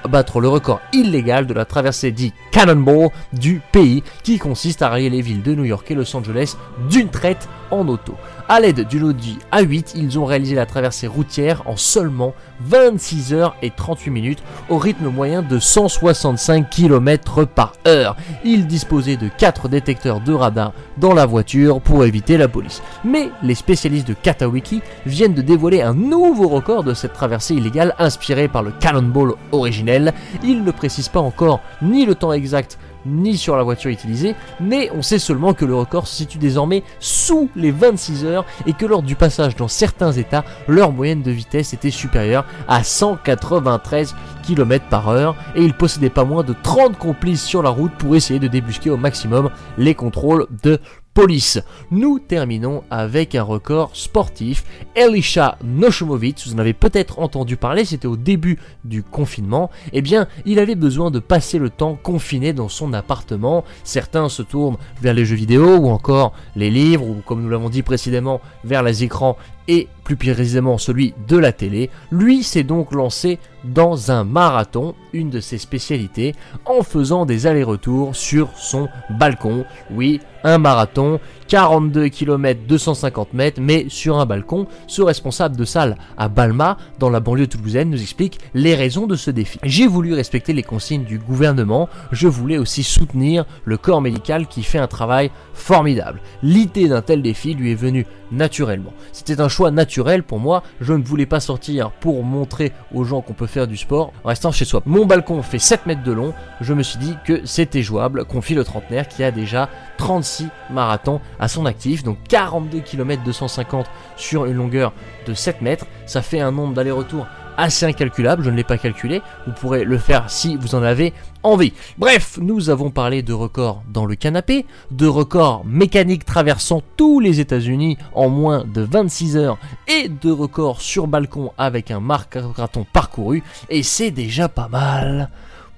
à 0.05 0.09
battre 0.09 0.41
le 0.41 0.49
record 0.49 0.81
illégal 0.93 1.47
de 1.47 1.55
la 1.55 1.65
traversée 1.65 2.13
dit 2.13 2.33
Cannonball 2.51 3.11
du 3.33 3.61
pays, 3.73 4.03
qui 4.23 4.39
consiste 4.39 4.83
à 4.83 4.89
rallier 4.89 5.11
les 5.11 5.23
villes 5.23 5.43
de 5.43 5.55
New 5.55 5.65
York 5.65 5.91
et 5.91 5.95
Los 5.95 6.17
Angeles 6.17 6.57
d'une 6.91 7.09
traite 7.09 7.49
en 7.73 7.89
auto. 7.89 8.15
A 8.49 8.61
l'aide 8.61 8.87
d'une 8.87 9.05
Audi 9.05 9.39
A8, 9.53 9.93
ils 9.97 10.19
ont 10.19 10.25
réalisé 10.25 10.55
la 10.55 10.67
traversée 10.67 11.07
routière 11.07 11.63
en 11.67 11.77
seulement 11.77 12.35
26 12.61 13.33
heures 13.33 13.57
et 13.63 13.71
38 13.71 14.11
minutes 14.11 14.43
au 14.69 14.79
rythme 14.79 15.09
moyen 15.09 15.43
de 15.43 15.59
165 15.59 16.69
km 16.69 17.45
par 17.45 17.73
heure. 17.87 18.17
Ils 18.45 18.67
disposaient 18.67 19.17
de 19.17 19.29
4 19.29 19.69
détecteurs 19.69 20.21
de 20.21 20.33
radar 20.33 20.73
dans 20.99 21.15
la 21.15 21.27
voiture 21.27 21.81
pour 21.81 22.05
éviter 22.05 22.37
la 22.37 22.49
police. 22.49 22.83
Mais 23.05 23.31
les 23.43 23.55
spécialistes 23.55 24.09
de 24.09 24.15
Katawiki 24.15 24.83
viennent 25.07 25.35
de 25.35 25.43
dévoiler 25.43 25.83
un 25.83 25.95
nouveau 25.95 26.49
record 26.49 26.85
de 26.85 26.95
cette 26.95 27.15
traversée 27.15 27.55
illégale 27.55 27.95
inspirée 27.99 28.49
par 28.49 28.63
le 28.63 28.73
Cannonball 28.73 29.35
originel. 29.51 30.13
Ils 30.45 30.63
ne 30.63 30.71
précisent 30.71 31.09
pas 31.09 31.21
encore 31.21 31.61
ni 31.81 32.05
le 32.05 32.15
temps 32.15 32.33
exact 32.33 32.79
ni 33.07 33.37
sur 33.37 33.57
la 33.57 33.63
voiture 33.63 33.91
utilisée, 33.91 34.35
mais 34.61 34.91
on 34.95 35.03
sait 35.03 35.19
seulement 35.19 35.55
que 35.55 35.65
le 35.65 35.75
record 35.75 36.07
se 36.07 36.17
situe 36.17 36.39
désormais 36.39 36.83
sous 37.01 37.51
les 37.57 37.71
26 37.71 38.25
heures 38.25 38.45
et 38.67 38.73
que 38.73 38.87
lors 38.87 39.03
du 39.03 39.17
passage 39.17 39.57
dans 39.57 39.69
certains 39.69 40.13
états, 40.13 40.45
leur 40.69 40.93
moyenne 40.93 41.23
de 41.23 41.31
vitesse 41.31 41.73
était 41.73 41.91
supérieure 41.91 42.45
à 42.69 42.85
193 42.85 44.15
km 44.43 44.85
par 44.89 45.09
heure 45.09 45.37
et 45.55 45.63
ils 45.63 45.75
possédaient 45.75 46.11
pas 46.11 46.25
moins 46.25 46.43
de 46.43 46.55
30 46.63 46.99
complices 46.99 47.45
sur 47.45 47.63
la 47.63 47.71
route 47.71 47.93
pour 47.93 48.17
essayer 48.17 48.41
de 48.41 48.49
débusquer 48.49 48.91
au 48.91 48.97
maximum 48.97 49.51
les 49.79 49.95
contrôles 49.95 50.47
de 50.63 50.81
police. 51.15 51.61
Nous 51.91 52.19
terminons 52.19 52.85
avec 52.91 53.35
un 53.35 53.43
record 53.43 53.91
sportif. 53.95 54.65
Elisha 54.95 55.59
Nochomovitz, 55.63 56.47
vous 56.47 56.55
en 56.55 56.59
avez 56.59 56.73
peut-être 56.73 57.19
entendu 57.19 57.57
parler, 57.57 57.85
c'était 57.85 58.07
au 58.07 58.17
début 58.17 58.59
du 58.85 59.03
confinement. 59.03 59.71
Eh 59.93 60.03
bien, 60.03 60.27
il 60.47 60.59
avait 60.59 60.75
besoin 60.75 61.11
de 61.11 61.19
passer 61.19 61.59
le 61.59 61.71
temps 61.71 61.99
confiné 62.03 62.53
dans 62.53 62.69
son 62.69 62.93
appartement. 62.93 63.65
Certains 63.85 64.29
se 64.29 64.43
tournent 64.43 64.79
vers 65.01 65.15
les 65.15 65.25
jeux 65.25 65.37
vidéo 65.37 65.77
ou 65.77 65.89
encore 65.89 66.33
les 66.57 66.71
livres 66.71 67.07
ou 67.07 67.23
comme 67.27 67.43
nous 67.43 67.51
l'avons 67.51 67.69
dit 67.69 67.83
précédemment 67.83 68.41
vers 68.65 68.83
les 68.83 69.05
écrans 69.05 69.37
et 69.69 69.89
plus 70.05 70.17
précisément 70.17 70.79
celui 70.79 71.15
de 71.29 71.37
la 71.37 71.53
télé. 71.53 71.91
Lui 72.11 72.43
s'est 72.43 72.65
donc 72.65 72.93
lancé 72.93 73.39
dans 73.65 74.11
un 74.11 74.25
marathon, 74.25 74.95
une 75.13 75.31
de 75.31 75.41
ses 75.41 75.59
spécialités, 75.59 76.35
en 76.65 76.83
faisant 76.83 77.27
des 77.27 77.47
allers-retours 77.47 78.17
sur 78.17 78.51
son 78.57 78.89
balcon. 79.11 79.65
Oui, 79.93 80.21
un 80.45 80.59
marathon, 80.59 81.21
42 81.53 82.09
km 82.09 82.61
250 82.67 83.35
mètres, 83.35 83.61
mais 83.61 83.85
sur 83.91 84.19
un 84.19 84.25
balcon. 84.25 84.67
Ce 84.87 85.03
responsable 85.03 85.55
de 85.55 85.67
salle 85.67 85.99
à 86.17 86.31
Balma, 86.31 86.79
dans 86.99 87.11
la 87.11 87.21
banlieue 87.21 87.47
toulousaine, 87.47 87.91
nous 87.91 88.01
explique 88.01 88.39
les 88.55 88.75
raisons 88.75 89.07
de 89.07 89.17
ce 89.17 89.31
défi. 89.31 89.59
J'ai 89.63 89.87
voulu 89.87 90.15
respecter 90.15 90.55
les 90.55 90.63
consignes 90.63 91.05
du 91.05 91.19
gouvernement, 91.19 91.91
je 92.11 92.27
voulais 92.27 92.57
aussi 92.57 92.83
soutenir 92.83 93.45
le 93.67 93.77
corps 93.77 94.01
médical 94.01 94.47
qui 94.47 94.63
fait 94.63 94.79
un 94.79 94.87
travail 94.87 95.31
formidable. 95.53 96.23
L'idée 96.43 96.89
d'un 96.89 97.03
tel 97.03 97.21
défi 97.21 97.53
lui 97.53 97.73
est 97.73 97.75
venue 97.75 98.07
naturellement. 98.33 98.93
C'était 99.13 99.41
un 99.41 99.49
choix 99.49 99.71
naturel 99.71 100.23
pour 100.23 100.41
moi, 100.41 100.63
je 100.81 100.95
ne 100.95 101.05
voulais 101.05 101.27
pas 101.27 101.41
sortir 101.41 101.91
pour 101.91 102.25
montrer 102.25 102.73
aux 102.95 103.05
gens 103.05 103.21
qu'on 103.21 103.35
peut 103.35 103.47
faire 103.47 103.67
du 103.67 103.77
sport 103.77 104.13
en 104.25 104.29
restant 104.29 104.53
chez 104.53 104.65
soi. 104.65 104.83
Mon 104.87 105.07
balcon 105.07 105.43
fait 105.43 105.59
7 105.59 105.87
mètres 105.87 106.03
de 106.03 106.13
long, 106.13 106.33
je 106.61 106.73
me 106.73 106.83
suis 106.83 106.99
dit 106.99 107.15
que 107.27 107.45
c'était 107.45 107.83
jouable, 107.83 108.25
confie 108.25 108.55
le 108.55 108.65
trentenaire 108.65 109.07
qui 109.07 109.23
a 109.23 109.31
déjà 109.31 109.69
36 109.99 110.49
marathons 110.71 111.21
à 111.43 111.49
son 111.49 111.67
actif, 111.67 112.05
donc 112.05 112.19
42 112.29 112.79
km 112.79 113.25
250 113.25 113.87
sur 114.17 114.47
une 114.47 114.55
longueur 114.55 114.93
de 115.27 115.35
7 115.35 115.61
mètres, 115.61 115.87
ça 116.07 116.23
fait 116.23 116.39
un 116.39 116.53
nombre 116.53 116.73
d'aller-retour 116.73 117.27
assez 117.57 117.85
incalculable, 117.85 118.45
je 118.45 118.51
ne 118.51 118.57
l'ai 118.57 118.63
pas 118.63 118.79
calculé, 118.79 119.21
vous 119.45 119.53
pourrez 119.53 119.85
le 119.85 119.99
faire 119.99 120.31
si 120.31 120.57
vous 120.57 120.77
en 120.77 120.85
avez 120.85 121.13
envie. 121.43 121.73
Bref, 121.99 122.39
nous 122.41 122.71
avons 122.71 122.91
parlé 122.91 123.23
de 123.23 123.33
records 123.33 123.83
dans 123.93 124.07
le 124.07 124.15
canapé, 124.15 124.67
de 124.93 125.09
records 125.09 125.65
mécaniques 125.67 126.25
traversant 126.25 126.81
tous 126.97 127.19
les 127.19 127.41
États-Unis 127.41 127.99
en 128.15 128.29
moins 128.29 128.65
de 128.65 128.83
26 128.83 129.37
heures 129.37 129.59
et 129.89 130.09
de 130.09 130.31
records 130.31 130.81
sur 130.81 131.09
balcon 131.09 131.53
avec 131.59 131.91
un 131.91 131.99
marathon 131.99 132.87
parcouru, 132.93 133.43
et 133.69 133.83
c'est 133.83 134.13
déjà 134.13 134.49
pas 134.49 134.69
mal 134.69 135.29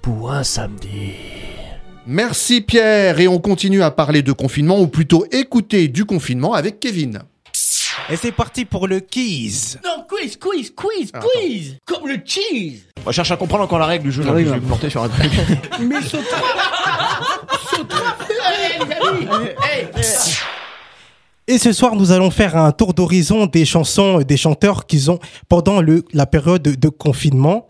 pour 0.02 0.30
un 0.30 0.44
samedi. 0.44 1.14
Merci 2.06 2.60
Pierre, 2.60 3.18
et 3.18 3.28
on 3.28 3.38
continue 3.38 3.82
à 3.82 3.90
parler 3.90 4.20
de 4.22 4.32
confinement, 4.32 4.78
ou 4.78 4.86
plutôt 4.88 5.24
écouter 5.32 5.88
du 5.88 6.04
confinement 6.04 6.52
avec 6.52 6.78
Kevin. 6.78 7.20
Et 8.10 8.16
c'est 8.16 8.32
parti 8.32 8.66
pour 8.66 8.86
le 8.86 9.00
quiz. 9.00 9.78
Non, 9.82 10.04
quiz, 10.06 10.36
quiz, 10.36 10.70
quiz, 10.76 11.10
Ah, 11.14 11.20
quiz 11.20 11.78
Comme 11.86 12.06
le 12.06 12.18
cheese 12.22 12.82
On 13.06 13.12
cherche 13.12 13.30
à 13.30 13.36
comprendre 13.38 13.64
encore 13.64 13.78
la 13.78 13.86
règle 13.86 14.04
du 14.04 14.12
jeu. 14.12 14.22
Ah 14.28 14.32
oui, 14.34 14.42
je 14.44 14.50
vais 14.50 14.56
bah. 14.56 14.60
me 14.60 14.66
planter 14.66 14.90
sur 14.90 15.02
un 15.02 15.08
truc. 15.08 15.32
Mais 15.80 16.02
saute 16.02 16.20
Allez, 18.44 18.84
les 18.84 19.08
amis 19.08 19.48
Hey, 19.62 19.86
Et 21.46 21.56
ce 21.56 21.72
soir, 21.72 21.96
nous 21.96 22.12
allons 22.12 22.30
faire 22.30 22.54
un 22.58 22.72
tour 22.72 22.92
d'horizon 22.92 23.46
des 23.46 23.64
chansons 23.64 24.20
des 24.20 24.36
chanteurs 24.36 24.84
qu'ils 24.84 25.10
ont 25.10 25.20
pendant 25.48 25.80
le, 25.80 26.04
la 26.12 26.26
période 26.26 26.60
de, 26.60 26.74
de 26.74 26.88
confinement. 26.90 27.68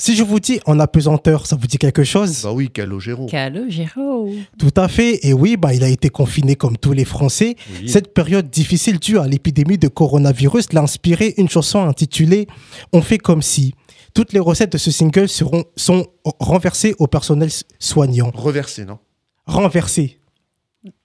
Si 0.00 0.16
je 0.16 0.22
vous 0.22 0.40
dis 0.40 0.60
en 0.64 0.80
apesanteur, 0.80 1.44
ça 1.46 1.56
vous 1.56 1.66
dit 1.66 1.76
quelque 1.76 2.04
chose? 2.04 2.40
Bah 2.42 2.52
oui, 2.52 2.70
Calogero. 2.70 3.26
Calogero. 3.26 4.30
Tout 4.58 4.72
à 4.78 4.88
fait. 4.88 5.26
Et 5.26 5.34
oui, 5.34 5.58
bah, 5.58 5.74
il 5.74 5.84
a 5.84 5.88
été 5.88 6.08
confiné 6.08 6.56
comme 6.56 6.78
tous 6.78 6.94
les 6.94 7.04
Français. 7.04 7.54
Cette 7.86 8.14
période 8.14 8.48
difficile 8.48 8.98
due 8.98 9.18
à 9.18 9.26
l'épidémie 9.26 9.76
de 9.76 9.88
coronavirus 9.88 10.72
l'a 10.72 10.80
inspiré 10.80 11.34
une 11.36 11.50
chanson 11.50 11.86
intitulée 11.86 12.46
On 12.94 13.02
fait 13.02 13.18
comme 13.18 13.42
si. 13.42 13.74
Toutes 14.14 14.32
les 14.32 14.40
recettes 14.40 14.72
de 14.72 14.78
ce 14.78 14.90
single 14.90 15.28
seront, 15.28 15.64
sont 15.76 16.06
renversées 16.38 16.94
au 16.98 17.06
personnel 17.06 17.50
soignant. 17.78 18.30
Reversé, 18.34 18.86
non? 18.86 19.00
Renversées. 19.44 20.18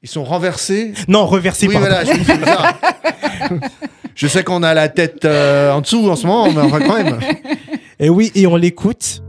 Ils 0.04 0.10
sont 0.10 0.24
renversés 0.24 0.94
Non, 1.10 1.26
reversées, 1.26 1.68
Oui, 1.68 1.74
pardon. 1.74 1.90
voilà, 1.90 2.06
je. 2.06 3.56
Je 4.16 4.28
sais 4.28 4.46
qu'on 4.46 4.64
a 4.64 4.74
la 4.74 4.88
tête 4.88 5.26
euh, 5.26 5.74
en 5.74 5.82
dessous 5.82 6.10
en 6.10 6.16
ce 6.16 6.26
moment, 6.26 6.50
mais 6.50 6.62
enfin 6.62 6.80
quand 6.80 7.04
même. 7.04 7.20
Et 8.00 8.10
oui, 8.10 8.32
et 8.36 8.46
on 8.46 8.58
l'écoute. 8.58 9.22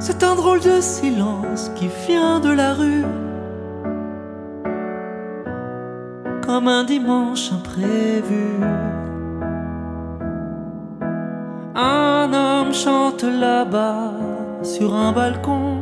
C'est 0.00 0.24
un 0.24 0.34
drôle 0.34 0.60
de 0.60 0.80
silence 0.80 1.70
qui 1.76 1.88
vient 2.08 2.40
de 2.40 2.50
la 2.50 2.72
rue. 2.74 3.04
Comme 6.44 6.68
un 6.68 6.84
dimanche 6.84 7.52
imprévu. 7.52 8.58
Un 11.74 12.34
homme 12.34 12.74
chante 12.74 13.22
là-bas 13.22 14.12
sur 14.62 14.94
un 14.94 15.10
balcon. 15.12 15.80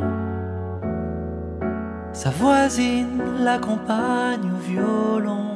Sa 2.13 2.29
voisine 2.29 3.21
l'accompagne 3.41 4.49
au 4.55 4.71
violon. 4.71 5.53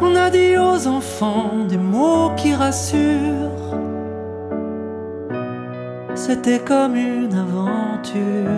On 0.00 0.16
a 0.16 0.30
dit 0.30 0.56
aux 0.56 0.86
enfants 0.88 1.66
des 1.68 1.76
mots 1.76 2.30
qui 2.34 2.54
rassurent. 2.54 3.76
C'était 6.14 6.60
comme 6.60 6.96
une 6.96 7.34
aventure. 7.34 8.50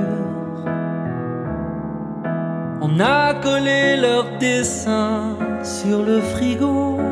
On 2.80 3.00
a 3.00 3.34
collé 3.34 3.96
leurs 3.96 4.38
dessins 4.38 5.36
sur 5.64 6.04
le 6.04 6.20
frigo. 6.20 7.11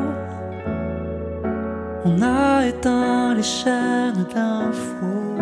On 2.13 2.23
a 2.23 2.67
éteint 2.67 3.35
les 3.37 3.43
chaînes 3.43 4.27
d'infos. 4.35 5.37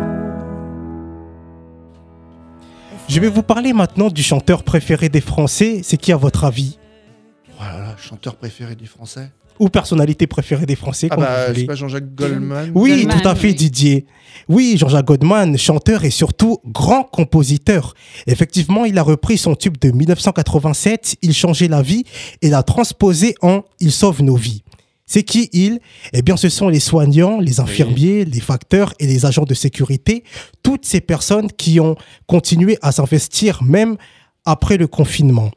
Je 3.07 3.19
vais 3.19 3.27
vous 3.29 3.41
parler 3.41 3.73
maintenant 3.73 4.09
du 4.09 4.21
chanteur 4.21 4.61
préféré 4.63 5.09
des 5.09 5.21
Français. 5.21 5.81
C'est 5.83 5.97
qui 5.97 6.11
à 6.11 6.17
votre 6.17 6.43
avis? 6.43 6.77
Voilà, 7.57 7.95
chanteur 7.97 8.35
préféré 8.35 8.75
des 8.75 8.85
Français. 8.85 9.31
Ou 9.59 9.67
personnalité 9.69 10.27
préférée 10.27 10.67
des 10.67 10.75
Français 10.75 11.07
Ah 11.11 11.17
bah, 11.17 11.47
voulez. 11.47 11.65
pas 11.65 11.73
Jean-Jacques 11.75 12.13
Goldman 12.13 12.71
Oui, 12.75 12.91
Goldman, 13.03 13.19
tout 13.21 13.27
à 13.27 13.33
fait, 13.35 13.47
oui. 13.47 13.55
Didier. 13.55 14.05
Oui, 14.47 14.75
Jean-Jacques 14.77 15.07
Goldman, 15.07 15.57
chanteur 15.57 16.05
et 16.05 16.11
surtout 16.11 16.59
grand 16.67 17.03
compositeur. 17.03 17.95
Effectivement, 18.27 18.85
il 18.85 18.97
a 18.99 19.03
repris 19.03 19.37
son 19.39 19.55
tube 19.55 19.77
de 19.81 19.89
1987, 19.89 21.17
Il 21.23 21.33
changeait 21.33 21.67
la 21.67 21.81
vie, 21.81 22.03
et 22.43 22.49
l'a 22.49 22.61
transposé 22.63 23.33
en 23.41 23.63
Il 23.79 23.91
sauve 23.91 24.21
nos 24.21 24.35
vies. 24.35 24.61
C'est 25.11 25.23
qui 25.23 25.49
il? 25.53 25.79
Eh 26.13 26.21
bien, 26.21 26.37
ce 26.37 26.49
sont 26.49 26.69
les 26.69 26.79
soignants, 26.79 27.39
les 27.39 27.59
infirmiers, 27.59 28.25
les 28.25 28.39
facteurs 28.39 28.93
et 28.99 29.07
les 29.07 29.25
agents 29.25 29.43
de 29.43 29.55
sécurité, 29.55 30.23
toutes 30.61 30.85
ces 30.85 31.01
personnes 31.01 31.51
qui 31.51 31.79
ont 31.79 31.95
continué 32.27 32.77
à 32.83 32.91
s'investir 32.91 33.63
même 33.63 33.97
après 34.45 34.77
le 34.77 34.85
confinement. 34.87 35.49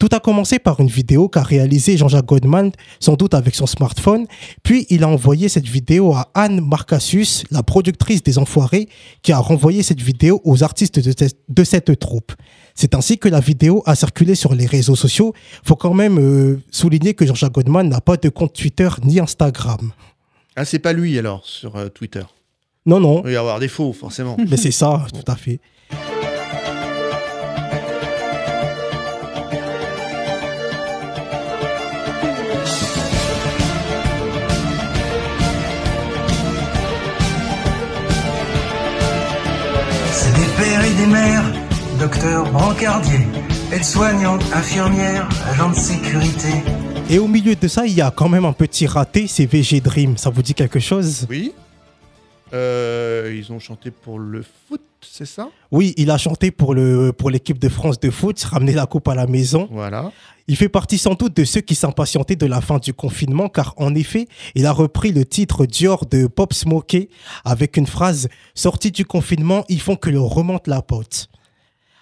Tout 0.00 0.08
a 0.12 0.18
commencé 0.20 0.58
par 0.58 0.80
une 0.80 0.88
vidéo 0.88 1.28
qu'a 1.28 1.42
réalisée 1.42 1.96
Jean-Jacques 1.96 2.26
Goldman, 2.26 2.72
sans 2.98 3.14
doute 3.14 3.34
avec 3.34 3.54
son 3.54 3.66
smartphone, 3.66 4.26
puis 4.64 4.86
il 4.90 5.04
a 5.04 5.08
envoyé 5.08 5.48
cette 5.48 5.66
vidéo 5.66 6.12
à 6.14 6.30
Anne 6.34 6.60
Marcassus, 6.60 7.44
la 7.52 7.62
productrice 7.62 8.22
des 8.24 8.38
Enfoirés, 8.38 8.88
qui 9.22 9.30
a 9.32 9.38
renvoyé 9.38 9.82
cette 9.84 10.00
vidéo 10.00 10.40
aux 10.44 10.62
artistes 10.64 10.98
de, 10.98 11.12
te- 11.12 11.32
de 11.48 11.64
cette 11.64 11.98
troupe. 11.98 12.32
C'est 12.80 12.94
ainsi 12.94 13.18
que 13.18 13.28
la 13.28 13.40
vidéo 13.40 13.82
a 13.86 13.96
circulé 13.96 14.36
sur 14.36 14.54
les 14.54 14.64
réseaux 14.64 14.94
sociaux. 14.94 15.34
Faut 15.64 15.74
quand 15.74 15.94
même 15.94 16.16
euh, 16.20 16.60
souligner 16.70 17.12
que 17.12 17.26
Jean-Jacques 17.26 17.54
Goldman 17.54 17.88
n'a 17.88 18.00
pas 18.00 18.16
de 18.16 18.28
compte 18.28 18.52
Twitter 18.52 18.88
ni 19.02 19.18
Instagram. 19.18 19.90
Ah, 20.54 20.64
c'est 20.64 20.78
pas 20.78 20.92
lui 20.92 21.18
alors 21.18 21.44
sur 21.44 21.74
euh, 21.74 21.88
Twitter? 21.88 22.22
Non, 22.86 23.00
non, 23.00 23.22
Il 23.22 23.24
va 23.24 23.30
y 23.32 23.36
avoir 23.36 23.58
des 23.58 23.66
faux, 23.66 23.92
forcément. 23.92 24.36
mais 24.48 24.56
c'est 24.56 24.70
ça, 24.70 25.08
tout 25.12 25.28
à 25.28 25.34
fait. 25.34 25.58
C'est 40.12 40.34
des 40.36 40.46
pères 40.56 40.84
et 40.84 40.94
des 40.94 41.06
mères, 41.06 41.57
docteurs, 41.98 42.50
brancardiers, 42.52 43.26
aides-soignantes, 43.72 44.44
infirmières, 44.54 45.28
agents 45.50 45.70
de 45.70 45.74
sécurité. 45.74 46.48
Et 47.10 47.18
au 47.18 47.26
milieu 47.26 47.56
de 47.56 47.68
ça, 47.68 47.86
il 47.86 47.94
y 47.94 48.00
a 48.00 48.10
quand 48.10 48.28
même 48.28 48.44
un 48.44 48.52
petit 48.52 48.86
raté, 48.86 49.26
c'est 49.26 49.46
VG 49.46 49.80
Dream. 49.80 50.16
Ça 50.16 50.30
vous 50.30 50.42
dit 50.42 50.54
quelque 50.54 50.78
chose? 50.78 51.26
Oui 51.28 51.52
Euh, 52.54 53.34
ils 53.36 53.52
ont 53.52 53.58
chanté 53.58 53.90
pour 53.90 54.18
le 54.18 54.42
foot, 54.42 54.80
c'est 55.02 55.26
ça? 55.26 55.48
Oui, 55.70 55.92
il 55.96 56.10
a 56.10 56.16
chanté 56.18 56.50
pour 56.50 56.72
le 56.74 57.12
pour 57.12 57.28
l'équipe 57.30 57.58
de 57.58 57.68
France 57.68 58.00
de 58.00 58.10
foot, 58.10 58.40
ramener 58.42 58.72
la 58.72 58.86
coupe 58.86 59.08
à 59.08 59.14
la 59.14 59.26
maison. 59.26 59.68
Voilà. 59.70 60.12
Il 60.46 60.56
fait 60.56 60.70
partie 60.70 60.96
sans 60.96 61.12
doute 61.14 61.36
de 61.36 61.44
ceux 61.44 61.60
qui 61.60 61.74
s'impatientaient 61.74 62.36
de 62.36 62.46
la 62.46 62.62
fin 62.62 62.78
du 62.78 62.94
confinement, 62.94 63.50
car 63.50 63.74
en 63.76 63.94
effet, 63.94 64.28
il 64.54 64.64
a 64.64 64.72
repris 64.72 65.12
le 65.12 65.26
titre 65.26 65.66
Dior 65.66 66.06
de 66.06 66.26
Pop 66.26 66.54
Smoke 66.54 67.08
avec 67.44 67.76
une 67.76 67.86
phrase 67.86 68.28
Sorti 68.54 68.90
du 68.92 69.04
confinement, 69.04 69.64
ils 69.68 69.80
font 69.80 69.96
que 69.96 70.08
l'on 70.08 70.26
remonte 70.26 70.68
la 70.68 70.80
pote. 70.80 71.28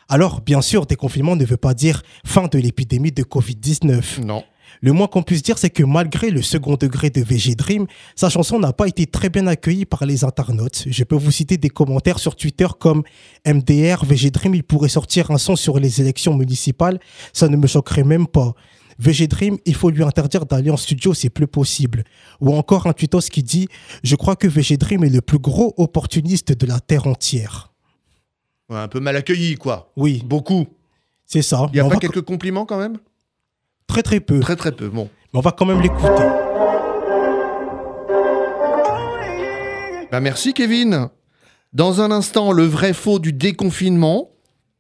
Alors, 0.09 0.41
bien 0.41 0.63
sûr, 0.63 0.87
déconfinement 0.87 1.35
ne 1.35 1.45
veut 1.45 1.57
pas 1.57 1.75
dire 1.75 2.03
fin 2.25 2.47
de 2.47 2.59
l'épidémie 2.59 3.11
de 3.11 3.25
Covid-19. 3.25 4.25
Non. 4.25 4.45
Le 4.81 4.93
moins 4.93 5.09
qu'on 5.09 5.23
puisse 5.23 5.43
dire, 5.43 5.59
c'est 5.59 5.71
que 5.71 5.83
malgré 5.83 6.31
le 6.31 6.43
second 6.43 6.75
degré 6.75 7.11
de 7.11 7.23
VG 7.23 7.57
Dream, 7.57 7.87
sa 8.15 8.29
chanson 8.29 8.59
n'a 8.59 8.73
pas 8.73 8.87
été 8.87 9.07
très 9.07 9.31
bien 9.31 9.47
accueillie 9.47 9.85
par 9.85 10.05
les 10.07 10.23
internautes. 10.23 10.85
Je 10.87 11.05
peux 11.05 11.17
vous 11.17 11.31
citer 11.31 11.57
des 11.57 11.71
commentaires 11.71 12.19
sur 12.19 12.37
Twitter 12.37 12.67
comme 12.79 13.03
MDR, 13.47 14.05
VG 14.05 14.31
Dream, 14.31 14.55
il 14.55 14.63
pourrait 14.63 14.89
sortir 14.89 15.31
un 15.31 15.39
son 15.39 15.57
sur 15.57 15.79
les 15.81 16.01
élections 16.01 16.37
municipales, 16.37 17.01
ça 17.33 17.49
ne 17.49 17.57
me 17.57 17.67
choquerait 17.67 18.05
même 18.05 18.27
pas. 18.27 18.55
VG 18.99 19.27
Dream, 19.27 19.59
il 19.67 19.75
faut 19.75 19.91
lui 19.91 20.03
interdire 20.03 20.47
d'aller 20.47 20.71
en 20.71 20.77
studio, 20.77 21.15
c'est 21.15 21.31
plus 21.31 21.47
possible. 21.47 22.05
Ou 22.41 22.55
encore 22.55 22.87
un 22.87 22.93
tweetos 22.93 23.29
qui 23.31 23.43
dit 23.43 23.69
Je 24.03 24.17
crois 24.17 24.37
que 24.37 24.47
VG 24.47 24.77
Dream 24.77 25.05
est 25.05 25.11
le 25.11 25.21
plus 25.21 25.39
gros 25.39 25.75
opportuniste 25.77 26.53
de 26.53 26.67
la 26.67 26.81
terre 26.81 27.07
entière. 27.07 27.66
Ouais, 28.69 28.79
un 28.79 28.89
peu 28.89 29.01
mal 29.01 29.17
accueilli, 29.17 29.57
quoi. 29.57 29.93
Oui. 29.97 30.23
Beaucoup. 30.25 30.67
C'est 31.25 31.43
ça. 31.43 31.69
Il 31.73 31.77
y 31.77 31.81
a 31.81 31.85
Mais 31.85 31.89
pas 31.89 31.95
va 31.95 32.01
quelques 32.01 32.23
compliments 32.23 32.67
quand 32.67 32.79
même? 32.79 32.99
Très 33.87 34.03
très 34.03 34.21
peu. 34.21 34.41
Très 34.41 34.57
très 34.57 34.73
peu, 34.73 34.89
bon. 34.89 35.09
Mais 35.33 35.39
on 35.39 35.43
va 35.43 35.53
quand 35.53 35.67
même 35.67 35.81
l'écouter. 35.81 36.25
Bah 40.11 40.21
merci 40.21 40.55
Kevin. 40.55 41.09
Dans 41.73 42.01
un 42.01 42.11
instant, 42.11 42.53
le 42.53 42.64
vrai 42.64 42.93
faux 42.93 43.19
du 43.19 43.33
déconfinement 43.33 44.31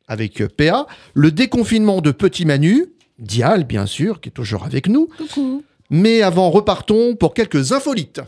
avec 0.08 0.46
PA, 0.56 0.86
le 1.14 1.32
déconfinement 1.32 2.00
de 2.00 2.12
Petit 2.12 2.44
Manu, 2.44 2.86
Dial 3.18 3.64
bien 3.64 3.86
sûr, 3.86 4.20
qui 4.20 4.28
est 4.28 4.32
toujours 4.32 4.64
avec 4.64 4.88
nous. 4.88 5.08
Coucou. 5.18 5.64
Mais 5.90 6.22
avant, 6.22 6.50
repartons 6.50 7.16
pour 7.16 7.34
quelques 7.34 7.72
infolites. 7.72 8.20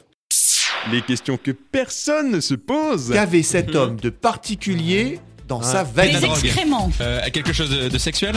Les 0.93 1.03
questions 1.03 1.39
que 1.43 1.51
personne 1.51 2.31
ne 2.31 2.41
se 2.41 2.55
pose. 2.55 3.11
Qu'avait 3.13 3.43
cet 3.43 3.75
homme 3.75 3.97
de 3.97 4.11
particulier 4.11 5.21
dans 5.49 5.63
sa 5.63 5.85
Des 5.85 5.91
valise 6.13 6.25
excréments. 6.25 6.91
Euh, 7.01 7.21
quelque 7.33 7.53
chose 7.53 7.71
de, 7.71 7.89
de 7.89 7.99
sexuel 7.99 8.35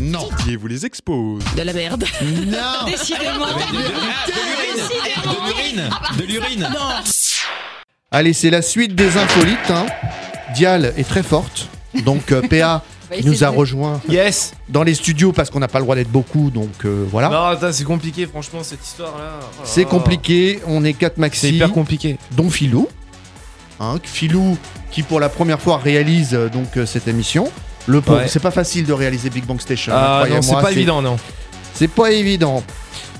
Non. 0.00 0.28
Didier 0.38 0.56
vous 0.56 0.66
les 0.66 0.86
expose. 0.86 1.42
De 1.56 1.62
la 1.62 1.72
merde. 1.72 2.04
Non. 2.22 2.86
Décidément. 2.86 3.46
De 3.46 5.46
l'urine 5.46 5.90
De 6.18 6.24
l'urine 6.24 6.68
Allez, 8.10 8.32
c'est 8.32 8.50
la 8.50 8.62
suite 8.62 8.94
des 8.94 9.16
infolites. 9.16 9.70
hein. 9.70 9.86
Dial 10.54 10.92
est 10.96 11.08
très 11.08 11.22
forte. 11.22 11.68
Donc 12.04 12.32
euh, 12.32 12.42
PA 12.48 12.82
nous 13.24 13.44
a 13.44 13.48
rejoint 13.48 14.00
Yes 14.08 14.54
dans 14.68 14.82
les 14.82 14.94
studios 14.94 15.32
parce 15.32 15.50
qu'on 15.50 15.60
n'a 15.60 15.68
pas 15.68 15.78
le 15.78 15.84
droit 15.84 15.94
d'être 15.96 16.10
beaucoup. 16.10 16.50
Donc 16.50 16.84
euh, 16.84 17.04
voilà. 17.10 17.28
Non, 17.28 17.44
attends, 17.46 17.72
c'est 17.72 17.84
compliqué, 17.84 18.26
franchement, 18.26 18.62
cette 18.62 18.84
histoire-là. 18.84 19.32
Oh 19.40 19.44
là 19.60 19.64
C'est 19.64 19.84
compliqué. 19.84 20.60
On 20.66 20.84
est 20.84 20.94
quatre 20.94 21.18
maxi. 21.18 21.40
C'est 21.40 21.52
hyper 21.52 21.72
compliqué. 21.72 22.18
dont 22.32 22.50
Philou. 22.50 22.88
Hein, 23.80 23.96
Philou 24.02 24.56
qui 24.90 25.02
pour 25.02 25.18
la 25.20 25.28
première 25.28 25.60
fois 25.60 25.78
réalise 25.78 26.34
euh, 26.34 26.48
donc 26.48 26.76
euh, 26.76 26.86
cette 26.86 27.08
émission. 27.08 27.50
Le 27.86 28.00
pauvre, 28.00 28.18
Ouais. 28.20 28.28
c'est 28.28 28.40
pas 28.40 28.50
facile 28.52 28.86
de 28.86 28.92
réaliser 28.92 29.28
Big 29.30 29.44
Bang 29.44 29.60
Station. 29.60 29.92
hein, 29.92 30.22
Ah 30.22 30.24
non, 30.28 30.40
c'est 30.42 30.54
pas 30.54 30.72
évident, 30.72 31.02
non. 31.02 31.16
C'est 31.74 31.88
pas 31.88 32.12
évident. 32.12 32.62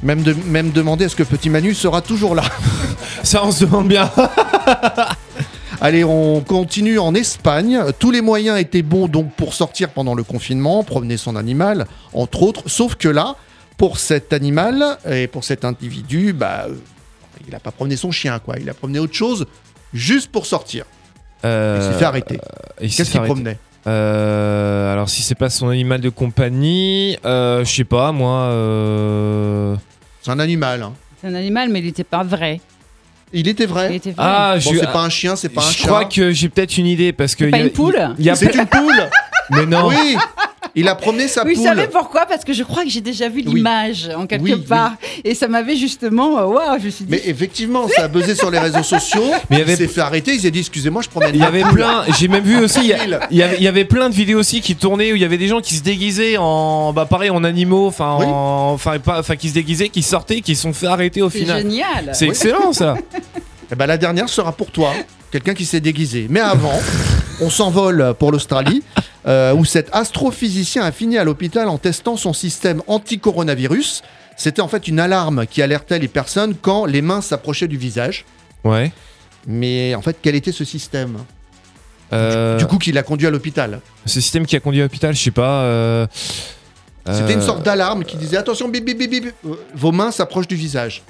Même, 0.03 0.23
de, 0.23 0.35
même 0.47 0.71
demander 0.71 1.05
est-ce 1.07 1.17
que 1.17 1.23
Petit 1.23 1.51
Manu 1.51 1.75
sera 1.75 2.01
toujours 2.03 2.35
là. 2.35 2.45
Ça, 3.23 3.45
on 3.45 3.51
se 3.53 3.65
demande 3.65 3.89
bien. 3.89 4.11
Allez, 5.81 6.05
on 6.05 6.41
continue 6.41 6.99
en 6.99 7.15
Espagne. 7.15 7.81
Tous 7.99 8.11
les 8.11 8.21
moyens 8.21 8.59
étaient 8.59 8.83
bons 8.83 9.09
donc 9.09 9.33
pour 9.35 9.55
sortir 9.55 9.91
pendant 9.91 10.15
le 10.15 10.23
confinement, 10.23 10.83
promener 10.85 11.17
son 11.17 11.37
animal, 11.37 11.87
entre 12.13 12.43
autres. 12.43 12.63
Sauf 12.69 12.95
que 12.95 13.09
là, 13.09 13.37
pour 13.77 13.99
cet 13.99 14.33
animal 14.33 14.99
et 15.11 15.27
pour 15.27 15.43
cet 15.45 15.65
individu, 15.65 16.33
bah, 16.33 16.67
euh, 16.69 16.75
il 17.47 17.53
n'a 17.53 17.61
pas 17.61 17.73
promené 17.73 17.97
son 17.97 18.13
chien, 18.13 18.39
quoi. 18.39 18.55
Il 18.61 18.71
a 18.71 18.75
promené 18.75 18.99
autre 18.99 19.15
chose 19.15 19.47
juste 19.95 20.31
pour 20.31 20.45
sortir. 20.45 20.85
Euh, 21.45 21.79
Il 21.81 21.93
s'est 21.93 21.99
fait 21.99 22.05
arrêter. 22.05 22.39
il 22.83 22.91
s'est 22.91 22.97
Qu'est-ce 22.99 23.13
qu'il 23.13 23.21
promenait 23.23 23.59
Euh, 23.87 24.93
alors 24.93 25.09
si 25.09 25.23
c'est 25.23 25.35
pas 25.35 25.51
son 25.51 25.69
animal 25.69 26.01
de 26.01 26.09
compagnie, 26.09 27.17
euh, 27.25 27.65
je 27.65 27.71
sais 27.75 27.85
pas 27.85 28.13
moi. 28.13 28.49
Euh... 28.51 29.77
C'est 30.23 30.31
un 30.31 30.39
animal. 30.41 30.83
hein. 30.83 30.93
C'est 31.21 31.29
un 31.29 31.35
animal, 31.35 31.69
mais 31.71 31.81
il 31.81 31.87
n'était 31.87 32.05
pas 32.05 32.23
vrai. 32.25 32.61
Il 33.33 33.47
était 33.49 33.67
vrai. 33.67 33.89
Il 33.91 33.97
était 33.97 34.13
vrai. 34.13 34.25
Ah, 34.27 34.55
Bon, 34.63 34.73
je, 34.73 34.79
c'est 34.79 34.87
pas 34.93 35.03
un 35.03 35.09
chien, 35.11 35.37
c'est 35.37 35.49
pas 35.49 35.61
un 35.63 35.71
je 35.71 35.77
chat. 35.79 35.87
crois 35.87 36.05
que 36.07 36.31
j'ai 36.33 36.49
peut-être 36.49 36.79
une 36.79 36.87
idée 36.87 37.13
parce 37.13 37.35
que 37.35 37.45
C'est 37.47 37.51
pas 37.51 37.57
il 37.59 37.61
y 37.61 37.63
a- 37.63 37.67
une 37.67 37.73
poule 37.73 38.15
il 38.19 38.25
y 38.25 38.31
a- 38.31 38.35
C'est 38.37 38.55
une 38.55 38.67
poule. 38.67 39.09
Mais 39.51 39.67
non. 39.67 39.89
Oui. 39.89 40.17
Il 40.77 40.89
a 40.89 40.95
promené 40.97 41.29
sa 41.29 41.45
Oui, 41.45 41.55
poule. 41.55 41.63
vous 41.63 41.69
savez 41.69 41.87
pourquoi 41.87 42.27
Parce 42.27 42.45
que 42.45 42.53
je 42.53 42.63
crois 42.65 42.83
que 42.85 42.91
j'ai 42.91 43.01
déjà 43.01 43.29
vu 43.29 43.43
Oui. 43.47 43.55
l'image 43.57 44.11
en 44.17 44.27
quelque 44.27 44.43
Oui, 44.43 44.57
part. 44.57 44.95
Et 45.23 45.35
ça 45.35 45.47
m'avait 45.47 45.77
justement. 45.77 46.39
euh, 46.39 46.47
Waouh, 46.47 46.79
je 46.81 46.87
me 46.87 46.91
suis 46.91 47.05
dit. 47.05 47.11
Mais 47.13 47.23
effectivement, 47.27 47.87
ça 47.89 48.05
a 48.05 48.09
buzzé 48.09 48.35
sur 48.35 48.51
les 48.51 48.59
réseaux 48.59 48.83
sociaux. 48.83 49.23
Mais 49.51 49.57
il 49.57 49.59
y 49.61 49.63
avait- 49.63 49.77
s'est 49.77 49.87
fait 49.87 50.01
arrêter. 50.01 50.35
Il 50.35 50.41
s'est 50.41 50.51
dit 50.51 50.59
excusez-moi, 50.61 51.03
je 51.03 51.09
promène. 51.09 51.31
Il 51.35 51.41
y 51.41 51.45
avait 51.45 51.63
plein, 51.63 52.05
j'ai 52.19 52.27
même 52.29 52.43
vu 52.45 52.59
aussi, 52.59 52.81
il 52.81 52.87
y, 52.87 52.93
a- 52.93 52.97
Tranquille. 52.97 53.21
il 53.31 53.37
y 53.37 53.43
avait, 53.43 53.57
il 53.59 53.63
y 53.63 53.69
avait 53.69 53.85
plein 53.85 54.09
de 54.11 54.15
vidéos 54.15 54.39
aussi 54.41 54.61
qui 54.61 54.75
tournaient 54.75 55.13
où 55.13 55.17
il 55.17 55.23
y 55.23 55.25
avait 55.25 55.39
des 55.39 55.49
gens 55.49 55.61
qui 55.61 55.75
se 55.77 55.83
déguisaient 55.83 56.37
en, 56.39 56.93
bah 56.93 57.07
pareil, 57.09 57.31
en 57.31 57.45
animaux, 57.45 57.87
enfin, 57.87 58.19
qui 59.39 59.49
se 59.49 59.55
déguisaient, 59.55 59.89
qui 59.89 60.03
sortaient, 60.03 60.41
qui 60.41 60.57
se 60.57 60.63
sont 60.63 60.73
fait 60.73 60.87
arrêter 60.87 61.23
au 61.23 61.31
c'est 61.31 61.39
final. 61.41 61.63
génial. 61.63 62.11
C'est 62.13 62.27
excellent 62.27 62.73
ça. 62.73 62.97
Eh 63.73 63.77
ben, 63.77 63.87
la 63.87 63.97
dernière 63.97 64.29
sera 64.29 64.53
pour 64.53 64.71
toi, 64.71 64.93
quelqu'un 65.33 65.55
qui 65.55 65.65
s'est 65.65 65.81
déguisé. 65.81 66.27
Mais 66.29 66.41
avant, 66.41 66.79
on 67.41 67.49
s'envole 67.49 68.15
pour 68.19 68.31
l'Australie, 68.31 68.83
euh, 69.27 69.55
où 69.55 69.65
cet 69.65 69.89
astrophysicien 69.93 70.83
a 70.85 70.93
fini 70.93 71.17
à 71.19 71.25
l'hôpital 71.25 71.69
en 71.69 71.79
testant 71.79 72.17
son 72.17 72.33
système 72.33 72.83
anti-coronavirus. 72.87 74.03
C'était 74.37 74.63
en 74.63 74.69
fait 74.69 74.89
une 74.89 74.99
alarme 75.01 75.47
qui 75.47 75.63
alertait 75.63 75.99
les 75.99 76.09
personnes 76.09 76.55
quand 76.61 76.85
les 76.87 77.03
mains 77.03 77.21
s'approchaient 77.21 77.69
du 77.69 77.77
visage. 77.77 78.25
Ouais. 78.65 78.93
Mais 79.47 79.95
en 79.95 80.03
fait, 80.03 80.17
quel 80.21 80.35
était 80.35 80.53
ce 80.53 80.65
système? 80.65 81.19
Euh, 82.13 82.59
Du 82.59 82.67
coup, 82.67 82.79
qui 82.79 82.93
l'a 82.93 83.03
conduit 83.03 83.27
à 83.27 83.31
l'hôpital 83.31 83.81
ce 84.07 84.21
système 84.21 84.45
qui 84.47 84.57
a 84.57 84.61
conduit 84.61 84.81
à 84.81 84.85
l'hôpital, 84.85 85.15
je 85.15 85.23
sais 85.23 85.31
pas. 85.31 85.63
euh, 85.63 86.07
C'était 87.11 87.35
une 87.35 87.43
sorte 87.43 87.63
d'alarme 87.63 88.05
qui 88.05 88.17
disait 88.17 88.37
attention, 88.37 88.69
bip, 88.69 88.85
bip, 88.85 88.99
bip, 88.99 89.11
bip, 89.11 89.35
vos 89.75 89.93
mains 89.93 90.11
s'approchent 90.11 90.49
du 90.49 90.57
visage. 90.57 91.03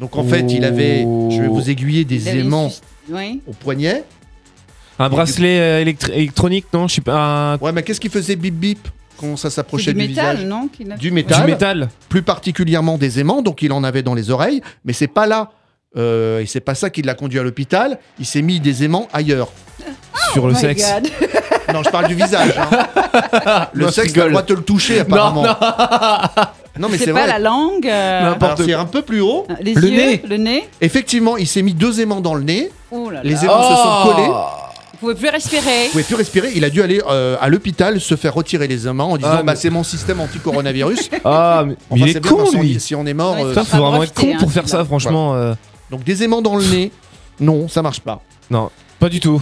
Donc 0.00 0.16
en 0.16 0.24
fait, 0.24 0.42
il 0.50 0.64
avait, 0.64 1.02
je 1.02 1.40
vais 1.40 1.48
vous 1.48 1.70
aiguiller 1.70 2.00
Il 2.02 2.06
des 2.06 2.28
aimants 2.28 2.70
Oui. 3.08 3.40
au 3.46 3.52
poignet. 3.52 4.04
Un 4.98 5.08
bracelet 5.08 5.58
euh, 5.60 5.82
électri- 5.84 6.12
électronique, 6.12 6.66
non 6.72 6.88
Je 6.88 6.94
sais 6.96 7.00
pas. 7.00 7.14
un- 7.54 7.56
Ouais, 7.58 7.72
mais 7.72 7.82
qu'est-ce 7.82 8.00
qui 8.00 8.08
faisait 8.08 8.36
bip 8.36 8.54
bip 8.54 8.88
quand 9.18 9.36
ça 9.36 9.48
s'approchait 9.50 9.92
du 9.94 10.00
du, 10.02 10.08
métal, 10.08 10.36
visage 10.36 10.48
non 10.48 10.68
Du 10.98 11.10
métal. 11.10 11.40
Du 11.40 11.46
métal. 11.46 11.88
plus 12.08 12.22
particulièrement 12.22 12.98
des 12.98 13.18
aimants, 13.20 13.42
donc 13.42 13.62
il 13.62 13.72
en 13.72 13.82
avait 13.84 14.02
dans 14.02 14.14
les 14.14 14.30
oreilles, 14.30 14.60
mais 14.84 14.92
c'est 14.92 15.06
pas 15.08 15.26
là. 15.26 15.50
Euh, 15.96 16.40
et 16.40 16.46
c'est 16.46 16.60
pas 16.60 16.74
ça 16.74 16.90
qui 16.90 17.00
l'a 17.00 17.14
conduit 17.14 17.38
à 17.38 17.42
l'hôpital. 17.42 17.98
Il 18.18 18.26
s'est 18.26 18.42
mis 18.42 18.60
des 18.60 18.84
aimants 18.84 19.08
ailleurs. 19.14 19.48
sur 20.32 20.46
le 20.46 20.52
Oh 20.52 20.56
my 20.56 20.60
sexe. 20.60 20.84
God. 21.00 21.10
Non, 21.74 21.82
je 21.82 21.90
parle 21.90 22.06
du 22.06 22.14
visage. 22.14 22.54
hein. 22.58 23.66
le 23.72 23.86
Non, 23.86 23.90
sexe, 23.90 24.12
droit 24.12 24.42
de 24.42 24.46
te 24.46 24.52
le 24.52 24.62
toucher 24.62 25.00
apparemment. 25.00 25.42
Non, 25.42 25.48
Non, 26.78 26.88
mais 26.88 26.96
C'est 26.96 27.06
c'est 27.06 27.12
pas 27.12 27.22
vrai. 27.22 27.26
la 27.28 27.38
langue. 27.40 27.86
euh, 27.88 28.34
c'est 28.58 28.72
un 28.74 28.84
peu 28.84 29.02
plus 29.02 29.20
haut. 29.20 29.46
Les 29.60 29.74
Le 29.74 29.88
yeux, 29.88 29.96
nez. 29.96 30.22
le 30.28 30.36
nez. 30.36 30.68
Effectivement, 30.80 31.36
il 31.36 31.46
s'est 31.48 31.62
mis 31.62 31.74
deux 31.74 32.00
aimants 32.00 32.20
dans 32.20 32.34
le 32.34 32.44
nez. 32.44 32.70
Oh 32.92 33.10
là 33.10 33.16
là. 33.16 33.20
Les 33.24 33.44
aimants 33.44 33.62
se 33.64 33.74
sont 33.76 34.14
collés. 34.14 34.30
Vous 35.06 35.12
pouvez 35.14 35.28
plus 35.28 35.34
respirer. 35.34 35.84
Il 35.86 35.90
pouvait 35.92 36.02
plus 36.04 36.14
respirer. 36.16 36.50
Il 36.56 36.64
a 36.64 36.70
dû 36.70 36.82
aller 36.82 37.00
euh, 37.08 37.36
à 37.40 37.48
l'hôpital 37.48 38.00
se 38.00 38.16
faire 38.16 38.34
retirer 38.34 38.66
les 38.66 38.88
aimants 38.88 39.12
en 39.12 39.16
disant 39.16 39.28
Ah, 39.32 39.36
bah, 39.42 39.52
mais- 39.52 39.56
c'est 39.56 39.70
mon 39.70 39.84
système 39.84 40.20
anti-coronavirus. 40.20 41.10
Ah, 41.24 41.64
mais 41.66 41.74
Enfin, 41.90 42.04
il 42.06 42.12
c'est 42.12 42.18
est 42.18 42.20
bien 42.20 42.30
con 42.32 42.60
lui. 42.60 42.80
Si 42.80 42.94
on, 42.94 43.06
est 43.06 43.14
mort. 43.14 43.36
Ouais, 43.36 43.44
euh, 43.44 43.48
Putain, 43.50 43.64
Faut 43.64 43.76
vraiment 43.78 44.02
être 44.02 44.14
con 44.14 44.36
pour 44.38 44.50
faire 44.52 44.68
ça, 44.68 44.84
franchement. 44.84 45.34
euh, 45.34 45.54
Donc 45.90 46.02
des 46.04 46.22
aimants 46.24 46.42
dans 46.42 46.56
le 46.56 46.64
nez. 46.64 46.90
Non, 47.40 47.68
ça 47.68 47.82
marche 47.82 48.00
pas. 48.00 48.20
non, 48.50 48.70
pas 48.98 49.08
du 49.08 49.20
tout. 49.20 49.40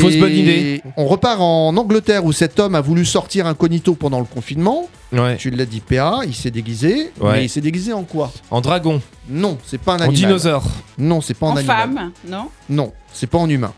Fausse 0.00 0.16
bonne 0.16 0.32
idée. 0.32 0.82
On 0.96 1.06
repart 1.06 1.40
en 1.40 1.76
Angleterre 1.76 2.24
où 2.24 2.32
cet 2.32 2.58
homme 2.58 2.74
a 2.74 2.80
voulu 2.80 3.04
sortir 3.04 3.46
incognito 3.46 3.94
pendant 3.94 4.18
le 4.18 4.24
confinement. 4.24 4.88
Ouais. 5.12 5.36
Tu 5.36 5.50
l'as 5.50 5.66
dit, 5.66 5.78
PA, 5.80 6.20
il 6.26 6.34
s'est 6.34 6.50
déguisé. 6.50 7.12
Ouais. 7.20 7.32
Mais 7.34 7.44
il 7.44 7.48
s'est 7.48 7.60
déguisé 7.60 7.92
en 7.92 8.02
quoi? 8.02 8.32
En 8.50 8.60
dragon, 8.60 9.00
Non, 9.28 9.56
c'est 9.64 9.78
pas 9.78 9.92
un 9.92 9.96
en 9.96 10.00
animal. 10.00 10.16
dinosaure, 10.16 10.64
Non, 10.98 11.20
c'est 11.20 11.34
pas 11.34 11.46
en, 11.46 11.50
En 11.52 11.56
animal. 11.58 11.76
femme, 11.76 12.10
non? 12.26 12.46
Non, 12.68 12.92
c'est 13.12 13.28
pas 13.28 13.38
en 13.38 13.48
humain. 13.48 13.72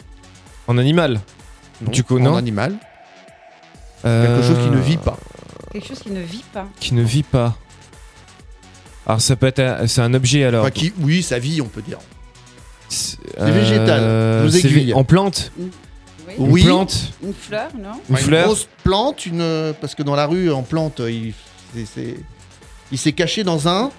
En 0.67 0.79
animal. 0.79 1.21
Non, 1.81 1.91
Du 1.91 2.03
coup, 2.05 2.19
en 2.19 2.23
non. 2.23 2.37
animal. 2.37 2.75
Euh, 4.05 4.27
Quelque 4.27 4.47
chose 4.55 4.65
qui 4.65 4.71
ne 4.71 4.81
vit 4.81 4.97
pas. 4.97 5.17
Quelque 5.73 5.89
chose 5.89 5.99
qui 6.01 6.11
ne 6.11 6.21
vit 6.21 6.45
pas. 6.53 6.67
Qui 6.81 6.95
ne 6.95 7.03
vit 7.03 7.23
pas. 7.23 7.55
Alors 9.07 9.21
ça 9.21 9.37
peut 9.37 9.47
être, 9.47 9.61
un- 9.61 9.87
c'est 9.87 10.01
un 10.01 10.15
objet 10.15 10.45
alors. 10.45 10.63
Enfin, 10.63 10.71
qui, 10.71 10.93
oui, 11.01 11.23
sa 11.23 11.39
vie, 11.39 11.61
on 11.61 11.67
peut 11.67 11.83
dire. 11.83 11.99
C'est 12.89 13.19
végétal, 13.39 14.01
je 14.01 14.47
vous 14.47 14.57
aiguille. 14.57 14.95
En 14.95 15.05
plante. 15.05 15.53
Oui. 15.59 15.71
Oui. 16.39 16.61
Une 16.63 16.67
plante. 16.67 17.13
Une 17.23 17.35
fleur, 17.35 17.69
non 17.79 17.93
Une 18.11 18.43
grosse 18.43 18.69
plante, 18.83 19.27
une... 19.27 19.73
parce 19.81 19.95
que 19.95 20.03
dans 20.03 20.17
la 20.17 20.27
rue, 20.27 20.51
en 20.53 20.63
plante, 20.63 21.01
il, 21.01 21.33
s'est 22.99 23.13
caché 23.13 23.45
dans 23.45 23.69
un. 23.69 23.91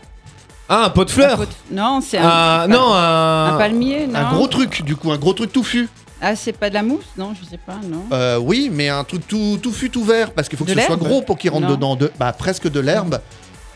Ah, 0.69 0.85
un 0.85 0.89
pot 0.89 1.05
de 1.05 1.09
fleurs 1.09 1.33
Un 1.41 1.45
pot 1.45 1.49
de- 1.71 1.75
Non, 1.75 2.01
c'est 2.01 2.17
un, 2.17 2.27
Ah, 2.29 2.65
non, 2.69 2.93
un- 2.93 3.53
un 3.55 3.57
palmier, 3.57 4.07
non 4.07 4.19
Un 4.19 4.33
gros 4.33 4.47
truc, 4.47 4.83
du 4.83 4.95
coup, 4.97 5.11
un 5.11 5.17
gros 5.17 5.33
truc 5.33 5.51
touffu. 5.53 5.87
Ah, 6.21 6.35
c'est 6.35 6.53
pas 6.53 6.69
de 6.69 6.73
la 6.73 6.83
mousse 6.83 7.05
Non, 7.17 7.33
je 7.39 7.47
sais 7.47 7.59
pas, 7.63 7.79
non. 7.89 8.05
Euh, 8.11 8.37
oui, 8.39 8.69
mais 8.73 8.89
un 8.89 9.03
truc 9.03 9.27
tout, 9.27 9.59
tout 9.61 9.71
fut 9.71 9.89
tout 9.89 10.03
vert 10.03 10.31
parce 10.31 10.49
qu'il 10.49 10.57
faut 10.57 10.65
que 10.65 10.71
De 10.71 10.75
ce 10.79 10.85
soit 10.85 10.95
l'herbe 10.95 11.07
gros 11.07 11.21
pour 11.21 11.37
qu'il 11.37 11.51
rentre 11.51 11.67
Non. 11.67 11.75
dedans. 11.75 11.95
De, 11.95 12.11
bah, 12.19 12.33
presque 12.33 12.69
de 12.69 12.79
l'herbe. 12.79 13.19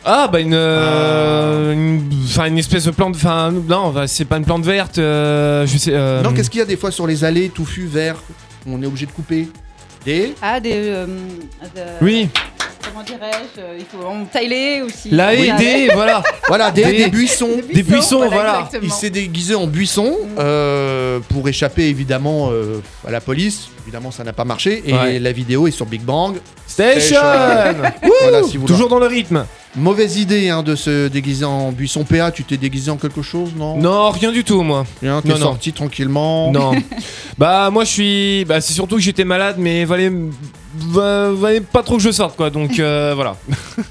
Ah 0.04 0.28
bah 0.28 0.40
une, 0.40 0.56
euh, 0.56 1.74
une, 1.74 2.10
enfin, 2.26 2.46
une 2.46 2.58
espèce 2.58 2.86
de 2.86 2.92
plante, 2.92 3.16
enfin 3.16 3.52
non, 3.52 3.92
bah, 3.92 4.08
c'est 4.08 4.26
pas 4.26 4.38
une 4.38 4.46
plante 4.46 4.64
verte, 4.66 4.98
euh, 4.98 5.68
je 5.68 5.78
sais. 5.78 5.92
euh, 5.94 6.24
Non, 6.24 6.34
qu'est-ce 6.34 6.50
qu'il 6.50 6.58
y 6.58 6.64
a 6.64 6.66
des 6.66 6.78
fois 6.78 6.90
sur 6.90 7.06
les 7.06 7.24
allées 7.24 7.50
touffu 7.50 7.86
vert 7.86 8.16
On 8.66 8.82
est 8.82 8.88
obligé 8.88 9.06
de 9.06 9.12
couper. 9.12 9.48
Des. 10.04 10.34
Ah, 10.42 10.60
des. 10.60 10.72
euh, 10.76 11.06
de- 11.06 11.82
Oui. 12.04 12.30
Comment 12.92 13.04
dirais-je 13.06 13.62
euh, 13.62 13.78
Il 13.80 13.86
faut 13.86 14.06
en 14.06 14.26
tailler 14.26 14.82
aussi. 14.82 15.10
La 15.12 15.32
Oui, 15.32 15.50
et 15.50 15.54
des, 15.88 15.94
voilà. 15.94 16.22
Voilà, 16.48 16.72
des, 16.72 16.84
Des- 16.84 16.98
des 17.06 17.08
buissons. 17.10 17.48
Des 17.74 17.84
buissons, 17.84 18.28
voilà. 18.30 18.68
Il 18.84 18.92
s'est 18.92 19.10
déguisé 19.10 19.56
en 19.56 19.66
buisson 19.68 20.18
euh, 20.38 21.20
pour 21.30 21.48
échapper 21.48 21.84
évidemment 21.88 22.50
euh, 22.52 22.82
à 23.08 23.12
la 23.12 23.22
police. 23.22 23.70
Évidemment, 23.84 24.12
ça 24.12 24.26
n'a 24.26 24.34
pas 24.34 24.44
marché. 24.44 24.84
Et 24.86 24.94
Ouais. 24.94 25.20
la 25.20 25.32
vidéo 25.32 25.68
est 25.68 25.72
sur 25.72 25.86
Big 25.86 26.02
Bang. 26.02 26.36
Station 26.68 27.16
Voilà, 28.22 28.44
si 28.44 28.58
vous 28.58 28.68
Toujours 28.68 28.90
dans 28.90 29.00
le 29.00 29.08
rythme. 29.08 29.46
Mauvaise 29.78 30.18
idée 30.18 30.50
hein, 30.50 30.62
de 30.64 30.76
se 30.76 31.08
déguiser 31.08 31.46
en 31.46 31.72
buisson 31.72 32.04
PA. 32.04 32.32
Tu 32.32 32.44
t'es 32.44 32.58
déguisé 32.58 32.92
en 32.92 32.98
quelque 32.98 33.22
chose, 33.22 33.52
non? 33.56 33.78
Non, 33.78 34.10
rien 34.10 34.34
du 34.34 34.44
tout, 34.44 34.62
moi. 34.64 34.86
Rien, 35.02 35.22
t'es 35.22 35.30
Non, 35.30 35.36
non. 35.36 35.42
sorti 35.42 35.72
tranquillement. 35.72 36.52
Non. 36.52 36.74
bah 37.38 37.70
moi 37.72 37.86
je 37.86 37.90
suis, 37.90 38.46
bah 38.46 38.60
c'est 38.60 38.74
surtout 38.74 38.96
que 38.96 39.02
j'étais 39.02 39.24
malade, 39.24 39.56
mais 39.58 39.86
valait, 39.86 40.12
va- 40.76 41.50
pas 41.72 41.84
trop 41.84 41.98
que 41.98 42.04
je 42.04 42.12
sorte 42.12 42.36
quoi, 42.38 42.50
donc 42.50 42.80
euh, 42.80 43.14
voilà. 43.16 43.36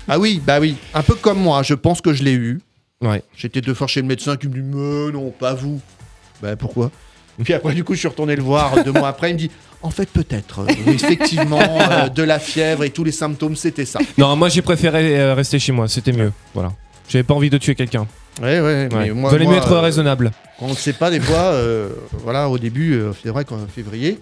Ah 0.08 0.18
oui, 0.18 0.40
bah 0.44 0.58
oui. 0.60 0.76
Un 0.94 1.02
peu 1.02 1.14
comme 1.14 1.38
moi, 1.40 1.62
je 1.62 1.74
pense 1.74 2.00
que 2.00 2.12
je 2.12 2.22
l'ai 2.22 2.32
eu. 2.34 2.60
Ouais. 3.02 3.22
J'étais 3.36 3.60
deux 3.60 3.74
fois 3.74 3.86
chez 3.86 4.00
le 4.02 4.06
médecin 4.06 4.36
qui 4.36 4.48
me 4.48 4.54
dit 4.54 4.60
Mais 4.62 5.12
non, 5.12 5.30
pas 5.30 5.54
vous. 5.54 5.80
Bah 6.42 6.56
pourquoi? 6.56 6.90
Puis 7.42 7.54
après, 7.54 7.72
du 7.74 7.84
coup, 7.84 7.94
je 7.94 8.00
suis 8.00 8.08
retourné 8.08 8.36
le 8.36 8.42
voir 8.42 8.84
deux 8.84 8.92
mois 8.92 9.08
après. 9.08 9.30
Il 9.30 9.34
me 9.34 9.38
dit 9.38 9.50
En 9.82 9.90
fait, 9.90 10.06
peut-être. 10.10 10.60
euh, 10.60 10.66
effectivement, 10.92 11.58
euh, 11.90 12.08
de 12.08 12.22
la 12.22 12.38
fièvre 12.38 12.84
et 12.84 12.90
tous 12.90 13.04
les 13.04 13.12
symptômes, 13.12 13.56
c'était 13.56 13.86
ça. 13.86 13.98
Non, 14.18 14.36
moi 14.36 14.48
j'ai 14.50 14.60
préféré 14.62 15.18
euh, 15.18 15.34
rester 15.34 15.58
chez 15.58 15.72
moi, 15.72 15.88
c'était 15.88 16.12
mieux. 16.12 16.32
Voilà. 16.54 16.72
J'avais 17.08 17.22
pas 17.24 17.34
envie 17.34 17.48
de 17.50 17.56
tuer 17.58 17.74
quelqu'un. 17.74 18.06
Ouais, 18.42 18.60
ouais, 18.60 18.88
mais 18.92 18.96
Ouais. 18.96 19.10
moi. 19.10 19.30
Valait 19.30 19.44
moi, 19.44 19.54
mieux 19.54 19.58
être 19.58 19.76
raisonnable. 19.78 20.30
Quand 20.58 20.66
on 20.66 20.70
ne 20.70 20.74
sait 20.74 20.92
pas, 20.92 21.10
des 21.10 21.20
fois, 21.20 21.52
voilà, 22.22 22.48
au 22.48 22.58
début, 22.58 23.00
c'est 23.22 23.30
vrai 23.30 23.44
qu'en 23.44 23.58
février, 23.66 24.18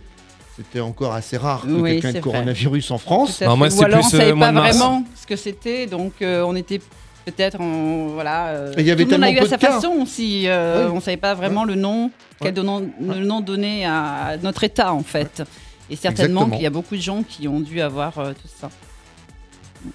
c'était 0.58 0.80
encore 0.80 1.14
assez 1.14 1.36
rare 1.36 1.62
que 1.62 1.68
Oui, 1.68 1.92
quelqu'un 1.92 2.08
ait 2.08 2.12
le 2.14 2.20
vrai. 2.20 2.30
coronavirus 2.32 2.90
en 2.90 2.98
France. 2.98 3.40
Non, 3.40 3.56
moi, 3.56 3.68
Ou 3.72 3.82
alors 3.84 4.00
plus, 4.00 4.06
on 4.06 4.10
savait 4.10 4.32
euh, 4.32 4.36
pas 4.36 4.52
vraiment 4.52 5.04
ce 5.14 5.26
que 5.26 5.36
c'était, 5.36 5.86
donc 5.86 6.14
euh, 6.20 6.42
on 6.46 6.54
était 6.56 6.80
peut-être 7.24 7.60
en 7.60 8.08
voilà. 8.08 8.48
euh, 8.48 8.72
Et 8.76 8.80
il 8.80 8.86
y 8.86 8.90
avait 8.90 9.04
tout 9.04 9.10
le 9.12 9.16
monde 9.18 9.24
a 9.24 9.30
eu 9.32 9.38
à 9.38 9.46
sa 9.46 9.56
cas. 9.58 9.72
façon 9.72 9.92
aussi. 10.02 10.44
euh, 10.48 10.86
Oui. 10.88 10.92
On 10.96 11.00
savait 11.00 11.16
pas 11.16 11.34
vraiment 11.34 11.64
le 11.64 11.74
nom, 11.74 12.10
quel 12.40 12.54
le 12.54 13.24
nom 13.24 13.40
donné 13.40 13.86
à 13.86 14.36
notre 14.42 14.64
état 14.64 14.92
en 14.92 15.02
fait. 15.02 15.42
Et 15.90 15.96
certainement 15.96 16.46
qu'il 16.50 16.60
y 16.62 16.66
a 16.66 16.70
beaucoup 16.70 16.96
de 16.96 17.00
gens 17.00 17.22
qui 17.22 17.48
ont 17.48 17.60
dû 17.60 17.80
avoir 17.80 18.18
euh, 18.18 18.32
tout 18.32 18.48
ça. 18.60 18.68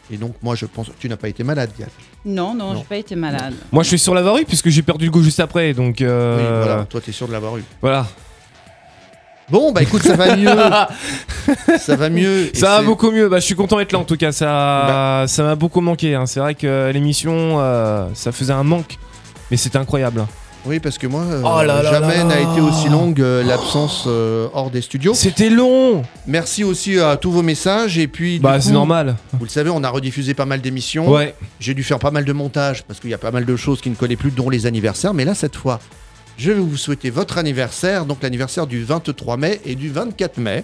Et 0.09 0.15
donc, 0.17 0.33
moi, 0.41 0.55
je 0.55 0.65
pense. 0.65 0.87
Tu 0.97 1.09
n'as 1.09 1.17
pas 1.17 1.27
été 1.27 1.43
malade, 1.43 1.69
Diane? 1.75 1.89
Non, 2.25 2.53
non, 2.53 2.71
Non. 2.73 2.79
j'ai 2.79 2.85
pas 2.85 2.95
été 2.95 3.15
malade. 3.17 3.53
Moi 3.71 3.83
je 3.83 3.89
suis 3.89 3.99
sur 3.99 4.15
l'avoir 4.15 4.37
eu 4.37 4.45
puisque 4.45 4.69
j'ai 4.69 4.81
perdu 4.81 5.05
le 5.05 5.11
goût 5.11 5.21
juste 5.21 5.41
après, 5.41 5.73
donc 5.73 6.01
euh, 6.01 6.37
Oui, 6.37 6.65
voilà, 6.65 6.85
toi, 6.85 7.01
t'es 7.01 7.11
sûr 7.11 7.27
de 7.27 7.33
l'avoir 7.33 7.57
eu. 7.57 7.63
voilà. 7.81 8.07
Bon, 9.53 9.71
bah 9.71 9.83
écoute, 9.83 10.01
ça 10.01 10.15
va 10.15 10.35
mieux. 10.35 10.49
ça 11.77 11.95
va 11.95 12.09
mieux. 12.09 12.49
Ça 12.55 12.77
va 12.77 12.81
beaucoup 12.81 13.11
mieux. 13.11 13.29
Bah, 13.29 13.37
je 13.39 13.45
suis 13.45 13.53
content 13.53 13.77
d'être 13.77 13.91
là 13.91 13.99
en 13.99 14.03
tout 14.03 14.17
cas. 14.17 14.31
Ça, 14.31 15.25
ça 15.27 15.43
m'a 15.43 15.53
beaucoup 15.53 15.79
manqué. 15.79 16.15
hein. 16.15 16.25
C'est 16.25 16.39
vrai 16.39 16.55
que 16.55 16.89
l'émission, 16.91 17.59
euh, 17.59 18.07
ça 18.15 18.31
faisait 18.31 18.51
un 18.53 18.63
manque, 18.63 18.97
mais 19.51 19.57
c'était 19.57 19.77
incroyable. 19.77 20.25
Oui, 20.65 20.79
parce 20.79 20.97
que 20.97 21.05
moi, 21.05 21.21
euh, 21.21 21.43
Oh 21.45 21.61
là 21.61 21.83
jamais 21.83 22.23
n'a 22.23 22.39
été 22.39 22.61
aussi 22.61 22.89
longue 22.89 23.21
euh, 23.21 23.43
l'absence 23.43 24.05
euh, 24.07 24.47
hors 24.53 24.71
des 24.71 24.81
studios. 24.81 25.13
C'était 25.13 25.51
long. 25.51 26.01
Merci 26.25 26.63
aussi 26.63 26.99
à 26.99 27.15
tous 27.15 27.29
vos 27.31 27.43
messages. 27.43 27.99
Et 27.99 28.07
puis, 28.07 28.39
Bah, 28.39 28.59
c'est 28.59 28.71
normal. 28.71 29.17
Vous 29.33 29.43
le 29.45 29.49
savez, 29.51 29.69
on 29.69 29.83
a 29.83 29.89
rediffusé 29.89 30.33
pas 30.33 30.45
mal 30.45 30.61
d'émissions. 30.61 31.07
Ouais. 31.11 31.35
J'ai 31.59 31.75
dû 31.75 31.83
faire 31.83 31.99
pas 31.99 32.09
mal 32.09 32.25
de 32.25 32.33
montage 32.33 32.85
parce 32.85 32.99
qu'il 32.99 33.11
y 33.11 33.13
a 33.13 33.19
pas 33.19 33.29
mal 33.29 33.45
de 33.45 33.55
choses 33.55 33.81
qui 33.81 33.91
ne 33.91 33.95
collaient 33.95 34.15
plus, 34.15 34.31
dont 34.31 34.49
les 34.49 34.65
anniversaires. 34.65 35.13
Mais 35.13 35.25
là, 35.25 35.35
cette 35.35 35.55
fois, 35.55 35.79
je 36.37 36.51
vais 36.51 36.59
vous 36.59 36.77
souhaiter 36.77 37.09
votre 37.09 37.37
anniversaire, 37.37 38.05
donc 38.05 38.19
l'anniversaire 38.21 38.67
du 38.67 38.83
23 38.83 39.37
mai 39.37 39.61
et 39.65 39.75
du 39.75 39.89
24 39.89 40.37
mai. 40.37 40.63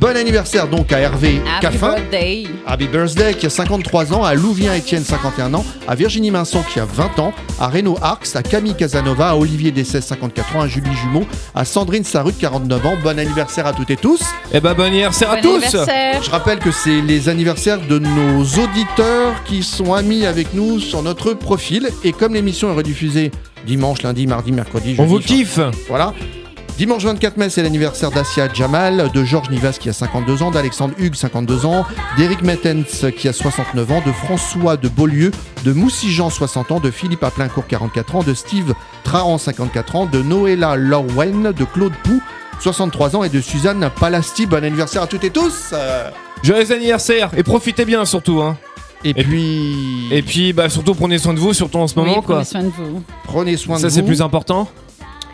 Bon 0.00 0.16
anniversaire 0.16 0.68
donc 0.68 0.92
à 0.92 1.00
Hervé 1.00 1.40
Happy 1.56 1.60
Caffin. 1.60 1.94
birthday. 1.96 2.44
Happy 2.66 2.86
Birthday 2.86 3.34
qui 3.34 3.46
a 3.46 3.50
53 3.50 4.12
ans, 4.12 4.22
à 4.22 4.34
Louvien 4.34 4.76
Etienne 4.76 5.02
51 5.02 5.54
ans, 5.54 5.64
à 5.88 5.94
Virginie 5.96 6.30
Minson 6.30 6.62
qui 6.72 6.78
a 6.78 6.84
20 6.84 7.18
ans, 7.18 7.32
à 7.58 7.66
Renaud 7.68 7.98
Arx, 8.00 8.36
à 8.36 8.42
Camille 8.44 8.76
Casanova, 8.76 9.30
à 9.30 9.36
Olivier 9.36 9.72
Dessès 9.72 10.00
54 10.00 10.56
ans, 10.56 10.60
à 10.60 10.68
Julie 10.68 10.94
Jumeau, 11.02 11.26
à 11.54 11.64
Sandrine 11.64 12.04
Sarut 12.04 12.32
49 12.32 12.86
ans. 12.86 12.94
Bon 13.02 13.18
anniversaire 13.18 13.66
à 13.66 13.72
toutes 13.72 13.90
et 13.90 13.96
tous. 13.96 14.22
Et 14.52 14.60
bah, 14.60 14.74
bon 14.74 14.84
anniversaire 14.84 15.30
à 15.32 15.36
Bon 15.36 15.42
tous. 15.42 15.64
anniversaire. 15.64 16.22
Je 16.22 16.30
rappelle 16.30 16.58
que 16.60 16.70
c'est 16.70 17.00
les 17.00 17.28
anniversaires 17.28 17.80
de 17.86 17.98
nos 17.98 18.42
auditeurs 18.44 19.42
qui 19.44 19.62
sont 19.64 19.94
amis 19.94 20.26
avec 20.26 20.54
nous 20.54 20.78
sur 20.78 21.02
notre 21.02 21.32
profil. 21.34 21.88
Et 22.04 22.12
comme 22.12 22.34
l'émission 22.34 22.70
est 22.72 22.76
rediffusée 22.76 23.32
dimanche, 23.66 24.02
lundi, 24.02 24.26
mardi, 24.26 24.52
mercredi, 24.52 24.94
On 24.98 25.02
jeudi, 25.02 25.08
vous 25.08 25.18
enfin, 25.18 25.26
kiffe. 25.26 25.60
Voilà. 25.88 26.14
Dimanche 26.78 27.04
24 27.04 27.36
mai, 27.36 27.50
c'est 27.50 27.62
l'anniversaire 27.62 28.10
d'Asia 28.10 28.48
Jamal, 28.52 29.10
de 29.12 29.24
Georges 29.24 29.50
Nivas 29.50 29.76
qui 29.78 29.90
a 29.90 29.92
52 29.92 30.42
ans, 30.42 30.50
d'Alexandre 30.50 30.94
Hugues 30.98 31.14
52 31.14 31.66
ans, 31.66 31.84
d'Éric 32.16 32.42
Mettens 32.42 33.10
qui 33.16 33.28
a 33.28 33.32
69 33.32 33.92
ans, 33.92 34.02
de 34.04 34.10
François 34.10 34.76
de 34.76 34.88
Beaulieu, 34.88 35.30
de 35.64 35.72
Moussijean 35.72 36.30
60 36.30 36.72
ans, 36.72 36.80
de 36.80 36.90
Philippe 36.90 37.22
Aplincourt 37.22 37.66
44 37.66 38.16
ans, 38.16 38.22
de 38.22 38.32
Steve 38.32 38.74
Trahan 39.04 39.36
54 39.36 39.96
ans, 39.96 40.06
de 40.06 40.22
Noëlla 40.22 40.76
Lorwen, 40.76 41.52
de 41.52 41.64
Claude 41.64 41.92
Pou 42.02 42.22
63 42.58 43.16
ans 43.16 43.24
et 43.24 43.28
de 43.28 43.40
Suzanne 43.40 43.90
Palasti. 44.00 44.46
Bon 44.46 44.64
anniversaire 44.64 45.02
à 45.02 45.06
toutes 45.06 45.24
et 45.24 45.30
tous. 45.30 45.74
Joyeux 46.42 46.72
anniversaire 46.72 47.30
et 47.36 47.42
profitez 47.42 47.84
bien 47.84 48.04
surtout. 48.06 48.40
Hein. 48.40 48.56
Et, 49.04 49.14
puis, 49.14 50.08
Et 50.12 50.22
puis 50.22 50.52
bah 50.52 50.68
surtout 50.68 50.94
prenez 50.94 51.18
soin 51.18 51.34
de 51.34 51.40
vous, 51.40 51.52
surtout 51.52 51.78
en 51.78 51.88
ce 51.88 51.98
moment 51.98 52.18
oui, 52.18 52.22
quoi. 52.24 52.36
prenez 52.36 52.44
soin 52.44 52.62
de 52.62 52.68
vous. 52.68 53.02
prenez 53.24 53.56
soin 53.56 53.78
Ça 53.78 53.88
de 53.88 53.92
c'est 53.92 54.02
plus 54.02 54.22
important. 54.22 54.68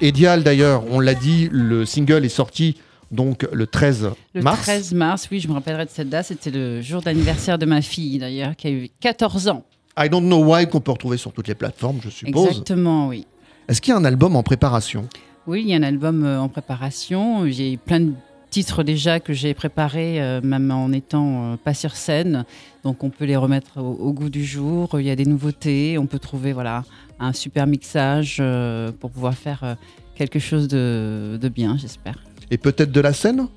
Et 0.00 0.12
Dial 0.12 0.42
d'ailleurs, 0.42 0.84
on 0.90 1.00
l'a 1.00 1.14
dit, 1.14 1.48
le 1.52 1.84
single 1.84 2.24
est 2.24 2.30
sorti 2.30 2.76
donc 3.10 3.46
le 3.52 3.66
13 3.66 4.10
Le 4.34 4.42
mars. 4.42 4.62
13 4.62 4.92
mars, 4.94 5.28
oui, 5.30 5.40
je 5.40 5.48
me 5.48 5.54
rappellerai 5.54 5.84
de 5.86 5.90
cette 5.90 6.08
date. 6.08 6.26
C'était 6.26 6.50
le 6.50 6.80
jour 6.82 7.02
d'anniversaire 7.02 7.58
de 7.58 7.66
ma 7.66 7.82
fille, 7.82 8.18
d'ailleurs, 8.18 8.54
qui 8.56 8.66
a 8.68 8.70
eu 8.70 8.88
14 9.00 9.48
ans. 9.48 9.64
I 9.98 10.08
Don't 10.08 10.22
Know 10.24 10.44
Why 10.44 10.68
qu'on 10.68 10.80
peut 10.80 10.92
retrouver 10.92 11.16
sur 11.16 11.32
toutes 11.32 11.48
les 11.48 11.54
plateformes, 11.54 11.98
je 12.02 12.10
suppose. 12.10 12.48
Exactement, 12.48 13.08
oui. 13.08 13.26
Est-ce 13.68 13.80
qu'il 13.80 13.92
y 13.92 13.94
a 13.94 13.98
un 13.98 14.04
album 14.04 14.36
en 14.36 14.42
préparation? 14.42 15.08
Oui, 15.46 15.62
il 15.62 15.70
y 15.70 15.74
a 15.74 15.76
un 15.78 15.82
album 15.82 16.24
euh, 16.24 16.40
en 16.40 16.48
préparation. 16.48 17.48
J'ai 17.48 17.76
plein 17.76 18.00
de 18.00 18.12
titres 18.50 18.82
déjà 18.82 19.20
que 19.20 19.32
j'ai 19.32 19.54
préparés, 19.54 20.20
euh, 20.20 20.40
même 20.42 20.70
en 20.70 20.92
étant 20.92 21.52
euh, 21.52 21.56
pas 21.56 21.74
sur 21.74 21.96
scène. 21.96 22.44
Donc 22.84 23.04
on 23.04 23.10
peut 23.10 23.24
les 23.24 23.36
remettre 23.36 23.78
au, 23.80 23.92
au 23.94 24.12
goût 24.12 24.30
du 24.30 24.44
jour. 24.44 25.00
Il 25.00 25.06
y 25.06 25.10
a 25.10 25.16
des 25.16 25.26
nouveautés. 25.26 25.98
On 25.98 26.06
peut 26.06 26.18
trouver 26.18 26.52
voilà, 26.52 26.84
un 27.20 27.32
super 27.32 27.66
mixage 27.66 28.38
euh, 28.40 28.90
pour 28.92 29.10
pouvoir 29.10 29.34
faire 29.34 29.76
quelque 30.14 30.38
chose 30.38 30.68
de, 30.68 31.38
de 31.40 31.48
bien, 31.48 31.76
j'espère. 31.78 32.16
Et 32.50 32.58
peut-être 32.58 32.90
de 32.90 33.00
la 33.00 33.12
scène? 33.12 33.48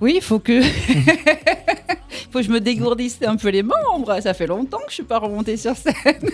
Oui, 0.00 0.14
il 0.16 0.22
faut 0.22 0.38
que... 0.38 0.62
faut 2.30 2.40
que 2.40 2.42
je 2.42 2.50
me 2.50 2.60
dégourdisse 2.60 3.18
un 3.24 3.36
peu 3.36 3.48
les 3.48 3.62
membres. 3.62 4.20
Ça 4.20 4.34
fait 4.34 4.46
longtemps 4.46 4.78
que 4.78 4.90
je 4.90 4.94
suis 4.94 5.02
pas 5.02 5.18
remontée 5.18 5.56
sur 5.56 5.76
scène. 5.76 5.94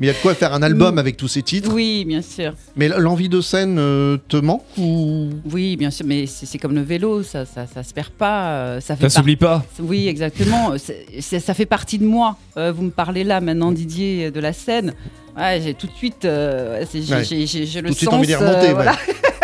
Mais 0.00 0.06
il 0.06 0.08
y 0.08 0.10
a 0.10 0.12
de 0.14 0.18
quoi 0.18 0.34
faire 0.34 0.52
un 0.52 0.62
album 0.62 0.98
avec 0.98 1.16
tous 1.16 1.28
ces 1.28 1.42
titres. 1.42 1.70
Oui, 1.72 2.04
bien 2.06 2.22
sûr. 2.22 2.54
Mais 2.76 2.88
l'envie 2.88 3.28
de 3.28 3.40
scène 3.40 3.76
euh, 3.78 4.16
te 4.28 4.36
manque 4.36 4.62
ou? 4.78 5.30
Oui, 5.52 5.76
bien 5.76 5.90
sûr, 5.90 6.04
mais 6.06 6.26
c'est 6.26 6.58
comme 6.58 6.74
le 6.74 6.82
vélo, 6.82 7.22
ça, 7.22 7.44
ça, 7.46 7.66
ça 7.66 7.82
se 7.82 7.92
perd 7.94 8.10
pas. 8.10 8.48
euh, 8.48 8.80
Ça, 8.80 8.96
fait 8.96 9.08
Ça 9.08 9.14
par- 9.16 9.22
s'oublie 9.22 9.36
pas. 9.36 9.64
Oui, 9.80 10.08
exactement. 10.08 10.72
C'est- 10.78 11.06
c'est- 11.20 11.40
ça 11.40 11.54
fait 11.54 11.66
partie 11.66 11.98
de 11.98 12.04
moi. 12.06 12.36
Euh, 12.56 12.72
vous 12.72 12.82
me 12.82 12.90
parlez 12.90 13.24
là 13.24 13.40
maintenant, 13.40 13.72
Didier, 13.72 14.30
de 14.30 14.40
la 14.40 14.52
scène. 14.52 14.94
Ouais, 15.36 15.60
j'ai 15.62 15.74
tout 15.74 15.86
de 15.88 15.92
suite, 15.92 16.24
euh, 16.24 16.80
ouais, 16.80 16.86
j'ai 16.92 17.14
Ouais. 17.14 17.20
le 17.22 17.82
Tout 17.82 17.88
de 17.88 17.92
suite 17.92 18.04
sens. 18.10 18.14
envie 18.14 18.26
d'y 18.28 18.34
remonter, 18.36 18.72
voilà. 18.72 18.94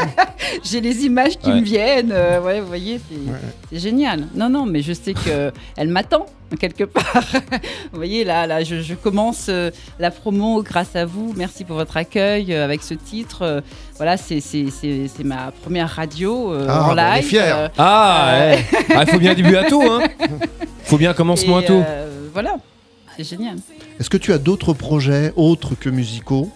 j'ai 0.65 0.81
les 0.81 1.05
images 1.05 1.37
qui 1.39 1.51
Ouais. 1.51 1.57
me 1.61 1.65
viennent. 1.65 2.13
euh, 2.13 2.41
ouais, 2.41 2.61
vous 2.61 2.67
voyez, 2.69 3.01
c'est 3.73 3.79
génial. 3.79 4.27
Non, 4.35 4.49
non, 4.49 4.67
mais 4.67 4.83
je 4.83 4.93
sais 4.93 5.15
que 5.15 5.51
elle 5.77 5.89
m'attend 5.89 6.27
quelque 6.61 6.85
part. 6.85 7.25
vous 7.93 7.97
voyez, 7.97 8.25
là, 8.25 8.47
là, 8.47 8.63
je, 8.63 8.81
je 8.83 8.95
commence 8.95 9.47
euh, 9.49 9.71
la 9.99 10.11
promo 10.11 10.63
grâce 10.63 10.95
à 10.97 11.05
vous. 11.07 11.33
Merci 11.37 11.65
pour 11.65 11.77
votre 11.77 11.97
accueil 11.97 12.53
euh, 12.55 12.65
avec 12.65 12.83
ce 12.83 12.95
titre. 12.95 13.43
Euh, 13.43 13.61
voilà, 13.97 14.17
c'est 14.17 14.41
c'est- 14.41 14.71
c'est- 14.71 15.09
c'est 15.09 15.25
ma 15.25 15.53
première 15.63 15.89
radio 15.89 16.53
euh, 16.53 16.67
Ah, 16.69 16.85
en 16.91 16.95
bah, 16.95 17.05
on 17.11 17.13
est 17.15 17.17
live. 17.21 17.25
fiers. 17.29 17.41
euh, 17.53 17.69
Ah, 17.79 18.31
euh, 18.35 18.51
ouais. 18.55 18.65
Ah, 18.95 19.03
il 19.07 19.11
faut 19.11 19.19
bien 19.19 19.35
début 19.35 19.57
à 19.57 19.65
tout, 19.65 19.83
hein. 19.83 20.03
Faut 20.85 20.99
bien 20.99 21.13
commencement 21.15 21.59
à 21.59 21.63
tout. 21.63 21.83
euh, 21.87 22.29
voilà, 22.33 22.57
c'est 23.25 23.37
génial. 23.37 23.57
est-ce 23.99 24.09
que 24.11 24.17
tu 24.17 24.33
as 24.33 24.39
d'autres 24.39 24.73
projets 24.73 25.33
autres 25.37 25.75
que 25.75 25.89
musicaux? 25.91 26.51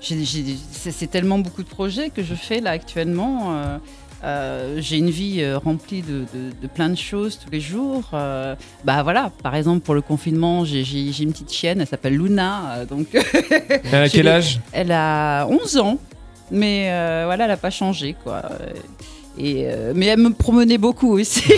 C'est 0.00 1.10
tellement 1.10 1.38
beaucoup 1.38 1.62
de 1.62 1.68
projets 1.68 2.10
que 2.10 2.22
je 2.22 2.34
fais 2.34 2.60
là 2.60 2.70
actuellement. 2.70 3.54
euh, 3.56 3.78
euh, 4.22 4.76
j'ai 4.80 4.96
une 4.98 5.10
vie 5.10 5.42
euh, 5.42 5.58
remplie 5.58 6.00
de, 6.02 6.20
de- 6.34 6.50
de 6.62 6.66
plein 6.66 6.88
de 6.88 6.94
choses 6.94 7.38
tous 7.42 7.50
les 7.50 7.60
jours. 7.60 8.10
Euh, 8.14 8.54
bah 8.84 9.02
voilà, 9.02 9.30
par 9.42 9.54
exemple 9.54 9.80
pour 9.80 9.94
le 9.94 10.00
confinement, 10.00 10.64
j'ai 10.64 10.82
une 11.22 11.32
petite 11.32 11.52
chienne, 11.52 11.80
elle 11.80 11.86
s'appelle 11.86 12.14
Luna. 12.16 12.84
donc 12.88 13.08
Elle 13.14 13.94
a 13.94 14.08
quel 14.08 14.28
âge? 14.28 14.60
Elle 14.72 14.92
a 14.92 15.46
11 15.50 15.76
ans, 15.78 15.98
mais 16.50 16.90
euh, 16.90 17.22
voilà, 17.26 17.44
elle 17.44 17.50
n'a 17.50 17.56
pas 17.58 17.70
changé 17.70 18.14
quoi. 18.24 18.42
Et, 19.36 19.64
euh, 19.66 19.92
mais 19.96 20.06
elle 20.06 20.20
me 20.20 20.30
promenait 20.30 20.78
beaucoup 20.78 21.18
aussi. 21.18 21.42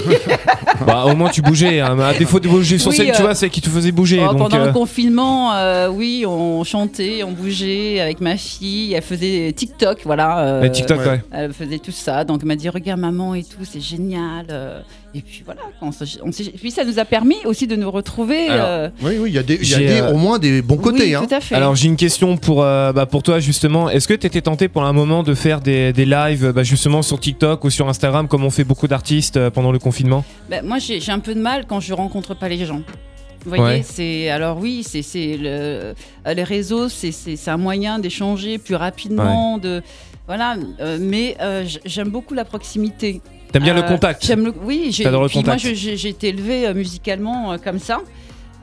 Bah, 0.87 1.05
au 1.07 1.17
moins 1.17 1.31
tu 1.31 1.41
bougeais. 1.41 1.81
hein. 1.81 1.99
À 2.01 2.13
défaut 2.13 2.39
de 2.39 2.49
bouger 2.49 2.77
sur 2.77 2.91
Oui, 2.91 2.97
scène, 2.99 3.11
tu 3.15 3.21
euh, 3.23 3.25
vois, 3.25 3.35
c'est 3.35 3.49
qui 3.49 3.63
te 3.63 3.69
faisait 3.71 3.93
bouger. 3.93 4.21
Oh, 4.23 4.29
donc, 4.33 4.39
pendant 4.39 4.59
euh, 4.59 4.67
le 4.67 4.73
confinement, 4.73 5.55
euh, 5.55 5.89
oui, 5.89 6.25
on 6.29 6.63
chantait, 6.65 7.23
on 7.25 7.33
bougeait 7.33 7.99
avec 8.01 8.21
ma 8.21 8.37
fille. 8.37 8.93
Elle 8.93 9.03
faisait 9.03 9.53
TikTok, 9.57 10.01
voilà. 10.05 10.41
euh, 10.41 10.69
TikTok, 10.69 10.99
ouais. 10.99 11.23
Elle 11.33 11.53
faisait 11.55 11.79
tout 11.79 11.93
ça. 11.93 12.25
Donc 12.25 12.41
elle 12.43 12.49
m'a 12.49 12.57
dit 12.57 12.69
regarde 12.69 13.01
maman 13.01 13.35
et 13.35 13.43
tout, 13.43 13.65
c'est 13.65 13.81
génial. 13.81 14.47
Et 15.17 15.23
puis 15.23 15.43
voilà. 15.45 15.63
on 15.81 15.91
on 16.23 16.31
puis 16.31 16.71
ça 16.71 16.85
nous 16.85 16.99
a 16.99 17.05
permis 17.05 17.37
aussi 17.45 17.67
de 17.67 17.75
nous 17.77 17.91
retrouver. 17.91 18.49
Alors, 18.49 18.67
euh, 18.69 18.89
Oui, 19.03 19.15
oui, 19.19 19.31
il 19.31 19.35
y 19.35 19.39
a, 19.39 19.43
des, 19.43 19.55
il 19.55 19.69
y 19.69 19.75
a 19.75 19.79
J'ai, 19.79 19.87
des- 19.87 20.01
euh, 20.03 20.13
au 20.13 20.17
moins 20.19 20.39
des 20.39 20.61
bons 20.63 20.77
côtés. 20.77 21.05
Oui, 21.05 21.15
hein. 21.15 21.25
tout 21.27 21.35
à 21.35 21.41
fait. 21.41 21.55
Alors 21.55 21.75
j'ai 21.75 21.89
une 21.89 21.97
question 21.97 22.37
pour, 22.37 22.63
euh, 22.63 22.93
bah, 22.93 23.07
pour 23.07 23.23
toi 23.23 23.41
justement. 23.41 23.89
Est-ce 23.89 24.07
que 24.09 24.15
tu 24.15 24.27
étais 24.27 24.43
tenté 24.43 24.69
pour 24.69 24.85
un 24.85 24.93
moment 24.93 25.23
de 25.23 25.35
faire 25.35 25.61
des, 25.61 25.93
des 25.93 26.05
lives 26.05 26.53
bah, 26.53 26.63
justement 26.63 27.03
sur 27.03 27.19
TikTok 27.19 27.65
ou 27.65 27.71
sur 27.71 27.89
Instagram 27.89 28.29
comme 28.29 28.45
ont 28.45 28.51
fait 28.51 28.65
beaucoup 28.65 28.89
d'artistes 28.89 29.37
euh, 29.39 29.51
pendant 29.51 29.73
le 29.73 29.79
confinement? 29.79 30.25
Ben, 30.51 30.65
moi, 30.65 30.79
j'ai 30.79 31.01
un 31.13 31.19
peu 31.21 31.35
de 31.35 31.41
mal 31.41 31.65
quand 31.67 31.81
je 31.81 31.95
rencontre 31.95 32.35
pas 32.35 32.49
les 32.49 32.65
gens. 32.67 32.83
Vous 33.45 33.51
voyez, 33.55 33.79
Ouais. 33.79 33.83
c'est 33.85 34.29
alors 34.29 34.59
oui, 34.59 34.83
c'est 34.85 35.03
c'est 35.03 35.37
le 35.41 35.95
les 36.35 36.43
réseaux, 36.43 36.89
c'est 36.89 37.13
un 37.49 37.57
moyen 37.57 38.01
d'échanger 38.01 38.59
plus 38.59 38.75
rapidement, 38.75 39.57
de 39.59 39.83
voilà. 40.27 40.57
euh, 40.81 40.99
mais 41.01 41.37
euh, 41.41 41.65
j'aime 41.85 42.09
beaucoup 42.09 42.35
la 42.35 42.45
proximité. 42.45 43.21
T'aimes 43.53 43.63
bien 43.63 43.75
le 43.75 43.81
Euh, 43.83 43.89
contact 43.89 44.25
J'aime 44.25 44.45
le 44.45 44.55
oui. 44.63 44.89
j'ai- 44.91 45.05
le 45.05 45.29
puis 45.29 45.43
Moi, 45.45 45.57
j'ai 45.57 46.09
été 46.09 46.29
élevée 46.29 46.67
euh, 46.67 46.75
musicalement 46.75 47.53
euh, 47.53 47.57
comme 47.63 47.79
ça. 47.79 48.01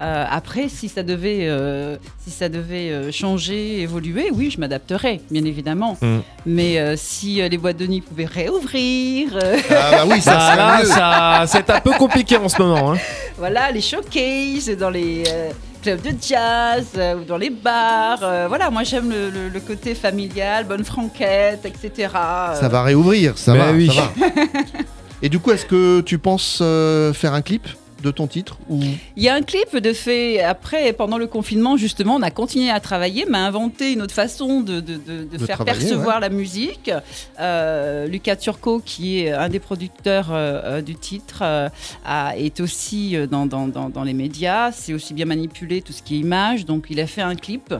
Euh, 0.01 0.25
après, 0.29 0.67
si 0.67 0.89
ça 0.89 1.01
devait, 1.01 1.41
euh, 1.47 1.95
si 2.23 2.29
ça 2.31 2.49
devait 2.49 2.89
euh, 2.91 3.11
changer, 3.11 3.79
évoluer, 3.81 4.31
oui, 4.33 4.49
je 4.51 4.59
m'adapterais, 4.59 5.21
bien 5.31 5.45
évidemment. 5.45 5.97
Mm. 6.01 6.17
Mais 6.45 6.77
euh, 6.79 6.95
si 6.97 7.41
euh, 7.41 7.47
les 7.47 7.57
boîtes 7.57 7.77
de 7.77 7.87
nuit 7.87 8.01
pouvaient 8.01 8.25
réouvrir, 8.25 9.29
euh, 9.41 9.57
Ah 9.69 9.91
bah 9.91 10.05
oui, 10.09 10.19
ça 10.19 10.55
Bah, 10.97 11.45
c'est 11.47 11.69
un 11.69 11.79
peu 11.79 11.91
compliqué 11.91 12.35
en 12.35 12.49
ce 12.49 12.61
moment. 12.61 12.93
hein. 12.93 12.97
voilà, 13.37 13.71
les 13.71 13.79
showcases 13.81 14.75
dans 14.77 14.89
les 14.89 15.23
euh, 15.27 15.51
clubs 15.83 16.01
de 16.01 16.11
jazz 16.21 16.85
euh, 16.97 17.15
ou 17.15 17.23
dans 17.25 17.37
les 17.37 17.49
bars. 17.49 18.19
euh, 18.23 18.45
voilà, 18.47 18.69
moi 18.69 18.83
j'aime 18.83 19.09
le, 19.09 19.29
le- 19.29 19.49
le 19.49 19.59
côté 19.59 19.93
familial, 19.95 20.65
bonne 20.65 20.83
franquette, 20.85 21.65
etc. 21.65 22.09
Ça 22.13 22.69
va 22.71 22.83
réouvrir, 22.83 23.37
ça 23.37 23.53
Mais 23.53 23.59
va. 23.59 23.71
oui. 23.73 23.87
ça 23.93 24.01
va. 24.15 24.27
Et 25.21 25.29
du 25.29 25.39
coup, 25.39 25.51
est-ce 25.51 25.65
que 25.65 26.01
tu 26.01 26.17
penses 26.17 26.59
euh, 26.61 27.13
faire 27.13 27.33
un 27.33 27.41
clip? 27.41 27.67
De 28.03 28.11
ton 28.11 28.27
titre 28.27 28.57
ou 28.69 28.79
Il 29.15 29.23
y 29.23 29.29
a 29.29 29.33
un 29.33 29.41
clip 29.41 29.75
de 29.75 29.93
fait, 29.93 30.41
après, 30.43 30.93
pendant 30.93 31.17
le 31.17 31.25
confinement, 31.27 31.77
justement, 31.77 32.15
on 32.17 32.21
a 32.21 32.29
continué 32.31 32.69
à 32.69 32.79
travailler, 32.79 33.25
m'a 33.25 33.45
inventé 33.47 33.93
une 33.93 34.01
autre 34.01 34.13
façon 34.13 34.61
de, 34.61 34.79
de- 34.79 34.97
de- 34.97 35.23
de 35.23 35.37
De 35.37 35.45
faire 35.45 35.63
percevoir 35.65 36.15
ouais. 36.17 36.21
la 36.21 36.29
musique. 36.29 36.91
Euh, 37.39 38.05
Lucas 38.07 38.35
Turco, 38.35 38.81
qui 38.85 39.19
est 39.21 39.31
un 39.31 39.49
des 39.49 39.59
producteurs 39.59 40.27
euh, 40.31 40.81
du 40.81 40.95
titre, 40.95 41.39
euh, 41.41 41.69
a- 42.05 42.37
est 42.37 42.59
aussi 42.59 43.15
euh, 43.15 43.25
dans, 43.27 43.45
dans- 43.45 43.67
dans- 43.67 43.89
dans 43.89 44.03
les 44.03 44.13
médias, 44.13 44.71
c'est 44.71 44.93
aussi 44.93 45.13
bien 45.13 45.25
manipulé 45.25 45.81
tout 45.81 45.93
ce 45.93 46.03
qui 46.03 46.15
est 46.15 46.19
image, 46.19 46.65
donc 46.65 46.85
il 46.89 46.99
a 46.99 47.07
fait 47.07 47.21
un 47.21 47.35
clip. 47.35 47.73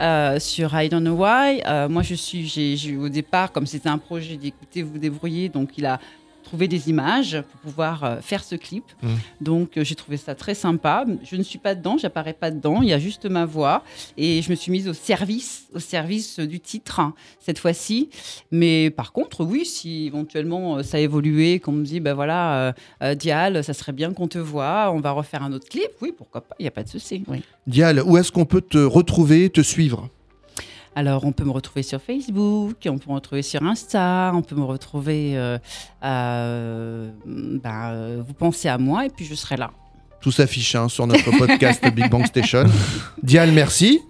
euh, 0.00 0.40
sur 0.40 0.74
I 0.74 0.88
Don't 0.88 1.02
Know 1.04 1.14
Why. 1.24 1.62
Euh, 1.66 1.88
moi, 1.88 2.02
je 2.02 2.16
suis, 2.16 2.48
j'ai, 2.48 2.96
au 2.96 3.08
départ, 3.08 3.52
comme 3.52 3.64
c'était 3.64 3.88
un 3.88 3.98
projet, 3.98 4.36
écoutez, 4.42 4.82
vous 4.82 4.98
débrouillez. 4.98 5.48
Donc, 5.48 5.68
il 5.78 5.86
a 5.86 6.00
trouvé 6.44 6.68
des 6.68 6.88
images 6.88 7.42
pour 7.50 7.60
pouvoir 7.60 8.04
euh, 8.04 8.20
faire 8.20 8.44
ce 8.44 8.54
clip. 8.54 8.84
Mm. 9.02 9.08
Donc 9.40 9.76
euh, 9.76 9.84
j'ai 9.84 9.94
trouvé 9.94 10.16
ça 10.16 10.34
très 10.34 10.54
sympa. 10.54 11.04
Je 11.24 11.36
ne 11.36 11.42
suis 11.42 11.58
pas 11.58 11.74
dedans, 11.74 11.98
j'apparais 11.98 12.34
pas 12.34 12.50
dedans, 12.50 12.82
il 12.82 12.88
y 12.88 12.92
a 12.92 12.98
juste 12.98 13.26
ma 13.26 13.44
voix 13.44 13.82
et 14.16 14.42
je 14.42 14.50
me 14.50 14.54
suis 14.54 14.70
mise 14.70 14.88
au 14.88 14.92
service, 14.92 15.66
au 15.74 15.80
service 15.80 16.38
euh, 16.38 16.46
du 16.46 16.60
titre 16.60 17.00
hein, 17.00 17.14
cette 17.40 17.58
fois-ci. 17.58 18.10
Mais 18.52 18.90
par 18.90 19.12
contre, 19.12 19.44
oui, 19.44 19.64
si 19.64 20.06
éventuellement 20.06 20.82
ça 20.82 20.98
a 20.98 21.00
évolué, 21.00 21.58
qu'on 21.58 21.72
me 21.72 21.84
dit 21.84 22.00
ben 22.00 22.14
voilà, 22.14 22.74
euh, 23.02 23.14
Dial, 23.14 23.64
ça 23.64 23.74
serait 23.74 23.92
bien 23.92 24.12
qu'on 24.12 24.28
te 24.28 24.38
voit, 24.38 24.92
on 24.92 25.00
va 25.00 25.10
refaire 25.10 25.42
un 25.42 25.52
autre 25.52 25.68
clip, 25.68 25.90
oui, 26.00 26.12
pourquoi 26.16 26.42
pas, 26.42 26.54
il 26.58 26.62
n'y 26.62 26.68
a 26.68 26.72
pas 26.72 26.84
de 26.84 26.88
souci. 26.88 27.24
Oui. 27.26 27.42
Dial, 27.66 28.02
où 28.04 28.16
est-ce 28.16 28.30
qu'on 28.30 28.44
peut 28.44 28.60
te 28.60 28.78
retrouver, 28.78 29.50
te 29.50 29.62
suivre? 29.62 30.08
Alors, 30.96 31.24
on 31.24 31.32
peut 31.32 31.44
me 31.44 31.50
retrouver 31.50 31.82
sur 31.82 32.00
Facebook, 32.00 32.76
on 32.86 32.98
peut 32.98 33.10
me 33.10 33.14
retrouver 33.14 33.42
sur 33.42 33.62
Insta, 33.62 34.30
on 34.34 34.42
peut 34.42 34.54
me 34.54 34.64
retrouver. 34.64 35.36
euh, 35.36 35.58
euh, 36.04 37.10
ben, 37.26 37.90
euh, 37.92 38.22
vous 38.26 38.34
pensez 38.34 38.68
à 38.68 38.78
moi 38.78 39.04
et 39.06 39.10
puis 39.10 39.24
je 39.24 39.34
serai 39.34 39.56
là. 39.56 39.70
Tout 40.20 40.30
s'affiche 40.30 40.74
hein, 40.74 40.88
sur 40.88 41.06
notre 41.06 41.30
podcast 41.36 41.84
Big 41.92 42.08
Bang 42.08 42.24
Station. 42.26 42.64
Dial, 43.22 43.50
merci. 43.52 44.00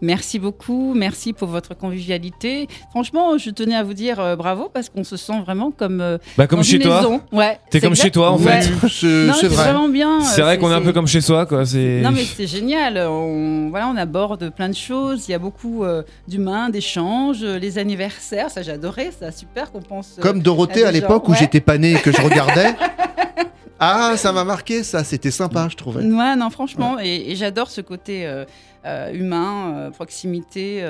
Merci 0.00 0.38
beaucoup, 0.38 0.94
merci 0.94 1.32
pour 1.32 1.48
votre 1.48 1.74
convivialité. 1.76 2.68
Franchement, 2.90 3.36
je 3.36 3.50
tenais 3.50 3.74
à 3.74 3.82
vous 3.82 3.94
dire 3.94 4.20
euh, 4.20 4.36
bravo 4.36 4.68
parce 4.72 4.88
qu'on 4.88 5.02
se 5.04 5.16
sent 5.16 5.40
vraiment 5.44 5.70
comme 5.70 6.00
euh, 6.00 6.18
Bah, 6.36 6.46
comme 6.46 6.60
dans 6.60 6.62
chez 6.62 6.76
une 6.76 6.82
toi. 6.82 6.96
maison. 6.98 7.20
Ouais, 7.32 7.58
T'es 7.70 7.78
c'est 7.78 7.80
comme 7.80 7.96
chez 7.96 8.10
toi, 8.10 8.30
en 8.32 8.38
Ouais. 8.38 8.62
fait. 8.62 8.70
Non, 9.06 9.32
mais 9.32 9.32
c'est 9.40 9.48
vraiment 9.48 9.88
bien. 9.88 10.20
C'est 10.22 10.40
euh, 10.40 10.44
vrai 10.44 10.58
qu'on 10.58 10.70
est 10.70 10.74
un 10.74 10.80
peu 10.82 10.92
comme 10.92 11.06
chez 11.08 11.20
soi, 11.20 11.46
quoi. 11.46 11.66
C'est. 11.66 12.00
Non 12.02 12.10
mais 12.12 12.24
c'est 12.24 12.46
génial. 12.46 12.96
On, 13.08 13.70
voilà, 13.70 13.88
on 13.88 13.96
aborde 13.96 14.50
plein 14.50 14.68
de 14.68 14.74
choses. 14.76 15.26
Il 15.28 15.32
y 15.32 15.34
a 15.34 15.38
beaucoup 15.38 15.84
euh, 15.84 16.02
d'humains, 16.28 16.70
d'échanges, 16.70 17.42
les 17.42 17.78
anniversaires. 17.78 18.50
Ça, 18.50 18.62
j'ai 18.62 18.72
adoré. 18.72 19.10
Ça, 19.18 19.32
super 19.32 19.72
qu'on 19.72 19.82
pense. 19.82 20.16
Comme 20.20 20.42
Dorothée 20.42 20.84
à 20.84 20.92
l'époque 20.92 21.28
où 21.28 21.34
j'étais 21.34 21.60
pas 21.60 21.76
né 21.78 21.92
et 21.92 21.98
que 21.98 22.12
je 22.12 22.20
regardais. 22.22 22.74
Ah, 23.80 24.16
ça 24.16 24.32
m'a 24.32 24.44
marqué, 24.44 24.82
ça. 24.82 25.04
C'était 25.04 25.30
sympa, 25.30 25.68
je 25.70 25.76
trouvais. 25.76 26.02
Ouais, 26.04 26.36
non, 26.36 26.50
franchement, 26.50 26.98
et, 27.00 27.30
et 27.30 27.36
j'adore 27.36 27.70
ce 27.70 27.80
côté 27.80 28.26
euh, 28.26 28.44
euh, 28.84 29.12
humain, 29.12 29.72
euh, 29.76 29.90
proximité. 29.90 30.82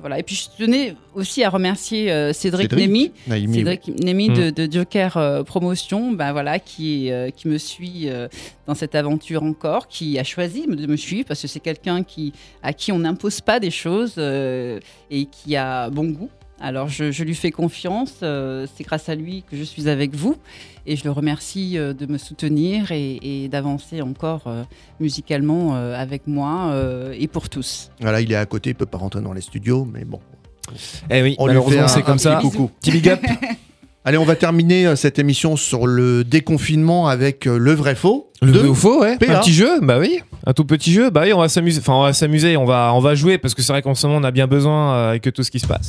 voilà. 0.00 0.18
Et 0.18 0.22
puis 0.22 0.36
je 0.36 0.62
tenais 0.62 0.94
aussi 1.14 1.42
à 1.42 1.48
remercier 1.48 2.32
Cédric, 2.34 2.70
Némi, 2.72 3.12
Cédric. 3.26 3.88
Némi 4.04 4.28
Mm. 4.28 4.34
de, 4.34 4.50
de 4.66 4.72
Joker 4.72 5.42
Promotion, 5.46 6.12
ben 6.12 6.32
voilà, 6.32 6.58
qui, 6.58 7.10
qui 7.34 7.48
me 7.48 7.56
suit 7.58 8.08
dans 8.66 8.74
cette 8.74 8.94
aventure 8.94 9.42
encore, 9.42 9.88
qui 9.88 10.18
a 10.18 10.22
choisi 10.24 10.66
de 10.66 10.86
me 10.86 10.96
suivre 10.96 11.26
parce 11.26 11.40
que 11.42 11.48
c'est 11.48 11.60
quelqu'un 11.60 12.02
qui, 12.04 12.32
à 12.62 12.72
qui 12.74 12.92
on 12.92 12.98
n'impose 13.00 13.40
pas 13.40 13.58
des 13.58 13.70
choses 13.70 14.18
et 14.18 15.24
qui 15.32 15.56
a 15.56 15.88
bon 15.90 16.10
goût. 16.10 16.30
Alors 16.62 16.88
je, 16.88 17.10
je 17.10 17.24
lui 17.24 17.34
fais 17.34 17.50
confiance, 17.50 18.16
euh, 18.22 18.66
c'est 18.76 18.84
grâce 18.84 19.08
à 19.08 19.14
lui 19.14 19.44
que 19.50 19.56
je 19.56 19.62
suis 19.62 19.88
avec 19.88 20.14
vous 20.14 20.36
et 20.86 20.94
je 20.96 21.04
le 21.04 21.10
remercie 21.10 21.78
euh, 21.78 21.94
de 21.94 22.04
me 22.04 22.18
soutenir 22.18 22.92
et, 22.92 23.44
et 23.44 23.48
d'avancer 23.48 24.02
encore 24.02 24.42
euh, 24.46 24.62
musicalement 25.00 25.74
euh, 25.76 25.94
avec 25.96 26.26
moi 26.26 26.68
euh, 26.72 27.14
et 27.18 27.28
pour 27.28 27.48
tous. 27.48 27.90
Voilà, 28.00 28.20
il 28.20 28.30
est 28.30 28.36
à 28.36 28.44
côté, 28.44 28.70
il 28.70 28.74
peut 28.74 28.84
pas 28.84 28.98
rentrer 28.98 29.22
dans 29.22 29.32
les 29.32 29.40
studios, 29.40 29.88
mais 29.90 30.04
bon. 30.04 30.20
Eh 31.10 31.22
oui, 31.22 31.34
On 31.38 31.46
lui 31.46 31.54
malheureusement, 31.54 31.78
fait 31.78 31.84
un- 31.84 31.88
c'est 31.88 32.02
comme 32.02 32.14
un 32.14 32.18
ça. 32.18 32.36
petit 32.36 32.50
coucou. 32.50 32.70
Petit 32.80 32.90
big 32.92 33.08
up. 33.08 33.20
Allez, 34.04 34.16
on 34.18 34.24
va 34.24 34.36
terminer 34.36 34.86
euh, 34.86 34.96
cette 34.96 35.18
émission 35.18 35.56
sur 35.56 35.86
le 35.86 36.24
déconfinement 36.24 37.08
avec 37.08 37.46
euh, 37.46 37.58
le 37.58 37.72
vrai 37.72 37.94
faux. 37.94 38.30
Le 38.42 38.52
vrai 38.52 38.68
ou 38.68 38.74
faux, 38.74 39.00
ouais. 39.00 39.16
PA. 39.18 39.38
Un 39.38 39.40
petit 39.40 39.52
jeu, 39.52 39.80
bah 39.82 39.98
oui. 39.98 40.20
Un 40.46 40.52
tout 40.54 40.64
petit 40.64 40.92
jeu, 40.92 41.10
bah 41.10 41.22
oui, 41.24 41.32
on 41.34 41.38
va 41.40 41.48
s'amuser. 41.48 41.80
Enfin, 41.80 41.94
on 41.94 42.02
va 42.02 42.12
s'amuser, 42.12 42.56
on 42.56 42.64
va, 42.64 42.92
on 42.94 43.00
va 43.00 43.14
jouer 43.14 43.36
parce 43.38 43.54
que 43.54 43.60
c'est 43.62 43.72
vrai 43.72 43.82
qu'en 43.82 43.94
ce 43.94 44.06
moment, 44.06 44.18
on 44.20 44.24
a 44.24 44.30
bien 44.30 44.46
besoin 44.46 44.94
euh, 44.94 45.08
avec 45.10 45.30
tout 45.34 45.42
ce 45.42 45.50
qui 45.50 45.58
se 45.60 45.66
passe. 45.66 45.88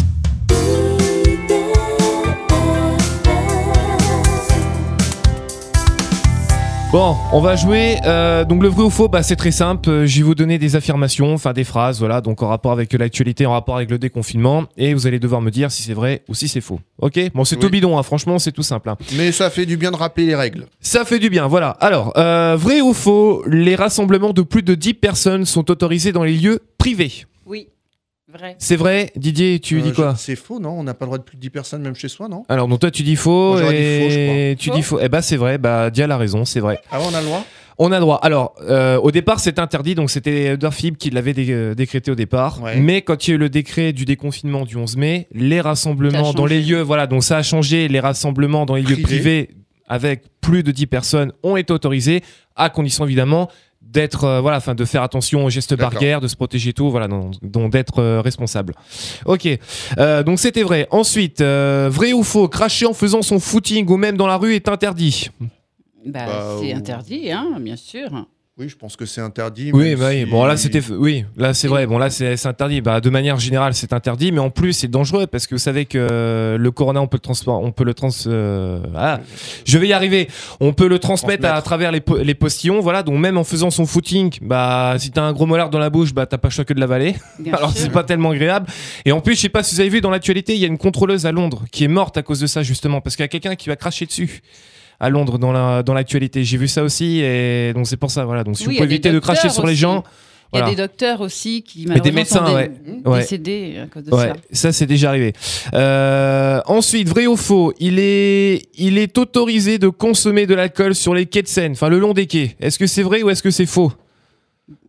Bon, 6.92 7.16
on 7.32 7.40
va 7.40 7.56
jouer. 7.56 8.00
euh, 8.06 8.44
donc 8.44 8.62
le 8.62 8.68
vrai 8.68 8.84
ou 8.84 8.90
faux, 8.90 9.08
bah, 9.08 9.24
c'est 9.24 9.38
très 9.38 9.52
simple. 9.52 9.90
Euh, 9.90 10.06
Je 10.06 10.18
vais 10.18 10.24
vous 10.24 10.36
donner 10.36 10.58
des 10.58 10.76
affirmations, 10.76 11.34
enfin 11.34 11.54
des 11.54 11.64
phrases, 11.64 12.00
voilà, 12.00 12.20
donc 12.20 12.44
en 12.44 12.50
rapport 12.50 12.74
avec 12.74 12.92
l'actualité, 12.92 13.46
en 13.46 13.54
rapport 13.54 13.78
avec 13.78 13.90
le 13.90 13.98
déconfinement, 13.98 14.66
et 14.76 14.94
vous 14.94 15.08
allez 15.08 15.18
devoir 15.20 15.40
me 15.42 15.52
dire 15.52 15.72
si 15.72 15.84
c'est 15.84 15.94
vrai 15.94 16.22
ou 16.28 16.34
si 16.34 16.50
c'est 16.50 16.60
faux. 16.60 16.82
Ok? 17.00 17.18
Bon, 17.34 17.46
c'est 17.46 17.56
Oui. 17.56 17.62
tout 17.62 17.70
bidon, 17.70 17.98
hein, 17.98 18.04
franchement, 18.04 18.40
c'est 18.40 18.52
tout 18.52 18.62
simple. 18.64 18.90
hein. 18.90 18.98
Mais 19.16 19.32
ça 19.32 19.50
fait 19.50 19.66
du 19.66 19.78
bien 19.78 19.92
de 19.92 19.96
rappeler 19.96 20.26
les 20.26 20.36
règles. 20.36 20.66
Ça 20.82 21.06
fait 21.06 21.20
du 21.20 21.30
bien, 21.30 21.48
voilà. 21.48 21.70
Alors, 21.80 22.12
euh, 22.18 22.58
vrai 22.60 22.82
ou 22.82 22.92
faux, 22.94 23.42
les 23.48 23.76
rassemblements 23.76 24.34
de 24.34 24.42
plus 24.42 24.62
de 24.64 24.76
10 24.76 24.94
personnes 24.96 25.46
sont 25.46 25.72
autorisés 25.72 26.12
dans 26.12 26.24
les 26.26 26.34
lieux 26.36 26.60
privés. 26.78 27.26
Oui, 27.46 27.70
vrai. 28.32 28.56
C'est 28.60 28.76
vrai, 28.76 29.12
Didier, 29.16 29.60
tu 29.60 29.80
Euh, 29.80 29.82
dis 29.82 29.92
quoi 29.94 30.16
C'est 30.18 30.36
faux, 30.36 30.60
non 30.60 30.72
On 30.80 30.84
n'a 30.84 30.94
pas 30.94 31.06
le 31.06 31.08
droit 31.10 31.18
de 31.18 31.24
plus 31.24 31.36
de 31.38 31.42
10 31.42 31.50
personnes, 31.50 31.82
même 31.82 31.96
chez 31.96 32.08
soi, 32.08 32.28
non 32.28 32.44
Alors, 32.50 32.68
donc 32.68 32.80
toi, 32.80 32.90
tu 32.92 33.04
dis 33.04 33.16
faux, 33.16 33.52
Moi, 33.54 33.62
j'aurais 33.62 33.74
dit 33.74 34.04
faux, 34.04 34.10
je 34.10 34.20
et 34.20 34.56
crois. 34.56 34.64
tu 34.64 34.70
dis 34.78 34.82
faux. 34.84 35.00
Eh 35.02 35.10
ben, 35.10 35.22
c'est 35.22 35.38
vrai, 35.38 35.58
bah, 35.58 35.90
Dial 35.90 36.12
a 36.12 36.18
raison, 36.18 36.46
c'est 36.46 36.60
vrai. 36.60 36.80
Ah 36.92 37.00
on 37.02 37.14
a 37.14 37.20
le 37.20 37.26
droit 37.28 37.46
On 37.78 37.92
a 37.92 38.00
droit. 38.00 38.20
Alors, 38.22 38.54
euh, 38.62 38.98
au 38.98 39.12
départ, 39.12 39.40
c'était 39.40 39.62
interdit, 39.62 39.96
donc 39.96 40.10
c'était 40.12 40.56
Durfib 40.58 40.98
qui 40.98 41.10
l'avait 41.10 41.34
dé- 41.34 41.48
euh, 41.50 41.74
décrété 41.74 42.12
au 42.12 42.16
départ. 42.16 42.62
Ouais. 42.62 42.76
Mais 42.78 43.02
quand 43.02 43.28
il 43.28 43.32
y 43.32 43.34
a 43.34 43.36
eu 43.36 43.40
le 43.40 43.50
décret 43.50 43.92
du 43.94 44.06
déconfinement 44.06 44.66
du 44.66 44.78
11 44.78 44.98
mai, 44.98 45.28
les 45.34 45.62
rassemblements 45.62 46.34
dans 46.34 46.46
les 46.46 46.62
lieux, 46.62 46.82
voilà, 46.82 47.08
donc 47.08 47.24
ça 47.24 47.38
a 47.38 47.44
changé. 47.44 47.88
Les 47.88 48.00
rassemblements 48.00 48.66
dans 48.66 48.76
les 48.76 48.82
lieux 48.84 48.98
Privés. 49.02 49.04
privés 49.48 49.50
avec 49.88 50.24
plus 50.42 50.64
de 50.64 50.72
10 50.72 50.88
personnes 50.88 51.32
ont 51.44 51.58
été 51.58 51.74
autorisés, 51.74 52.22
à 52.56 52.70
condition 52.70 53.04
évidemment 53.06 53.50
d'être 53.82 54.24
euh, 54.24 54.42
voilà 54.42 54.58
enfin 54.58 54.74
de 54.76 54.86
faire 54.86 55.04
attention 55.04 55.44
aux 55.46 55.50
gestes 55.50 55.76
barrières 55.76 56.22
de 56.22 56.28
se 56.28 56.36
protéger 56.36 56.72
tout 56.72 56.90
voilà 56.90 57.08
donc, 57.08 57.34
donc 57.42 57.72
d'être 57.72 58.00
euh, 58.00 58.22
responsable. 58.22 58.74
Ok. 59.26 59.48
Euh, 59.98 60.24
donc 60.24 60.40
c'était 60.40 60.64
vrai. 60.64 60.88
Ensuite 60.92 61.42
euh, 61.42 61.90
vrai 61.92 62.14
ou 62.14 62.24
faux 62.24 62.48
cracher 62.48 62.86
en 62.86 62.94
faisant 62.94 63.22
son 63.22 63.40
footing 63.40 63.88
ou 63.90 63.98
même 63.98 64.16
dans 64.18 64.28
la 64.28 64.38
rue 64.38 64.56
est 64.56 64.70
interdit. 64.70 65.30
Bah, 66.06 66.26
Bah, 66.26 66.58
c'est 66.62 66.74
ou- 66.74 66.78
interdit, 66.78 67.32
hein, 67.32 67.58
bien 67.60 67.76
sûr. 67.76 68.10
Oui, 68.62 68.70
je 68.70 68.76
pense 68.76 68.96
que 68.96 69.08
c'est 69.08 69.22
interdit. 69.22 69.72
oui 69.74 69.96
bah 69.96 70.10
oui. 70.10 70.20
si- 70.20 70.26
bon 70.30 70.46
là 70.46 70.56
c'était 70.56 70.82
oui 70.92 71.26
là 71.36 71.56
c'est 71.56 71.68
vrai. 71.68 71.88
Bon 71.88 71.98
là 71.98 72.12
c'est 72.12 72.46
interdit. 72.46 72.80
Bah 72.82 73.02
de 73.02 73.10
manière 73.10 73.40
générale 73.40 73.74
c'est 73.74 73.92
interdit 73.92 74.32
mais 74.32 74.38
en 74.40 74.52
plus 74.52 74.74
c'est 74.74 74.88
dangereux 74.88 75.26
parce 75.26 75.48
que 75.48 75.56
vous 75.56 75.60
savez 75.60 75.86
que 75.86 75.98
euh, 75.98 76.58
le 76.60 76.70
corona 76.70 77.02
on 77.02 77.08
peut 77.08 77.18
le 77.18 77.22
transport 77.22 77.60
on 77.64 77.72
peut 77.72 77.84
le 77.84 77.96
trans 77.96 78.10
euh, 78.28 78.80
ah, 78.96 79.20
je 79.66 79.78
vais 79.80 79.88
y 79.88 79.94
arriver. 79.94 80.28
On 80.60 80.74
peut 80.74 80.88
le 80.88 81.00
transmettre, 81.00 81.48
à, 81.48 81.60
travers 81.64 81.92
les, 81.92 82.02
po- 82.02 82.20
les 82.20 82.36
postillons 82.36 82.82
voilà. 82.82 83.02
Donc 83.02 83.18
même 83.20 83.38
en 83.40 83.44
faisant 83.44 83.72
son 83.72 83.88
footing 83.88 84.38
bah 84.44 84.94
si 85.00 85.10
t'as 85.10 85.24
un 85.24 85.34
gros 85.34 85.48
molar 85.48 85.72
dans 85.72 85.80
la 85.80 85.90
bouche 85.90 86.14
bah 86.14 86.28
t'as 86.28 86.38
pas 86.38 86.50
le 86.50 86.54
choix 86.54 86.64
que 86.66 86.74
de 86.76 86.80
l'avaler. 86.80 87.16
Bien 87.40 87.54
alors 87.58 87.72
c'est 87.76 87.90
pas 87.92 88.04
tellement 88.04 88.30
agréable. 88.30 88.68
Et 89.06 89.12
en 89.12 89.22
plus 89.22 89.34
je 89.34 89.40
sais 89.42 89.50
pas 89.50 89.64
si 89.64 89.74
vous 89.74 89.82
avez 89.82 89.90
vu 89.90 90.02
dans 90.02 90.12
l'actualité 90.12 90.54
il 90.54 90.60
y 90.60 90.66
a 90.66 90.68
une 90.68 90.78
contrôleuse 90.78 91.26
à 91.26 91.32
Londres 91.32 91.64
qui 91.72 91.84
est 91.84 91.88
morte 91.88 92.16
à 92.18 92.22
cause 92.22 92.40
de 92.40 92.46
ça 92.46 92.62
justement 92.62 93.02
parce 93.02 93.16
qu'il 93.16 93.24
y 93.24 93.26
a 93.26 93.30
quelqu'un 93.30 93.56
qui 93.56 93.70
va 93.70 93.76
cracher 93.76 94.06
dessus 94.06 94.42
à 95.02 95.10
Londres 95.10 95.38
dans 95.38 95.52
la 95.52 95.84
dans 95.84 95.94
l'actualité 95.94 96.44
j'ai 96.46 96.58
vu 96.58 96.68
ça 96.70 96.84
aussi 96.84 97.20
et 97.20 97.74
donc 97.74 97.88
c'est 97.88 97.98
pour 97.98 98.12
ça 98.12 98.24
voilà 98.24 98.44
donc 98.46 98.56
si 98.58 98.68
Oui, 98.68 98.76
il 98.76 98.78
vous 98.78 98.84
pouvez 98.84 98.94
éviter 98.94 99.12
de 99.12 99.20
cracher 99.20 99.50
sur 99.50 99.66
les 99.66 99.76
gens 99.76 100.04
Il 100.54 100.58
y 100.58 100.60
a 100.60 100.64
voilà. 100.64 100.70
des 100.76 100.82
docteurs 100.82 101.22
aussi 101.22 101.64
qui 101.64 101.84
Et 101.84 101.86
des 101.86 101.90
malheureusement 102.12 102.14
médecins, 102.14 102.46
sont 102.46 102.54
ouais. 102.56 102.72
Ouais. 103.06 103.20
décédés 103.20 103.80
à 103.84 103.88
cause 103.88 104.04
de 104.04 104.14
Ouais, 104.14 104.28
ça. 104.28 104.34
ça 104.52 104.72
c'est 104.74 104.86
déjà 104.86 105.10
arrivé. 105.10 105.34
Euh, 105.74 106.60
ensuite, 106.66 107.08
vrai 107.08 107.26
ou 107.26 107.38
faux, 107.38 107.74
il 107.80 108.00
est, 108.00 108.62
il 108.78 108.98
est 108.98 109.18
autorisé 109.18 109.78
de 109.80 109.88
consommer 109.90 110.46
de 110.48 110.54
l'alcool 110.54 110.94
sur 110.94 111.14
les 111.16 111.26
quais 111.26 111.42
de 111.42 111.48
Seine, 111.48 111.72
enfin 111.72 111.88
le 111.90 112.00
long 112.00 112.14
des 112.14 112.28
quais. 112.28 112.56
Est-ce 112.60 112.78
que 112.78 112.86
c'est 112.88 113.02
vrai 113.04 113.24
ou 113.24 113.30
est-ce 113.30 113.42
que 113.44 113.50
c'est 113.52 113.66
faux? 113.66 113.92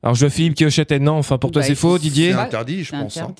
Alors 0.03 0.15
je 0.17 0.21
vois 0.27 0.31
Philippe 0.31 0.55
qui 0.55 0.65
hochette 0.65 0.91
la 0.91 0.97
tête. 0.99 1.03
non, 1.03 1.15
enfin 1.15 1.39
pour 1.39 1.51
toi 1.53 1.63
Bah, 1.63 1.69
c'est 1.69 1.75
faux, 1.77 1.97
Didier? 1.99 2.33
C'est 2.33 2.39
interdit, 2.39 2.83
je 2.85 2.91
C'est 2.91 2.97
pense. 3.01 3.17
hein. 3.19 3.33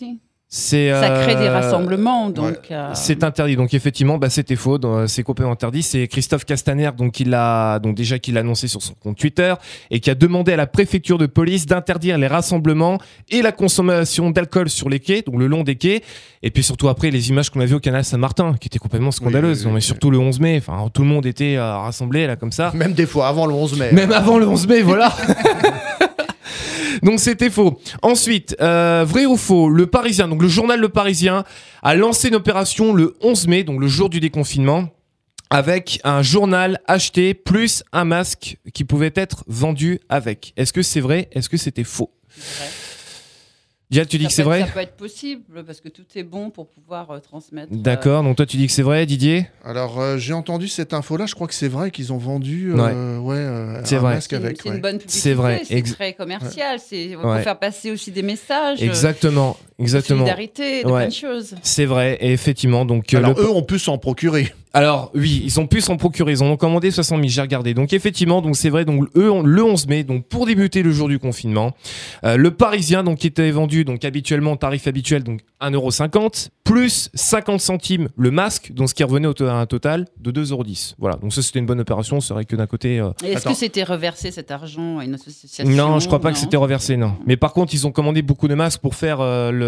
C'est 0.55 0.91
Ça 0.91 1.09
crée 1.23 1.35
des 1.35 1.47
euh, 1.47 1.51
rassemblements, 1.53 2.29
donc. 2.29 2.71
euh, 2.71 2.91
C'est 2.93 3.25
interdit, 3.25 3.57
donc 3.57 3.73
effectivement, 3.73 4.19
bah, 4.19 4.29
c'était 4.29 4.55
faux, 4.55 4.77
donc, 4.77 5.09
c'est 5.09 5.23
complètement 5.23 5.55
interdit. 5.55 5.83
C'est 5.83 6.07
Christophe 6.09 6.45
Castaner, 6.45 6.91
donc 6.95 7.21
il 7.21 7.31
l'a, 7.31 7.79
donc 7.79 7.97
déjà 7.97 8.19
qu'il 8.19 8.35
l'a 8.35 8.41
annoncé 8.41 8.69
sur 8.69 8.83
son 8.83 8.93
compte 8.93 9.17
Twitter 9.17 9.55
et 9.91 9.99
qui 10.01 10.11
a 10.11 10.15
demandé 10.15 10.53
à 10.53 10.57
la 10.57 10.67
préfecture 10.67 11.17
de 11.17 11.25
police 11.25 11.65
d'interdire 11.65 12.19
les 12.19 12.27
rassemblements 12.27 12.99
et 13.31 13.41
la 13.41 13.51
consommation 13.51 14.31
d'alcool 14.31 14.69
sur 14.69 14.91
les 14.91 15.01
quais, 15.01 15.23
donc 15.23 15.39
le 15.39 15.47
long 15.47 15.63
des 15.63 15.77
quais, 15.77 16.03
et 16.43 16.51
puis 16.51 16.63
surtout 16.63 16.91
après 16.91 17.11
les 17.11 17.31
images 17.31 17.49
qu'on 17.49 17.61
a 17.61 17.65
vues 17.65 17.77
au 17.77 17.81
canal 17.81 18.05
Saint-Martin, 18.05 18.55
qui 18.61 18.69
étaient 18.69 18.79
complètement 18.79 19.11
scandaleuses. 19.11 19.61
oui, 19.61 19.65
oui, 19.69 19.71
mais 19.71 19.77
oui. 19.77 19.83
surtout 19.83 20.11
le 20.11 20.19
11 20.19 20.39
mai, 20.39 20.59
enfin 20.63 20.87
tout 20.93 21.01
le 21.01 21.09
monde 21.09 21.25
était 21.25 21.57
euh, 21.57 21.79
rassemblé 21.79 22.27
là 22.27 22.37
comme 22.37 22.53
ça. 22.53 22.73
Même 22.75 22.93
des 22.93 23.07
fois 23.07 23.27
avant 23.29 23.47
le 23.47 23.55
11 23.55 23.79
mai. 23.79 23.93
Même 23.93 24.13
avant 24.13 24.39
le 24.39 24.47
11 24.47 24.67
mai, 24.69 24.83
voilà. 24.83 25.15
donc 27.03 27.21
c'était 27.21 27.51
faux. 27.51 27.81
Ensuite, 28.03 28.57
euh, 28.61 29.05
vrai 29.07 29.27
ou 29.27 29.37
faux, 29.37 29.69
le 29.69 29.87
Parisien, 29.87 30.29
donc 30.29 30.43
le 30.43 30.49
journal 30.49 30.81
Le 30.81 30.89
Parisien, 30.89 31.45
a 31.83 31.95
lancé 31.95 32.29
une 32.29 32.35
opération 32.35 32.93
le 32.93 33.15
11 33.21 33.47
mai, 33.49 33.65
donc 33.65 33.81
le 33.81 33.89
jour 33.89 34.09
du 34.09 34.21
déconfinement, 34.21 34.89
avec 35.51 36.01
un 36.05 36.23
journal 36.23 36.81
acheté 36.87 37.35
plus 37.35 37.83
un 37.93 38.05
masque 38.05 38.57
qui 38.73 38.85
pouvait 38.85 39.13
être 39.15 39.45
vendu 39.47 40.01
avec. 40.09 40.55
Est-ce 40.57 40.73
que 40.73 40.83
c'est 40.83 41.01
vrai? 41.01 41.29
Est-ce 41.33 41.49
que 41.49 41.57
c'était 41.57 41.85
faux? 41.85 42.11
Dia, 43.93 44.07
tu 44.07 44.17
dis 44.17 44.25
ça 44.25 44.29
que 44.29 44.35
c'est 44.35 44.43
peut 44.43 44.49
vrai 44.49 44.61
Ça 44.63 44.67
peut 44.69 44.81
être 44.81 44.97
possible 44.97 45.65
parce 45.67 45.83
que 45.83 45.91
tout 45.91 46.05
est 46.17 46.23
bon 46.23 46.49
pour 46.49 46.67
pouvoir 46.67 47.11
euh, 47.11 47.19
transmettre. 47.19 47.73
euh, 47.73 47.77
D'accord, 47.77 48.23
donc 48.23 48.37
toi 48.37 48.47
tu 48.47 48.57
dis 48.57 48.67
que 48.67 48.73
c'est 48.73 48.83
vrai, 48.83 49.05
Didier 49.05 49.47
Alors, 49.65 50.01
euh, 50.01 50.17
j'ai 50.17 50.33
entendu 50.33 50.67
cette 50.67 50.95
info-là. 50.95 51.27
Je 51.27 51.35
crois 51.35 51.47
que 51.47 51.53
c'est 51.53 51.69
vrai 51.69 51.91
qu'ils 51.91 52.11
ont 52.13 52.17
vendu 52.17 52.73
euh, 52.73 53.19
ouais. 53.19 53.35
euh, 53.37 53.81
C'est 53.85 53.97
un 53.97 54.01
vrai. 54.01 54.15
masque 54.15 54.31
C'est 54.31 54.37
une- 54.39 54.45
avec. 54.47 54.61
c'est 54.63 54.69
une 54.71 54.75
ouais. 54.77 54.81
bonne 54.81 54.99
publicité. 54.99 55.21
C'est 55.29 55.35
vrai, 55.35 55.61
C'est 55.65 55.75
ex- 55.75 55.93
très 55.93 56.15
commercial. 56.15 56.79
C'est 56.81 57.11
pour 57.21 57.31
Ouais. 57.31 57.43
faire 57.43 57.59
passer 57.59 57.91
aussi 57.91 58.11
des 58.11 58.23
messages. 58.23 58.83
euh, 58.83 58.87
Exactement, 59.83 60.21
de 60.25 60.29
solidarité, 60.29 60.83
de 60.83 60.89
Ouais. 60.89 61.01
plein 61.01 61.09
de 61.09 61.13
choses. 61.13 61.55
C'est 61.63 61.85
vrai, 61.87 62.19
et 62.21 62.33
effectivement, 62.33 62.85
donc... 62.85 63.13
euh, 63.15 63.19
Alors, 63.19 63.35
le- 63.37 63.43
eux 63.45 63.51
ont 63.51 63.63
pu 63.63 63.79
s'en 63.79 63.99
procurer. 63.99 64.53
Alors 64.75 65.11
oui, 65.15 65.43
ils 65.45 65.61
ont 65.61 65.67
pu 65.67 65.83
s'en 65.83 65.99
procurer, 65.99 66.33
ils 66.33 66.43
en 66.43 66.47
ont 66.47 66.57
commandé 66.57 66.91
60 66.91 67.19
000, 67.19 67.29
j'ai 67.29 67.43
regardé. 67.43 67.75
Donc 67.75 67.93
effectivement, 67.93 68.41
donc 68.41 68.57
c'est 68.57 68.71
vrai, 68.71 68.87
donc 68.87 69.07
eux, 69.19 69.31
on- 69.31 69.43
le 69.43 69.63
11 69.63 69.87
mai, 69.87 70.03
donc 70.03 70.25
pour 70.25 70.47
débuter 70.47 70.83
le 70.83 70.91
jour 70.93 71.09
du 71.09 71.19
confinement, 71.19 71.73
euh, 72.25 72.39
le 72.39 72.51
Parisien, 72.53 73.03
donc 73.05 73.19
qui 73.19 73.27
était 73.27 73.51
vendu, 73.51 73.85
donc 73.85 74.03
habituellement 74.07 74.57
tarif 74.57 74.87
habituel, 74.87 75.25
donc 75.25 75.41
1,50€, 75.61 76.49
plus 76.65 77.11
50 77.13 77.61
centimes 77.61 78.09
le 78.17 78.31
masque, 78.31 78.73
donc 78.73 78.89
ce 78.89 78.95
qui 78.95 79.05
revenait 79.05 79.29
au 79.29 79.35
à 79.43 79.53
un 79.53 79.67
total 79.67 80.07
de 80.19 80.31
2,10€. 80.31 80.95
Voilà, 80.99 81.17
donc 81.17 81.35
ça 81.35 81.43
c'était 81.43 81.59
une 81.59 81.67
bonne 81.67 81.81
opération, 81.81 82.21
c'est 82.21 82.33
vrai 82.33 82.47
que 82.47 82.57
d'un 82.57 82.67
côté... 82.67 82.99
euh, 82.99 83.11
Est-ce 83.25 83.45
que 83.45 83.55
c'était 83.55 83.83
reversé 83.85 84.31
cet 84.31 84.51
argent 84.51 84.99
à 84.99 85.05
une 85.05 85.15
association 85.15 85.65
Non, 85.69 85.99
je 85.99 86.07
crois 86.07 86.21
pas 86.21 86.33
que 86.33 86.39
c'était 86.39 86.57
reversé, 86.57 86.97
non. 86.97 87.13
Mais 87.27 87.37
par 87.37 87.53
contre, 87.53 87.75
ils 87.75 87.87
ont 87.87 87.93
commandé 87.93 88.23
beaucoup 88.23 88.49
de 88.49 88.55
masques 88.55 88.81
pour 88.81 88.95
faire 88.95 89.21
euh, 89.21 89.51
le- 89.51 89.63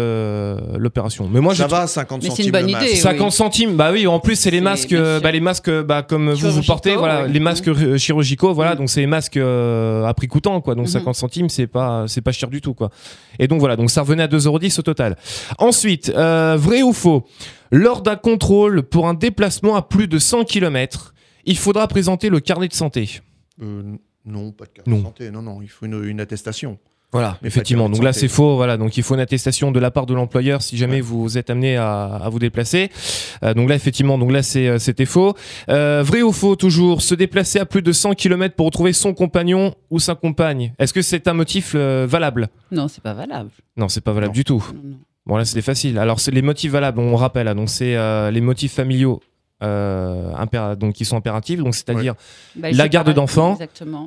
l'opération. 0.77 1.29
Mais 1.31 1.41
moi, 1.41 1.55
ça 1.55 1.67
va, 1.67 1.87
50 1.87 2.21
Mais 2.23 2.29
c'est 2.29 2.35
centimes 2.35 2.45
une 2.45 2.51
bonne 2.51 2.65
le 2.67 2.71
masque. 2.71 2.87
idée. 2.87 2.95
50 2.97 3.25
oui. 3.27 3.31
centimes, 3.31 3.75
bah 3.75 3.89
oui, 3.91 4.07
en 4.07 4.19
plus 4.19 4.35
c'est 4.35 4.51
les 4.51 4.61
masques, 4.61 4.93
euh, 4.93 5.19
bah, 5.19 5.31
les 5.31 5.39
masques 5.39 5.69
bah, 5.83 6.03
comme 6.03 6.31
vous 6.31 6.51
vous 6.51 6.63
portez, 6.63 6.95
voilà, 6.95 7.23
ouais. 7.23 7.29
les 7.29 7.39
masques 7.39 7.67
euh, 7.67 7.97
chirurgicaux, 7.97 8.53
voilà, 8.53 8.75
Mm. 8.75 8.77
donc 8.77 8.89
c'est 8.89 9.01
les 9.01 9.07
masques 9.07 9.37
euh, 9.37 10.05
à 10.05 10.13
prix 10.13 10.27
coûtant, 10.27 10.61
quoi, 10.61 10.75
donc 10.75 10.85
Mhm. 10.85 10.91
50 10.91 11.15
centimes 11.15 11.49
c'est 11.49 11.67
pas 11.67 12.05
c'est 12.07 12.21
pas 12.21 12.31
cher 12.31 12.49
du 12.49 12.61
tout, 12.61 12.73
quoi. 12.73 12.89
Et 13.39 13.47
donc 13.47 13.59
voilà, 13.59 13.75
donc 13.75 13.89
ça 13.89 14.01
revenait 14.01 14.23
à 14.23 14.27
2,10€ 14.27 14.79
au 14.79 14.81
total. 14.81 15.17
Ensuite, 15.59 16.09
euh, 16.15 16.55
vrai 16.59 16.81
ou 16.81 16.93
faux, 16.93 17.25
lors 17.71 18.01
d'un 18.01 18.15
contrôle 18.15 18.83
pour 18.83 19.07
un 19.07 19.13
déplacement 19.13 19.75
à 19.75 19.81
plus 19.81 20.07
de 20.07 20.19
100 20.19 20.43
km, 20.45 21.13
il 21.45 21.57
faudra 21.57 21.87
présenter 21.87 22.29
le 22.29 22.39
carnet 22.39 22.67
de 22.67 22.73
santé. 22.73 23.21
Euh, 23.61 23.83
non, 24.25 24.51
pas 24.51 24.65
de 24.65 24.69
carte 24.71 24.87
Non. 24.87 24.97
de 24.97 25.03
santé. 25.03 25.31
Non, 25.31 25.41
non, 25.41 25.61
il 25.61 25.69
faut 25.69 25.85
une, 25.85 26.03
une 26.03 26.19
attestation. 26.19 26.77
Voilà, 27.15 27.37
effectivement. 27.45 27.87
Donc 27.89 28.03
là, 28.03 28.11
c'est 28.11 28.27
faux. 28.27 28.57
Voilà, 28.57 28.75
donc 28.75 28.97
il 28.97 29.03
faut 29.03 29.13
une 29.13 29.21
attestation 29.21 29.71
de 29.71 29.79
la 29.79 29.89
part 29.89 30.05
de 30.05 30.13
l'employeur 30.13 30.61
si 30.61 30.75
jamais 30.75 30.99
vous 30.99 31.37
êtes 31.37 31.49
amené 31.49 31.77
à, 31.77 32.03
à 32.15 32.27
vous 32.27 32.39
déplacer. 32.39 32.89
Euh, 33.41 33.53
donc 33.53 33.69
là, 33.69 33.75
effectivement, 33.75 34.17
donc 34.17 34.33
là, 34.33 34.43
c'est, 34.43 34.67
euh, 34.67 34.79
c'était 34.79 35.05
faux. 35.05 35.33
Euh, 35.69 36.03
vrai 36.05 36.23
ou 36.23 36.33
faux, 36.33 36.57
toujours, 36.57 37.01
se 37.01 37.15
déplacer 37.15 37.57
à 37.59 37.65
plus 37.65 37.81
de 37.81 37.93
100 37.93 38.15
km 38.15 38.53
pour 38.55 38.65
retrouver 38.65 38.91
son 38.91 39.13
compagnon 39.13 39.73
ou 39.91 39.99
sa 39.99 40.13
compagne. 40.15 40.73
Est-ce 40.77 40.91
que 40.93 41.01
c'est 41.01 41.29
un 41.29 41.33
motif 41.33 41.71
euh, 41.73 42.05
valable? 42.05 42.49
Non, 42.69 42.89
c'est 42.89 43.01
pas 43.01 43.13
valable. 43.13 43.49
Non, 43.77 43.87
c'est 43.87 44.03
pas 44.03 44.11
valable 44.11 44.31
Non. 44.31 44.33
du 44.33 44.43
tout. 44.43 44.65
Non, 44.75 44.81
non. 44.89 44.97
Bon 45.25 45.37
là, 45.37 45.45
c'était 45.45 45.61
facile. 45.61 45.97
Alors, 45.97 46.19
c'est 46.19 46.31
les 46.31 46.41
motifs 46.41 46.73
valables. 46.73 46.99
On 46.99 47.15
rappelle. 47.15 47.47
donc 47.55 47.69
c'est 47.69 47.95
euh, 47.95 48.29
les 48.29 48.41
motifs 48.41 48.73
familiaux. 48.73 49.21
Euh, 49.65 50.31
impéra- 50.37 50.75
donc 50.75 50.93
qui 50.93 51.05
sont 51.05 51.17
impératifs 51.17 51.59
donc 51.59 51.73
c'est-à-dire 51.75 52.13
Bah, 52.55 52.67
La 52.71 52.87
garde 52.87 53.11
d'enfants. 53.13 53.57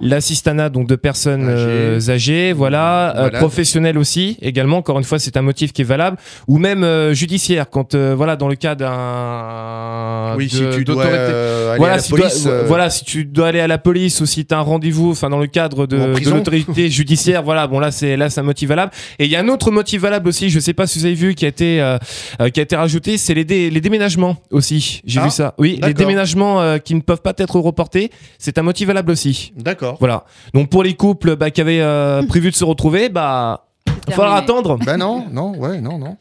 L'assistanat 0.01 0.69
donc 0.69 0.87
de 0.89 0.95
personnes 0.97 1.49
Âgées. 1.49 1.65
euh, 1.69 2.01
âgées, 2.11 2.53
voilà, 2.53 3.11
euh, 3.11 3.15
Malades. 3.25 3.41
professionnelles 3.41 3.99
aussi 3.99 4.37
également. 4.41 4.79
Encore 4.79 4.99
une 4.99 5.05
fois, 5.05 5.19
c'est 5.19 5.37
un 5.37 5.43
motif 5.43 5.73
qui 5.73 5.83
est 5.83 5.85
valable, 5.85 6.17
ou 6.47 6.59
même 6.59 6.85
euh, 6.85 7.13
judiciaire 7.15 7.69
quand 7.71 7.95
euh, 7.95 8.15
voilà 8.17 8.37
dans 8.37 8.49
le 8.49 8.55
cas 8.55 8.75
d'un 8.75 10.35
oui, 10.37 10.47
de- 10.47 10.51
si 10.51 10.79
tu 10.79 10.85
dois 10.85 11.05
euh, 11.05 11.71
aller 11.71 11.79
voilà, 11.79 11.95
à 11.95 11.97
la 11.97 12.03
si 12.03 12.09
tu 12.13 12.19
dois- 12.19 12.29
police. 12.29 12.45
euh, 12.47 12.65
voilà, 12.67 12.91
si 12.91 13.05
tu 13.05 13.25
dois 13.25 13.49
aller 13.49 13.61
à 13.61 13.67
la 13.67 13.79
police 13.79 14.21
ou 14.21 14.27
si 14.27 14.45
tu 14.47 14.55
as 14.55 14.59
un 14.59 14.63
rendez-vous, 14.63 15.11
enfin 15.11 15.31
dans 15.31 15.39
le 15.39 15.47
cadre 15.47 15.87
de, 15.87 15.97
de 15.97 16.31
l'autorité 16.31 16.89
judiciaire, 16.91 17.43
voilà, 17.43 17.67
bon 17.67 17.79
là 17.81 17.91
c'est 17.91 18.17
là 18.17 18.31
c'est 18.31 18.41
un 18.41 18.45
motif 18.45 18.69
valable. 18.69 18.93
Et 19.19 19.25
il 19.25 19.31
y 19.31 19.37
a 19.37 19.41
un 19.41 19.49
autre 19.49 19.71
motif 19.71 20.01
valable 20.01 20.29
aussi, 20.29 20.51
je 20.51 20.61
sais 20.61 20.75
pas 20.75 20.87
si 20.87 20.99
vous 20.99 21.05
avez 21.07 21.15
vu, 21.15 21.35
qui 21.35 21.45
a 21.45 21.49
été 21.49 21.81
euh, 21.81 21.99
euh, 22.41 22.49
qui 22.51 22.61
a 22.61 22.63
été 22.63 22.77
rajouté, 22.77 23.17
c'est 23.19 23.35
les, 23.35 23.45
dé- 23.45 23.71
les 23.71 23.81
déménagements 23.81 24.37
aussi. 24.51 25.01
J'ai 25.05 25.21
Ah, 25.21 25.25
vu 25.25 25.31
ça. 25.31 25.48
Oui, 25.59 25.73
les 25.75 25.79
d'accord. 25.79 25.95
déménagements 25.95 26.61
euh, 26.61 26.79
qui 26.79 26.95
ne 26.95 27.01
peuvent 27.01 27.23
pas 27.23 27.33
être 27.39 27.59
reportés, 27.61 28.11
c'est 28.39 28.59
un 28.59 28.63
motif 28.63 28.87
valable 28.87 29.11
aussi. 29.13 29.53
D'accord. 29.57 29.97
Voilà. 30.01 30.25
Donc 30.55 30.71
pour 30.71 30.83
les 30.83 30.95
couples 30.95 31.37
bah, 31.37 31.51
qui 31.51 31.61
avaient 31.61 31.81
euh, 31.81 32.23
prévu 32.25 32.51
de 32.51 32.57
se 32.57 32.65
retrouver, 32.65 33.09
bah 33.09 33.67
il 33.87 33.93
va 34.11 34.17
falloir 34.17 34.45
terminé. 34.45 34.59
attendre. 34.61 34.79
Ben 34.85 34.97
non, 34.97 35.27
non, 35.31 35.57
ouais, 35.59 35.81
non, 35.81 35.99
non. 35.99 36.17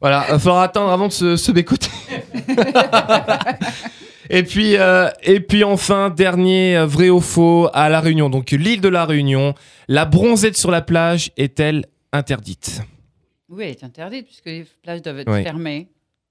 Voilà, 0.00 0.24
il 0.28 0.32
va 0.32 0.38
falloir 0.38 0.62
attendre 0.62 0.92
avant 0.92 1.08
de 1.08 1.12
se, 1.12 1.36
se 1.36 1.50
bécoter. 1.52 1.88
et 4.30 4.42
puis 4.42 4.76
euh, 4.76 5.08
et 5.22 5.40
puis 5.40 5.64
enfin 5.64 6.10
dernier 6.10 6.78
vrai 6.84 7.10
ou 7.10 7.20
faux 7.20 7.68
à 7.72 7.88
la 7.88 8.00
Réunion. 8.00 8.30
Donc 8.30 8.50
l'île 8.50 8.80
de 8.80 8.88
la 8.88 9.04
Réunion, 9.04 9.54
la 9.88 10.04
bronzette 10.04 10.56
sur 10.56 10.70
la 10.70 10.82
plage 10.82 11.30
est-elle 11.36 11.86
interdite? 12.12 12.82
Oui, 13.48 13.64
elle 13.64 13.70
est 13.70 13.84
interdite 13.84 14.26
puisque 14.26 14.46
les 14.46 14.66
plages 14.82 15.02
doivent 15.02 15.20
être 15.20 15.32
Oui. 15.32 15.42
fermées. 15.42 15.88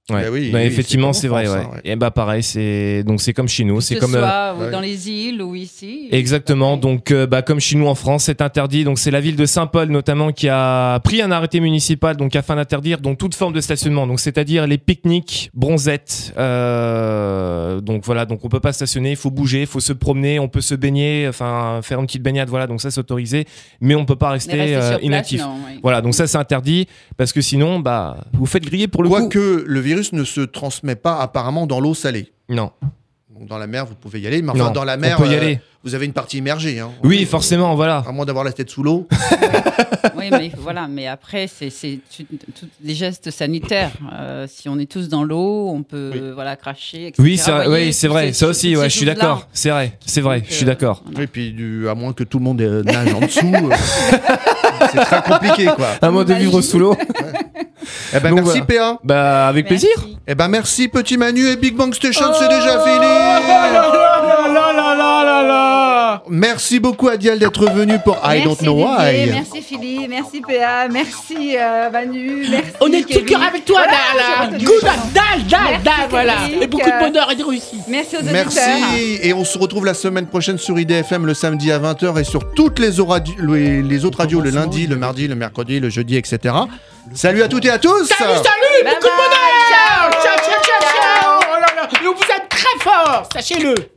Ouais. 0.09 0.21
Bah 0.23 0.27
oui, 0.31 0.51
oui, 0.53 0.59
effectivement, 0.61 1.11
c'est 1.11 1.27
vrai. 1.27 1.43
France, 1.45 1.57
ouais. 1.57 1.63
hein, 1.65 1.69
ouais. 1.83 1.91
Et 1.91 1.95
bah 1.97 2.11
pareil, 2.11 2.41
c'est 2.41 3.03
donc 3.03 3.19
c'est 3.19 3.33
comme 3.33 3.49
chez 3.49 3.65
nous, 3.65 3.75
Que 3.75 3.81
c'est 3.83 3.95
ce 3.95 3.99
comme 3.99 4.15
euh, 4.15 4.19
soit 4.19 4.55
ou 4.57 4.61
ouais. 4.63 4.71
dans 4.71 4.79
les 4.79 5.09
îles 5.09 5.41
ou 5.41 5.53
ici. 5.53 6.07
Exactement. 6.11 6.77
Donc, 6.77 7.11
euh, 7.11 7.27
bah, 7.27 7.41
comme 7.41 7.59
chez 7.59 7.75
nous 7.75 7.87
en 7.87 7.95
France, 7.95 8.23
c'est 8.23 8.41
interdit. 8.41 8.85
Donc, 8.85 8.99
c'est 8.99 9.11
la 9.11 9.19
ville 9.19 9.35
de 9.35 9.45
Saint-Paul 9.45 9.89
notamment 9.89 10.31
qui 10.31 10.47
a 10.47 10.97
pris 11.01 11.21
un 11.21 11.29
arrêté 11.31 11.59
municipal 11.59 12.15
donc 12.15 12.37
afin 12.37 12.55
d'interdire 12.55 12.99
donc 12.99 13.17
toute 13.17 13.35
forme 13.35 13.51
de 13.51 13.59
stationnement. 13.59 14.07
Donc, 14.07 14.21
c'est-à-dire 14.21 14.65
les 14.65 14.77
pique-niques, 14.77 15.51
bronzettes. 15.53 16.33
euh, 16.37 17.81
donc 17.81 18.05
voilà. 18.05 18.25
Donc, 18.25 18.45
on 18.45 18.47
peut 18.49 18.61
pas 18.61 18.71
stationner. 18.71 19.11
Il 19.11 19.17
faut 19.17 19.29
bouger, 19.31 19.61
il 19.61 19.67
faut 19.67 19.81
se 19.81 19.91
promener, 19.91 20.39
on 20.39 20.47
peut 20.47 20.61
se 20.61 20.75
baigner, 20.75 21.25
enfin 21.27 21.81
faire 21.83 21.99
une 21.99 22.05
petite 22.05 22.23
baignade. 22.23 22.47
Voilà. 22.47 22.67
Donc 22.67 22.79
ça, 22.81 22.91
c'est 22.91 22.99
autorisé, 23.01 23.45
mais 23.81 23.95
on 23.95 24.05
peut 24.05 24.15
pas 24.15 24.29
rester, 24.29 24.55
rester 24.55 24.75
euh, 24.75 24.81
sur 24.81 24.89
place, 24.91 25.05
inactif. 25.05 25.41
non, 25.41 25.55
oui. 25.67 25.79
Voilà. 25.83 26.01
Donc 26.01 26.15
ça, 26.15 26.27
c'est 26.27 26.37
interdit 26.37 26.87
parce 27.17 27.33
que 27.33 27.41
sinon, 27.41 27.79
bah, 27.81 28.17
vous 28.31 28.45
faites 28.45 28.63
griller 28.63 28.87
pour 28.87 29.03
le 29.03 29.09
coup. 29.09 29.29
Le 29.65 29.79
virus 29.81 29.96
ne 30.13 30.23
se 30.23 30.41
transmet 30.41 30.95
pas 30.95 31.19
apparemment 31.19 31.67
dans 31.67 31.79
l'eau 31.79 31.93
salée. 31.93 32.31
Non. 32.49 32.71
Donc, 33.37 33.47
dans 33.47 33.57
la 33.57 33.67
mer, 33.67 33.85
vous 33.85 33.95
pouvez 33.95 34.19
y 34.19 34.27
aller. 34.27 34.41
Mais 34.41 34.49
enfin, 34.51 34.65
Non, 34.65 34.71
dans 34.71 34.83
la 34.83 34.95
on 34.95 34.99
mer, 34.99 35.17
peut 35.17 35.27
y 35.27 35.35
aller. 35.35 35.59
vous 35.83 35.93
avez 35.93 36.05
une 36.07 36.13
partie 36.13 36.37
immergée. 36.39 36.79
hein. 36.79 36.89
Oui, 37.03 37.23
forcément, 37.25 37.75
voilà. 37.75 38.03
À 38.07 38.11
moins 38.11 38.25
d'avoir 38.25 38.43
la 38.43 38.51
tête 38.51 38.69
sous 38.69 38.83
l'eau. 38.83 39.07
Oui, 40.15 40.29
mais 40.31 40.51
voilà. 40.57 40.87
Mais 40.87 41.05
après, 41.07 41.47
c'est 41.47 41.69
tous 42.15 42.67
les 42.83 42.95
gestes 42.95 43.29
sanitaires. 43.29 43.91
Euh, 44.13 44.47
si 44.49 44.67
on 44.67 44.79
est 44.79 44.89
tous 44.89 45.09
dans 45.09 45.23
l'eau, 45.23 45.69
on 45.69 45.83
peut 45.83 46.31
voilà 46.33 46.55
cracher. 46.55 47.07
etc. 47.07 47.21
Oui, 47.21 47.37
c'est 47.37 47.51
vrai, 47.51 47.67
oui, 47.67 47.93
c'est 47.93 48.33
Ça 48.33 48.47
aussi, 48.47 48.75
ouais, 48.75 48.89
je 48.89 48.95
suis 48.97 49.05
d'accord. 49.05 49.47
C'est 49.53 49.69
vrai, 49.69 49.97
c'est 50.05 50.21
vrai, 50.21 50.43
je 50.47 50.53
suis 50.53 50.65
d'accord. 50.65 51.03
Et 51.19 51.27
puis, 51.27 51.51
du- 51.51 51.87
à 51.87 51.93
moins 51.95 52.13
que 52.13 52.23
tout 52.23 52.39
le 52.39 52.45
monde 52.45 52.61
euh, 52.61 52.81
nage 52.83 53.13
en 53.13 53.19
dessous, 53.19 53.53
euh, 53.53 53.69
c'est 54.91 54.99
très 54.99 55.21
compliqué, 55.21 55.65
quoi. 55.75 55.87
À 56.01 56.09
moins 56.11 56.23
de 56.23 56.33
vivre 56.33 56.61
sous 56.61 56.79
l'eau. 56.79 56.95
Eh 58.13 58.19
ben, 58.19 58.29
Donc, 58.31 58.45
merci, 58.45 58.61
voilà. 58.67 58.93
PA. 58.93 58.99
Bah, 59.03 59.47
avec 59.47 59.67
plaisir. 59.67 59.89
Eh 60.27 60.35
ben, 60.35 60.47
merci, 60.47 60.87
Petit 60.87 61.17
Manu 61.17 61.47
et 61.47 61.55
Big 61.55 61.75
Bang 61.75 61.93
Station, 61.93 62.33
c'est 62.33 62.45
Oh 62.45 62.49
déjà 62.49 62.79
fini. 62.83 63.96
Merci 66.29 66.79
beaucoup, 66.79 67.07
Adiel, 67.07 67.39
d'être 67.39 67.65
venu 67.69 67.99
pour 67.99 68.17
I 68.23 68.43
Don't 68.43 68.57
Merci 68.59 68.63
Know 68.65 68.75
Didier, 68.75 69.25
Why. 69.25 69.31
merci 69.31 69.61
Philippe, 69.61 70.09
merci 70.09 70.41
PA, 70.41 70.87
merci 70.89 71.55
euh, 71.57 71.89
Manu, 71.89 72.45
merci. 72.49 72.67
On 72.81 72.91
est 72.91 73.03
tout 73.07 73.25
cœur 73.25 73.41
avec 73.43 73.65
toi, 73.65 73.81
Voilà, 73.83 74.57
Good, 74.57 76.09
voilà. 76.09 76.33
Et 76.61 76.67
beaucoup 76.67 76.89
de 76.89 76.99
bonheur 76.99 77.31
et 77.31 77.35
de 77.35 77.43
réussite. 77.43 77.81
Merci 77.87 78.15
aux 78.15 78.19
auditeurs. 78.19 78.45
Merci 78.45 79.19
et 79.21 79.33
on 79.33 79.43
se 79.45 79.57
retrouve 79.57 79.85
la 79.85 79.93
semaine 79.93 80.27
prochaine 80.27 80.57
sur 80.57 80.77
IDFM 80.79 81.25
le 81.25 81.33
samedi 81.33 81.71
à 81.71 81.79
20h 81.79 82.19
et 82.19 82.23
sur 82.23 82.53
toutes 82.53 82.79
les, 82.79 82.99
oradi- 82.99 83.35
les, 83.39 83.81
les 83.81 84.05
autres 84.05 84.19
radios 84.19 84.41
le 84.41 84.49
lundi, 84.49 84.87
le 84.87 84.95
mardi, 84.95 85.27
le 85.27 85.35
mercredi, 85.35 85.79
le 85.79 85.89
jeudi, 85.89 86.17
etc. 86.17 86.53
Salut 87.13 87.41
à 87.41 87.47
toutes 87.47 87.65
et 87.65 87.69
à 87.69 87.79
tous 87.79 88.05
Salut, 88.05 88.33
salut, 88.35 88.83
beaucoup 88.83 88.95
de 89.03 89.15
bonheur. 89.15 90.11
Ciao, 90.11 90.11
ciao, 90.11 90.61
ciao, 90.63 90.81
ciao. 90.81 91.39
Oh 91.49 91.53
là 91.59 91.81
là. 91.81 91.89
Vous 92.01 92.07
aime 92.09 92.47
très 92.49 92.79
fort, 92.83 93.23
sachez-le. 93.33 93.96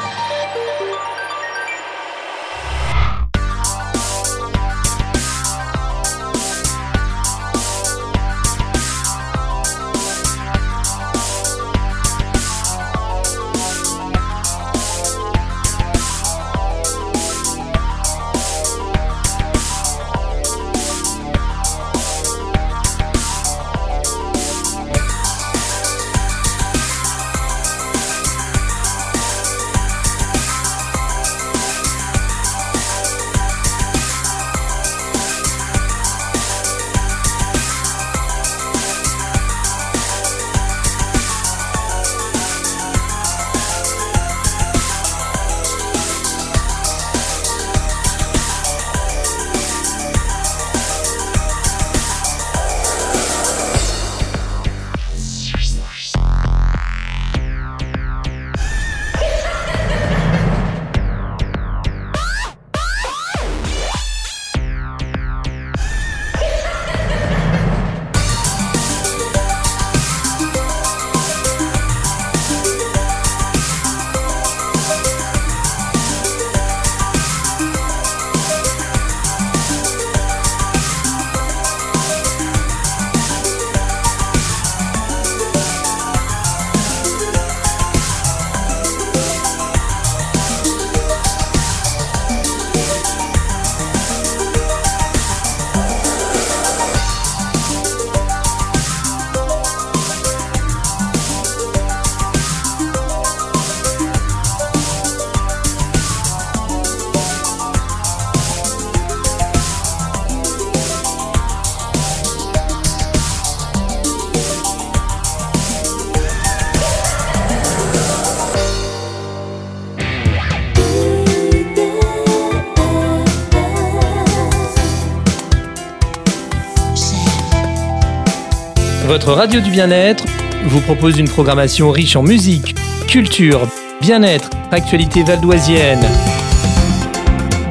Votre 129.31 129.43
radio 129.43 129.61
du 129.61 129.71
bien-être 129.71 130.25
vous 130.65 130.81
propose 130.81 131.17
une 131.17 131.29
programmation 131.29 131.89
riche 131.89 132.17
en 132.17 132.21
musique, 132.21 132.75
culture, 133.07 133.65
bien-être, 134.01 134.49
actualité 134.71 135.23
valdoisienne. 135.23 136.05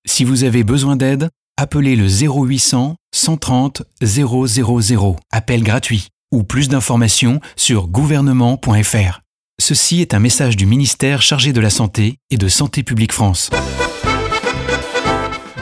Si 0.06 0.26
vous 0.26 0.44
avez 0.44 0.66
besoin 0.66 0.98
d'aide, 0.98 1.30
appelez 1.56 1.96
le 1.96 2.06
0800 2.06 2.98
130 3.16 3.84
000, 4.02 5.18
appel 5.32 5.64
gratuit, 5.64 6.10
ou 6.34 6.44
plus 6.44 6.68
d'informations 6.68 7.40
sur 7.56 7.88
gouvernement.fr. 7.88 9.22
Ceci 9.58 10.02
est 10.02 10.14
un 10.14 10.20
message 10.20 10.58
du 10.58 10.66
ministère 10.66 11.22
chargé 11.22 11.54
de 11.54 11.62
la 11.62 11.70
Santé 11.70 12.18
et 12.30 12.36
de 12.36 12.50
Santé 12.50 12.84
publique 12.84 13.14
France. 13.14 13.52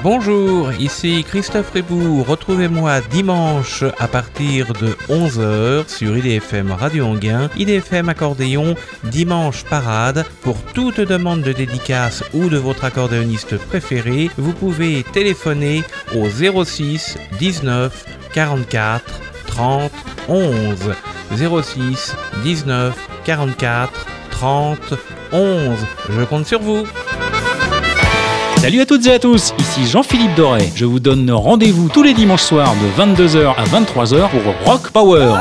Bonjour, 0.02 0.72
ici 0.80 1.26
Christophe 1.28 1.72
Rébou. 1.72 2.24
Retrouvez-moi 2.24 3.02
dimanche 3.02 3.84
à 4.00 4.08
partir 4.08 4.72
de 4.74 4.96
11h 5.10 5.90
sur 5.90 6.16
IDFM 6.16 6.72
Radio 6.72 7.06
Anguin, 7.06 7.50
IDFM 7.58 8.08
Accordéon, 8.08 8.76
Dimanche 9.04 9.66
Parade. 9.66 10.26
Pour 10.42 10.56
toute 10.74 11.02
demande 11.02 11.42
de 11.42 11.52
dédicace 11.52 12.24
ou 12.34 12.48
de 12.48 12.56
votre 12.56 12.86
accordéoniste 12.86 13.58
préféré, 13.58 14.30
vous 14.38 14.54
pouvez 14.54 15.04
téléphoner 15.04 15.84
au 16.16 16.30
06 16.30 17.18
19 17.38 18.06
44 18.34 19.04
30 19.48 19.92
11. 20.30 20.96
06 21.62 22.16
19 22.44 23.10
44 23.26 24.06
30 24.32 24.94
11. 25.34 25.78
Je 26.10 26.24
compte 26.24 26.46
sur 26.46 26.62
vous. 26.62 26.86
Salut 28.62 28.82
à 28.82 28.86
toutes 28.86 29.08
et 29.08 29.14
à 29.14 29.20
tous, 29.20 29.54
ici 29.58 29.90
Jean-Philippe 29.90 30.36
Doré. 30.36 30.70
Je 30.76 30.84
vous 30.84 31.00
donne 31.00 31.32
rendez-vous 31.32 31.88
tous 31.88 32.04
les 32.04 32.14
dimanches 32.14 32.42
soirs 32.42 32.76
de 32.76 33.02
22h 33.02 33.56
à 33.56 33.64
23h 33.64 34.30
pour 34.30 34.42
Rock 34.66 34.92
Power. 34.92 35.36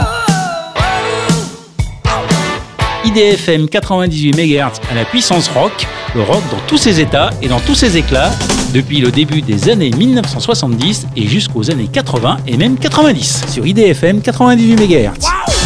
IDFM 3.04 3.68
98 3.68 4.36
MHz 4.36 4.80
à 4.88 4.94
la 4.94 5.04
puissance 5.04 5.48
rock, 5.48 5.72
le 6.14 6.22
rock 6.22 6.42
dans 6.52 6.60
tous 6.68 6.78
ses 6.78 7.00
états 7.00 7.30
et 7.42 7.48
dans 7.48 7.58
tous 7.58 7.74
ses 7.74 7.96
éclats, 7.96 8.30
depuis 8.72 9.00
le 9.00 9.10
début 9.10 9.42
des 9.42 9.68
années 9.68 9.90
1970 9.90 11.08
et 11.16 11.26
jusqu'aux 11.26 11.72
années 11.72 11.88
80 11.92 12.36
et 12.46 12.56
même 12.56 12.78
90 12.78 13.46
sur 13.48 13.66
IDFM 13.66 14.20
98 14.20 14.76
MHz. 14.76 15.57